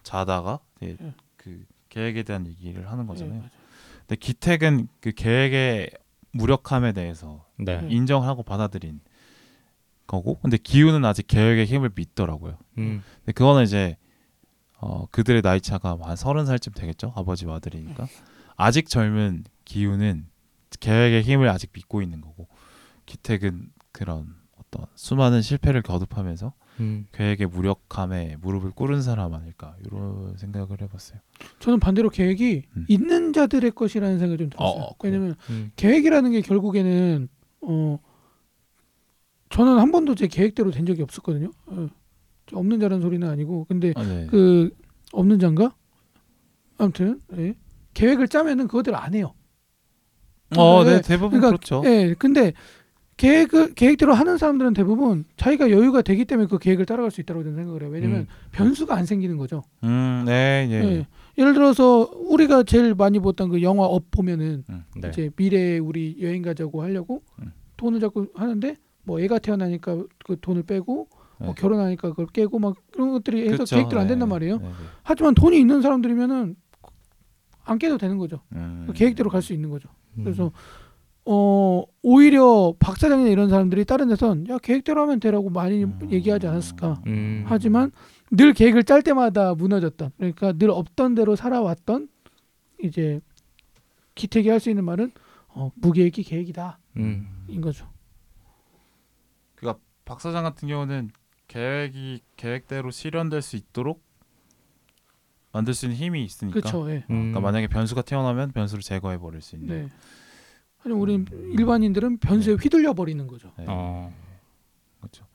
[0.01, 1.13] 자다가 이제 예.
[1.37, 3.37] 그 계획에 대한 얘기를 하는 예, 거잖아요.
[3.37, 3.51] 맞아요.
[3.99, 5.91] 근데 기택은 그 계획의
[6.31, 7.79] 무력함에 대해서 네.
[7.79, 7.91] 음.
[7.91, 8.99] 인정하고 받아들인
[10.07, 12.57] 거고, 근데 기후는 아직 계획의 힘을 믿더라고요.
[12.79, 13.03] 음.
[13.19, 13.95] 근데 그거는 이제
[14.79, 17.13] 어, 그들의 나이 차가 한 서른 살쯤 되겠죠.
[17.15, 18.07] 아버지와 아들이니까
[18.57, 20.27] 아직 젊은 기후는
[20.79, 22.47] 계획의 힘을 아직 믿고 있는 거고,
[23.05, 27.07] 기택은 그런 어떤 수많은 실패를 거듭하면서 음.
[27.11, 31.19] 계획의 무력함에 무릎을 꿇은 사람 아닐까 이런 생각을 해봤어요.
[31.59, 32.85] 저는 반대로 계획이 음.
[32.87, 34.81] 있는 자들의 것이라는 생각이 좀 들었어요.
[34.81, 35.13] 어, 그래요?
[35.13, 35.71] 왜냐면 음.
[35.75, 37.27] 계획이라는 게 결국에는
[37.61, 37.99] 어
[39.49, 41.51] 저는 한 번도 제 계획대로 된 적이 없었거든요.
[41.67, 41.87] 어,
[42.47, 44.27] 저 없는 자라는 소리는 아니고 근데 아, 네.
[44.29, 44.71] 그
[45.11, 45.75] 없는 자인가?
[46.77, 47.55] 아무튼 예.
[47.93, 49.35] 계획을 짜면은 그거대로 안 해요.
[50.57, 51.83] 어, 네, 네, 대부분 그러니까, 그렇죠.
[51.85, 52.15] 예.
[52.17, 52.53] 근데
[53.23, 57.55] 계획을 계획대로 하는 사람들은 대부분 자기가 여유가 되기 때문에 그 계획을 따라갈 수 있다고 저는
[57.55, 57.89] 생각을 해요.
[57.91, 58.27] 왜냐면 음.
[58.51, 59.63] 변수가 안 생기는 거죠.
[59.83, 60.73] 음, 네, 예.
[60.73, 61.07] 예.
[61.37, 64.63] 예를 들어서 우리가 제일 많이 봤던 그 영화 업 보면은
[64.97, 65.09] 네.
[65.09, 67.53] 이제 미래에 우리 여행 가자고 하려고 음.
[67.77, 71.07] 돈을 자꾸 하는데 뭐 애가 태어나니까 그 돈을 빼고
[71.39, 71.55] 뭐 네.
[71.61, 73.75] 결혼하니까 그걸 깨고 막 그런 것들이 해서 그렇죠.
[73.75, 74.57] 계획대로 안 네, 된단 말이에요.
[74.57, 74.73] 네, 네.
[75.03, 76.55] 하지만 돈이 있는 사람들이면은
[77.65, 78.41] 안 깨도 되는 거죠.
[78.53, 78.83] 음.
[78.87, 79.87] 그 계획대로 갈 수 있는 거죠.
[80.17, 80.23] 음.
[80.25, 80.51] 그래서
[81.25, 85.99] 어 오히려 박 사장이나 이런 사람들이 다른 데선 야 계획대로 하면 되라고 많이 음.
[86.11, 87.01] 얘기하지 않았을까.
[87.07, 87.43] 음.
[87.47, 87.91] 하지만
[88.31, 92.09] 늘 계획을 짤 때마다 무너졌던 그러니까 늘 없던 대로 살아왔던
[92.83, 93.21] 이제
[94.15, 95.11] 기택이 할 수 있는 말은
[95.49, 97.45] 어, 무계획이 계획이다 음.
[97.47, 97.87] 인 거죠.
[100.05, 101.11] 박 사장 같은 경우는
[101.47, 104.03] 계획이 계획대로 실현될 수 있도록
[105.53, 106.59] 만들 수 있는 힘이 있으니까.
[106.59, 106.89] 그렇죠.
[106.89, 106.95] 예.
[107.09, 107.31] 음.
[107.31, 109.83] 그러니까 만약에 변수가 태어나면 변수를 제거해 버릴 수 있는.
[109.83, 109.89] 네.
[110.83, 111.25] 하지만 우리
[111.57, 113.49] 일반인들은 변수에 휘둘려 버리는 거죠.
[113.57, 113.65] 네.
[113.67, 114.11] 어.
[114.99, 115.25] 그렇죠.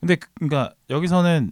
[0.00, 1.50] 근데 그- 그러니까 여기서는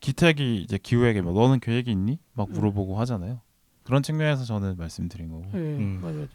[0.00, 2.18] 기택이 이제 기후에게 뭐 너는 계획이 있니?
[2.34, 2.52] 막 음.
[2.54, 3.40] 물어보고 하잖아요.
[3.84, 5.44] 그런 측면에서 저는 말씀드린 거고.
[5.54, 5.98] 예, 음.
[6.02, 6.14] 맞아요.
[6.16, 6.28] 맞아요.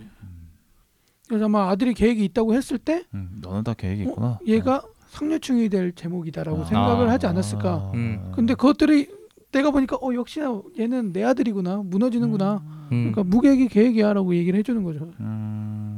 [1.28, 4.28] 그래서 아마 아들이 계획이 있다고 했을 때 음, 너는 다 계획이 있구나.
[4.28, 6.66] 어, 얘가 상류층이 될 제목이다라고 아.
[6.66, 7.12] 생각을 아.
[7.12, 7.70] 하지 않았을까.
[7.72, 7.91] 아.
[7.93, 8.32] 음.
[8.36, 9.08] 근데 그것들이
[9.52, 12.64] 내가 보니까 어 역시나 얘는 내 아들이구나 무너지는구나.
[12.91, 13.12] 음.
[13.12, 15.12] 그러니까 무계획이 계획이야라고 얘기를 해주는 거죠.
[15.20, 15.89] 음,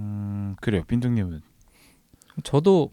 [0.62, 0.84] 그래요.
[0.88, 1.41] 빈둥님은
[2.43, 2.91] 저도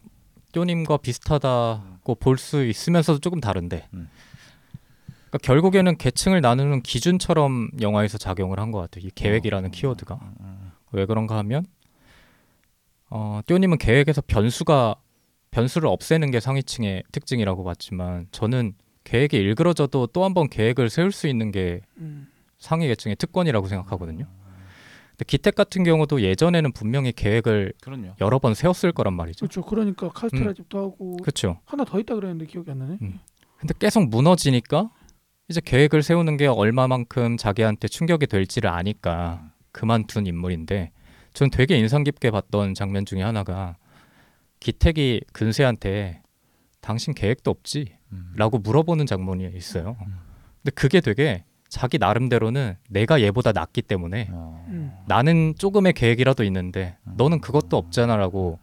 [0.52, 4.08] 쪼님과 비슷하다고 볼 수 있으면서도 조금 다른데 음.
[5.28, 9.06] 그러니까 결국에는 계층을 나누는 기준처럼 영화에서 작용을 한 것 같아요.
[9.06, 11.66] 이 계획이라는 키워드가 음, 왜 그런가 하면
[13.10, 14.96] 어, 띠오님은 계획에서 변수가
[15.50, 21.26] 변수를 없애는 게 상위층의 특징이라고 봤지만 저는 계획이 일그러져도 또 한 번 계획을 세울 수
[21.28, 22.28] 있는 게 음.
[22.58, 24.26] 상위 계층의 특권이라고 생각하거든요.
[25.18, 28.14] 근데 기택 같은 경우도 예전에는 분명히 계획을 그럼요.
[28.20, 29.40] 여러 번 세웠을 거란 말이죠.
[29.40, 29.62] 그렇죠.
[29.62, 31.58] 그러니까 카스테라 집도 하고 그렇죠.
[31.64, 32.98] 하나 더 있다 그랬는데 기억이 안 나네.
[33.02, 33.18] 음.
[33.58, 34.90] 근데 계속 무너지니까
[35.48, 40.92] 이제 계획을 세우는 게 얼마만큼 자기한테 충격이 될지를 아니까 그만둔 인물인데
[41.34, 43.76] 전 되게 인상 깊게 봤던 장면 중에 하나가
[44.60, 46.22] 기택이 근세한테
[46.80, 47.96] 당신 계획도 없지?
[48.12, 48.34] 음.
[48.36, 49.96] 라고 물어보는 장면이 있어요.
[50.62, 54.64] 근데 그게 되게 자기 나름대로는 내가 얘보다 낫기 때문에 어.
[54.68, 54.92] 음.
[55.06, 58.58] 나는 조금의 계획이라도 있는데 너는 그것도 없잖아라고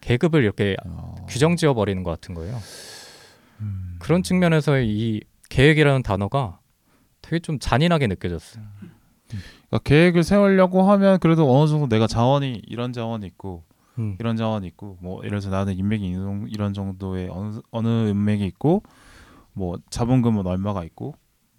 [0.00, 1.14] 계급을 이렇게 어.
[1.28, 2.56] 규정 지어 버리는 것 같은 거예요.
[3.60, 3.96] 음.
[3.98, 6.60] 그런 측면에서 이 계획이라는 단어가
[7.22, 8.64] 되게 좀 잔인하게 느껴졌어요.
[9.28, 13.64] 그러니까 계획을 세우려고 하면 그래도 어느 정도 내가 자원이 이런 자원이 있고
[13.98, 14.16] 음.
[14.20, 18.82] 이런 자원이 있고 뭐 예를 들어서 나는 인맥이 이런, 이런 정도의 어느 어느 인맥이 있고
[19.52, 21.14] 뭐 자본금은 얼마가 있고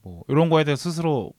[0.08, 1.34] 뭐 이런 거에 대해 스스로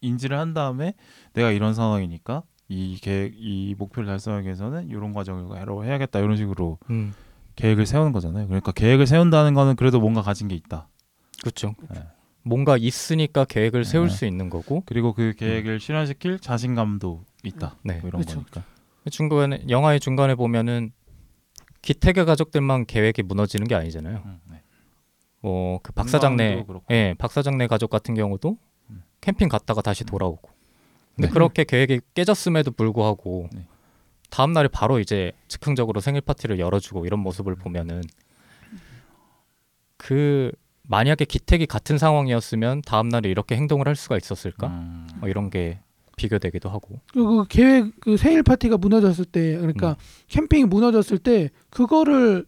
[0.00, 0.94] 인지를 한 다음에
[1.32, 6.78] 내가 이런 상황이니까 이 계획 이 목표를 달성하기 위해서는 이런 과정을 해로 해야겠다 이런 식으로
[6.90, 7.14] 음.
[7.56, 8.46] 계획을 세우는 거잖아요.
[8.46, 10.88] 그러니까 계획을 세운다는 거는 그래도 뭔가 가진 게 있다.
[11.40, 11.74] 그렇죠.
[11.90, 12.02] 네.
[12.42, 14.14] 뭔가 있으니까 계획을 세울 네.
[14.14, 17.76] 수 있는 거고 그리고 그 계획을 실현시킬 자신감도 있다.
[17.82, 17.98] 네.
[18.00, 18.34] 뭐 이런 그쵸.
[18.34, 18.62] 거니까.
[19.10, 20.92] 중간에 영화의 중간에 보면은
[21.82, 24.22] 기택의 가족들만 계획이 무너지는 게 아니잖아요.
[24.24, 24.62] 음, 네.
[25.40, 26.64] 뭐 그 박사장네.
[26.90, 28.58] 예, 박사장네 가족 같은 경우도
[28.90, 29.02] 음.
[29.20, 30.50] 캠핑 갔다가 다시 돌아오고.
[31.16, 31.32] 근데 네.
[31.32, 33.66] 그렇게 계획이 깨졌음에도 불구하고 네.
[34.30, 38.02] 다음 날에 바로 이제 즉흥적으로 생일 파티를 열어주고 이런 모습을 보면은
[39.96, 40.52] 그
[40.82, 44.68] 만약에 기택이 같은 상황이었으면 다음 날에 이렇게 행동을 할 수가 있었을까?
[44.68, 45.08] 음.
[45.16, 45.80] 뭐 이런 게
[46.16, 47.00] 비교되기도 하고.
[47.12, 49.96] 그리고 그 계획 그 생일 파티가 무너졌을 때 그러니까
[50.28, 52.46] 캠핑이 무너졌을 때 그거를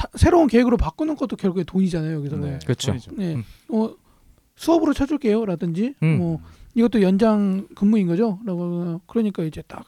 [0.00, 2.50] 다- 새로운 계획으로 바꾸는 것도 결국에 돈이잖아요 여기서는.
[2.52, 2.92] 네, 그렇죠.
[2.92, 3.12] 손이죠.
[3.16, 3.36] 네.
[3.68, 3.94] 어
[4.56, 6.18] 수업으로 쳐줄게요라든지 음.
[6.18, 6.40] 뭐
[6.74, 8.38] 이것도 연장 근무인 거죠.
[8.46, 9.84] 라고 그러니까 이제 딱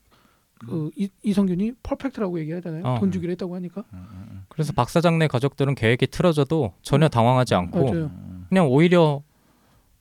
[0.67, 2.85] 그 이, 이성균이 퍼펙트라고 얘기하잖아요.
[2.85, 2.99] 어.
[3.01, 3.83] 돈 주기로 했다고 하니까.
[3.93, 4.45] 음, 음, 음.
[4.49, 8.05] 그래서 박 사장네 가족들은 계획이 틀어져도 전혀 당황하지 않고 맞아요.
[8.05, 9.23] 음, 그냥 오히려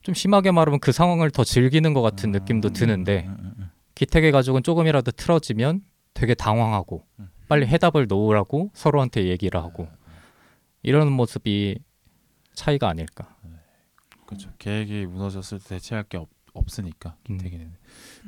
[0.02, 3.70] 좀 심하게 말하면 그 상황을 더 즐기는 것 같은 느낌도 드는데 음, 음, 음.
[3.96, 5.82] 기택의 가족은 조금이라도 틀어지면
[6.14, 7.30] 되게 당황하고 음.
[7.48, 9.88] 빨리 해답을 놓으라고 서로한테 얘기를 하고
[10.84, 11.80] 이런 모습이
[12.54, 13.36] 차이가 아닐까.
[14.26, 14.50] 그렇죠.
[14.60, 17.38] 계획이 무너졌을 때 대체할 게 없, 없으니까 음.
[17.38, 17.74] 기택에는.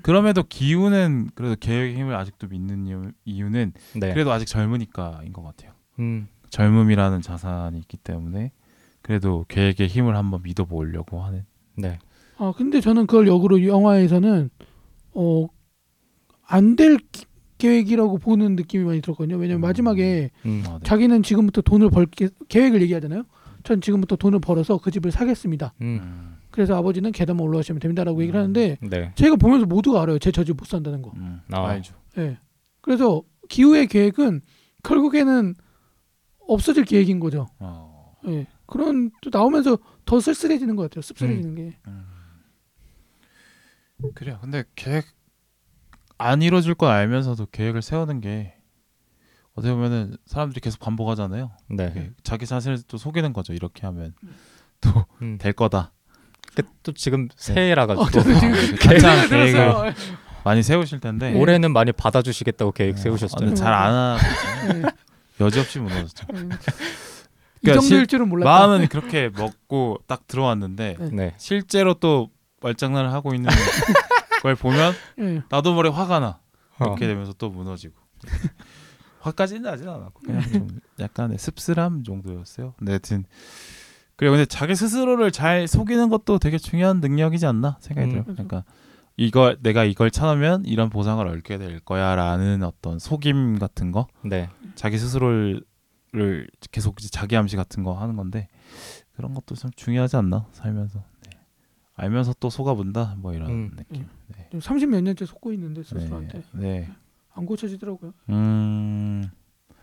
[0.01, 4.13] 그럼에도 기우는 그래도 계획의 힘을 아직도 믿는 이유, 이유는 네.
[4.13, 5.73] 그래도 아직 젊으니까인 것 같아요.
[5.99, 8.51] 음, 젊음이라는 자산이 있기 때문에
[9.01, 11.45] 그래도 계획의 힘을 한번 믿어보려고 하는.
[11.75, 11.99] 네.
[12.37, 14.49] 아 근데 저는 그걸 역으로 영화에서는
[15.13, 15.47] 어
[16.45, 16.97] 안 될
[17.57, 19.37] 계획이라고 보는 느낌이 많이 들었거든요.
[19.37, 20.79] 왜냐면 마지막에 음, 아, 네.
[20.83, 23.23] 자기는 지금부터 돈을 벌 게- 계획을 얘기하잖아요.
[23.63, 25.73] 전 지금부터 돈을 벌어서 그 집을 사겠습니다.
[25.81, 29.11] 음, 음, 그래서 아버지는 계단만 올라가시면 됩니다라고 얘기를 하는데 네.
[29.15, 30.19] 제가 보면서 모두가 알아요.
[30.19, 31.11] 제 저 집 못 산다는 거.
[31.15, 31.65] 음, 아.
[31.67, 31.95] 알죠.
[32.17, 32.37] 예.
[32.81, 34.41] 그래서 기후의 계획은
[34.83, 35.55] 결국에는
[36.47, 37.47] 없어질 계획인 거죠.
[37.59, 38.47] 어, 예.
[38.65, 41.01] 그런 또 나오면서 더 쓸쓸해지는 것 같아요.
[41.01, 41.77] 씁쓸해지는 게.
[41.87, 42.03] 음.
[44.15, 44.37] 그래요.
[44.41, 45.05] 근데 계획
[46.23, 48.53] 안 이루어질 걸 알면서도 계획을 세우는 게
[49.55, 51.51] 어떻게 보면은 사람들이 계속 반복하잖아요.
[51.69, 52.11] 네.
[52.23, 53.53] 자기 자신을 또 속이는 거죠.
[53.53, 54.13] 이렇게 하면
[55.21, 55.37] 음.
[55.37, 55.91] 될 거다.
[56.55, 59.93] 그, 또 지금 새해라 가지고 어, 한창 계획을 들었어요.
[60.43, 63.39] 많이 세우실 텐데 올해는 많이 받아주시겠다고 계획 어, 세우셨어요.
[63.39, 64.19] 근데 잘안 하고
[64.77, 64.83] 예.
[65.39, 66.25] 여지없이 무너졌죠.
[66.35, 66.37] 예.
[66.39, 66.41] 이
[67.65, 68.49] 그러니까 정도일 실- 줄은 몰랐다.
[68.49, 71.09] 마음은 그렇게 먹고 딱 들어왔는데 네.
[71.11, 71.33] 네.
[71.37, 72.29] 실제로 또
[72.61, 73.49] 말장난을 하고 있는
[74.43, 75.41] 걸 보면 예.
[75.49, 76.39] 나도 모르게 화가 나.
[76.77, 76.83] 어.
[76.83, 77.95] 그렇게 되면서 또 무너지고.
[79.21, 80.67] 화까지는 나진 않았고 그냥 좀
[80.99, 82.73] 약간의 씁쓸함 정도였어요.
[82.77, 83.23] 근데 하여튼
[84.17, 88.11] 그리고 근데 자기 스스로를 잘 속이는 것도 되게 중요한 능력이지 않나 생각이 음.
[88.11, 88.25] 들어요.
[88.35, 88.65] 그러니까
[89.15, 94.49] 이걸 내가 이걸 참으면 이런 보상을 얻게 될 거야라는 어떤 속임 같은 거, 네.
[94.75, 95.63] 자기 스스로를
[96.71, 98.49] 계속 자기 암시 같은 거 하는 건데
[99.15, 101.12] 그런 것도 좀 중요하지 않나 살면서 네.
[101.95, 103.71] 알면서 또 속아본다 뭐 이런 음.
[103.75, 104.07] 느낌.
[104.45, 105.99] 지금 30몇 년째 속고 있는데 네.
[105.99, 106.89] 스스로한테 네.
[107.33, 108.13] 안 고쳐지더라고요.
[108.29, 109.29] 음.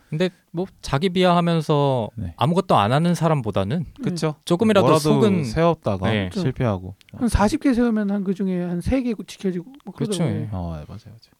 [0.08, 2.34] 근데 뭐 자기 비하하면서 네.
[2.36, 4.34] 아무것도 안 하는 사람보다는 그쵸.
[4.44, 6.30] 조금이라도 뭐라도 속은 세웠다가 네.
[6.32, 6.96] 실패하고.
[7.14, 10.36] 한 40개 세우면 한 그 중에 한 3개 지켜지고 뭐 그러더라고요.
[10.36, 10.48] 예.
[10.52, 11.34] 어, 네, 맞아요, 맞아요.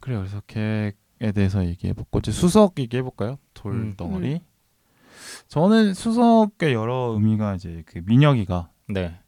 [0.00, 0.18] 그래요.
[0.20, 3.36] 그래서 계획에 대해서 얘기해 볼고 이제 수석 얘기해 볼까요?
[3.52, 3.94] 돌 음.
[3.98, 4.40] 덩어리.
[5.48, 9.18] 저는 수석의 여러 의미가 이제 그 민혁이가 네.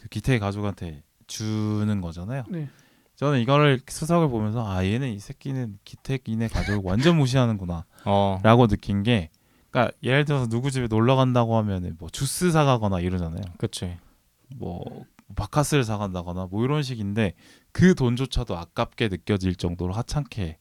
[0.00, 2.44] 그 기태 가족한테 주는 거잖아요.
[2.48, 2.70] 네.
[3.16, 8.66] 저는 이거를 수석을 보면서 아 얘는 이 새끼는 기택이네 가족을 완전 무시하는구나라고 어.
[8.66, 9.28] 느낀 게,
[9.68, 13.42] 그러니까 예를 들어서 누구 집에 놀러 간다고 하면은 뭐 주스 사가거나 이러잖아요.
[13.58, 13.98] 그치.
[14.56, 14.82] 뭐
[15.36, 17.34] 바카스를 사간다거나 뭐 이런 식인데
[17.70, 20.56] 그 돈조차도 아깝게 느껴질 정도로 하찮게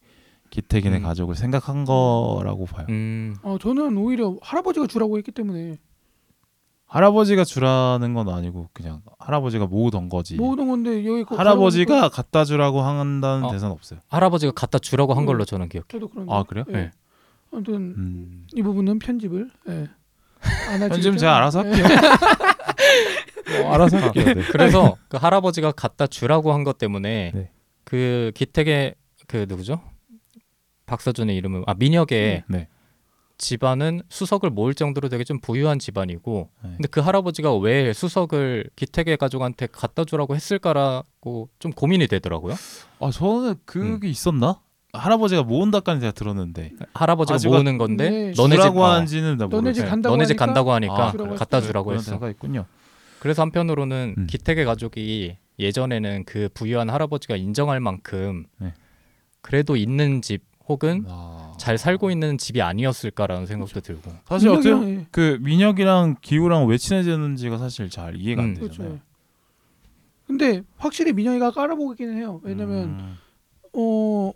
[0.49, 1.03] 기택이네 음.
[1.03, 2.88] 가족을 생각한 거라고 봐요.
[2.90, 3.38] 음.
[3.41, 5.78] 어, 저는 오히려 할아버지가 주라고 했기 때문에
[6.90, 10.36] 할아버지가 주라는 건 아니고 그냥 할아버지가 모으던 거지.
[10.36, 13.52] 모으는 건데 여기 그 할아버지가 갖다 주라고 한다는 어.
[13.52, 13.99] 대사는 없어요.
[14.10, 15.26] 할아버지가 갖다 주라고 한 음.
[15.28, 15.86] 걸로 저는 기억해.
[15.88, 16.66] 저도 그런데 아 그래요?
[16.70, 16.74] 예.
[16.74, 16.91] 네.
[17.53, 18.48] 아무튼 음.
[18.53, 19.88] 이 부분은 편집을 예.
[20.70, 21.70] 안 편집은 제가 알아서 예.
[21.72, 21.98] 할게요.
[23.66, 24.26] 어, 알아서 할게요.
[24.34, 24.41] 네.
[24.52, 27.52] 그래서 그 할아버지가 갖다 주라고 한 것 때문에 네.
[27.84, 28.95] 그 기택의
[29.28, 29.80] 그 누구죠?
[30.88, 32.68] 박서준의 이름은 아 민혁의 네.
[33.40, 36.70] 집안은 수석을 모을 정도로 되게 좀 부유한 집안이고 네.
[36.76, 42.53] 근데 그 할아버지가 왜 수석을 기택의 가족한테 갖다 주라고 했을까라고 좀 고민이 되더라고요.
[42.99, 44.60] 아 저는 그게 있었나?
[44.91, 48.34] 할아버지가 모은다까지 제가 들었는데 할아버지가 모으는 건데 네.
[48.36, 49.90] 너네 집 어, 하는지는 나 너네 집 모르겠어요.
[49.90, 51.61] 간다고 너네 집 하니까 간다고 하니까 아, 갖다.
[51.61, 52.03] 주라고 했어.
[52.06, 52.66] 대사가 있군요.
[53.20, 54.28] 그래서 한편으로는 음.
[54.28, 58.74] 기택의 가족이 예전에는 그 부유한 할아버지가 인정할 만큼 네.
[59.41, 61.54] 그래도 있는 집 혹은 아.
[61.58, 64.12] 잘 살고 있는 집이 아니었을까라는 생각도 들고.
[64.26, 65.08] 사실 어떻게 예.
[65.12, 68.54] 그 민혁이랑 기우랑 왜 친해졌는지가 사실 잘 이해가 안 음.
[68.54, 68.90] 되잖아요.
[68.91, 69.04] 그렇죠.
[70.28, 72.40] 근데 확실히 민혁이가 깔아보기는 해요.
[72.44, 73.18] 왜냐면 음.
[73.74, 74.32] 어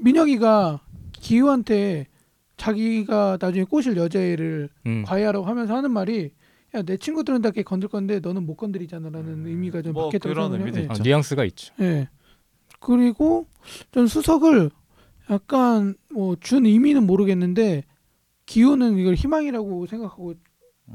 [0.00, 0.80] 민혁이가
[1.12, 2.06] 기우한테
[2.56, 5.04] 자기가 나중에 꼬실 여자애를 음.
[5.06, 6.32] 과외하라고 하면서 하는 말이
[6.74, 10.66] 야 내 친구들은 다걔 건들 건데 너는 못 건드리잖아라는 의미가 좀뭐 바뀌었다고 그런 생각해요.
[10.66, 10.88] 의미도 예.
[10.88, 11.02] 어, 있죠.
[11.04, 11.74] 뉘앙스가 있죠.
[11.80, 12.08] 예.
[12.80, 13.46] 그리고
[13.92, 14.70] 전 수석을
[15.30, 17.84] 약간 뭐 준 의미는 모르겠는데
[18.46, 20.34] 기우는 이걸 희망이라고 생각하고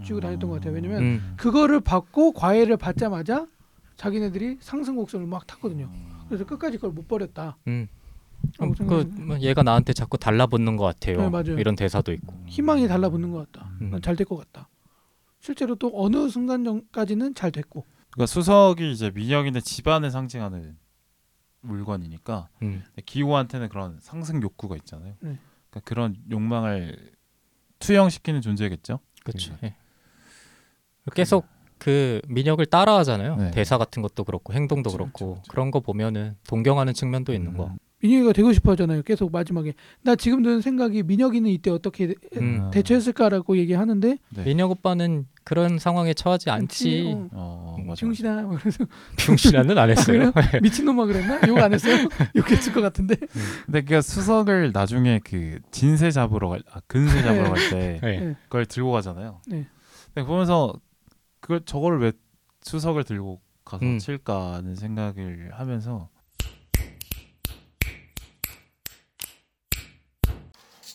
[0.03, 0.73] 쥐고 다녔던 것 같아요.
[0.73, 1.33] 왜냐면 음.
[1.37, 3.47] 그거를 받고 과외를 받자마자
[3.95, 5.89] 자기네들이 상승 곡선을 막 탔거든요.
[6.27, 7.57] 그래서 끝까지 그걸 못 버렸다.
[7.67, 7.87] 음.
[8.59, 9.11] 라고 그.
[9.19, 11.17] 뭐 얘가 나한테 자꾸 달라붙는 것 같아요.
[11.17, 11.57] 네, 맞아요.
[11.59, 12.33] 이런 대사도 있고.
[12.45, 13.71] 희망이 달라붙는 것 같다.
[13.81, 13.89] 음.
[13.89, 14.69] 난잘될 것 같다.
[15.39, 17.83] 실제로 또 어느 순간 전까지는 잘 됐고.
[18.11, 20.77] 그러니까 수석이 이제 민혁인데 집안을 상징하는
[21.61, 22.83] 물건이니까 음.
[23.05, 25.15] 기호한테는 그런 상승 욕구가 있잖아요.
[25.19, 25.37] 네.
[25.69, 27.11] 그러니까 그런 욕망을
[27.79, 28.99] 투영시키는 존재겠죠.
[29.23, 29.55] 그렇죠.
[29.61, 29.67] 네.
[29.67, 29.75] 예.
[31.13, 33.35] 계속 그 민혁을 따라하잖아요.
[33.37, 33.51] 네.
[33.51, 35.51] 대사 같은 것도 그렇고 행동도 그쵸, 그렇고 그쵸, 그쵸.
[35.51, 37.73] 그런 거 보면은 동경하는 측면도 있는 거.
[38.01, 38.07] 음.
[38.07, 39.01] 민혁이가 되고 싶어 하잖아요.
[39.03, 39.73] 계속 마지막에
[40.03, 42.69] 나 지금 드는 생각이 민혁이는 이때 어떻게 대- 음.
[42.71, 44.43] 대처했을까라고 얘기하는데 네.
[44.43, 47.13] 민혁 오빠는 그런 상황에 처하지 않지.
[47.15, 47.95] 어, 어, 음, 맞아.
[47.95, 48.85] 중신아 뭐 그래서
[49.17, 50.31] 병신아는 안 했어요.
[50.61, 51.39] 미친놈아 그랬나?
[51.47, 52.07] 욕 안 했어요?
[52.37, 53.15] 욕했을 것 같은데.
[53.65, 58.19] 근데 그 수석을 나중에 그 진세 잡으러 갈, 아, 근세 잡으러 갈때 네.
[58.19, 58.35] 네.
[58.43, 59.41] 그걸 들고 가잖아요.
[59.47, 59.67] 네.
[60.13, 60.73] 근데 보면서
[61.41, 62.11] 그걸 저걸 왜
[62.61, 63.97] 수석을 들고 가서 음.
[63.97, 66.09] 칠까 하는 생각을 하면서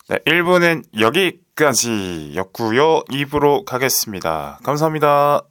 [0.08, 3.04] 네, 1부는 여기까지였고요.
[3.04, 4.58] 2부로 가겠습니다.
[4.62, 5.44] 감사합니다.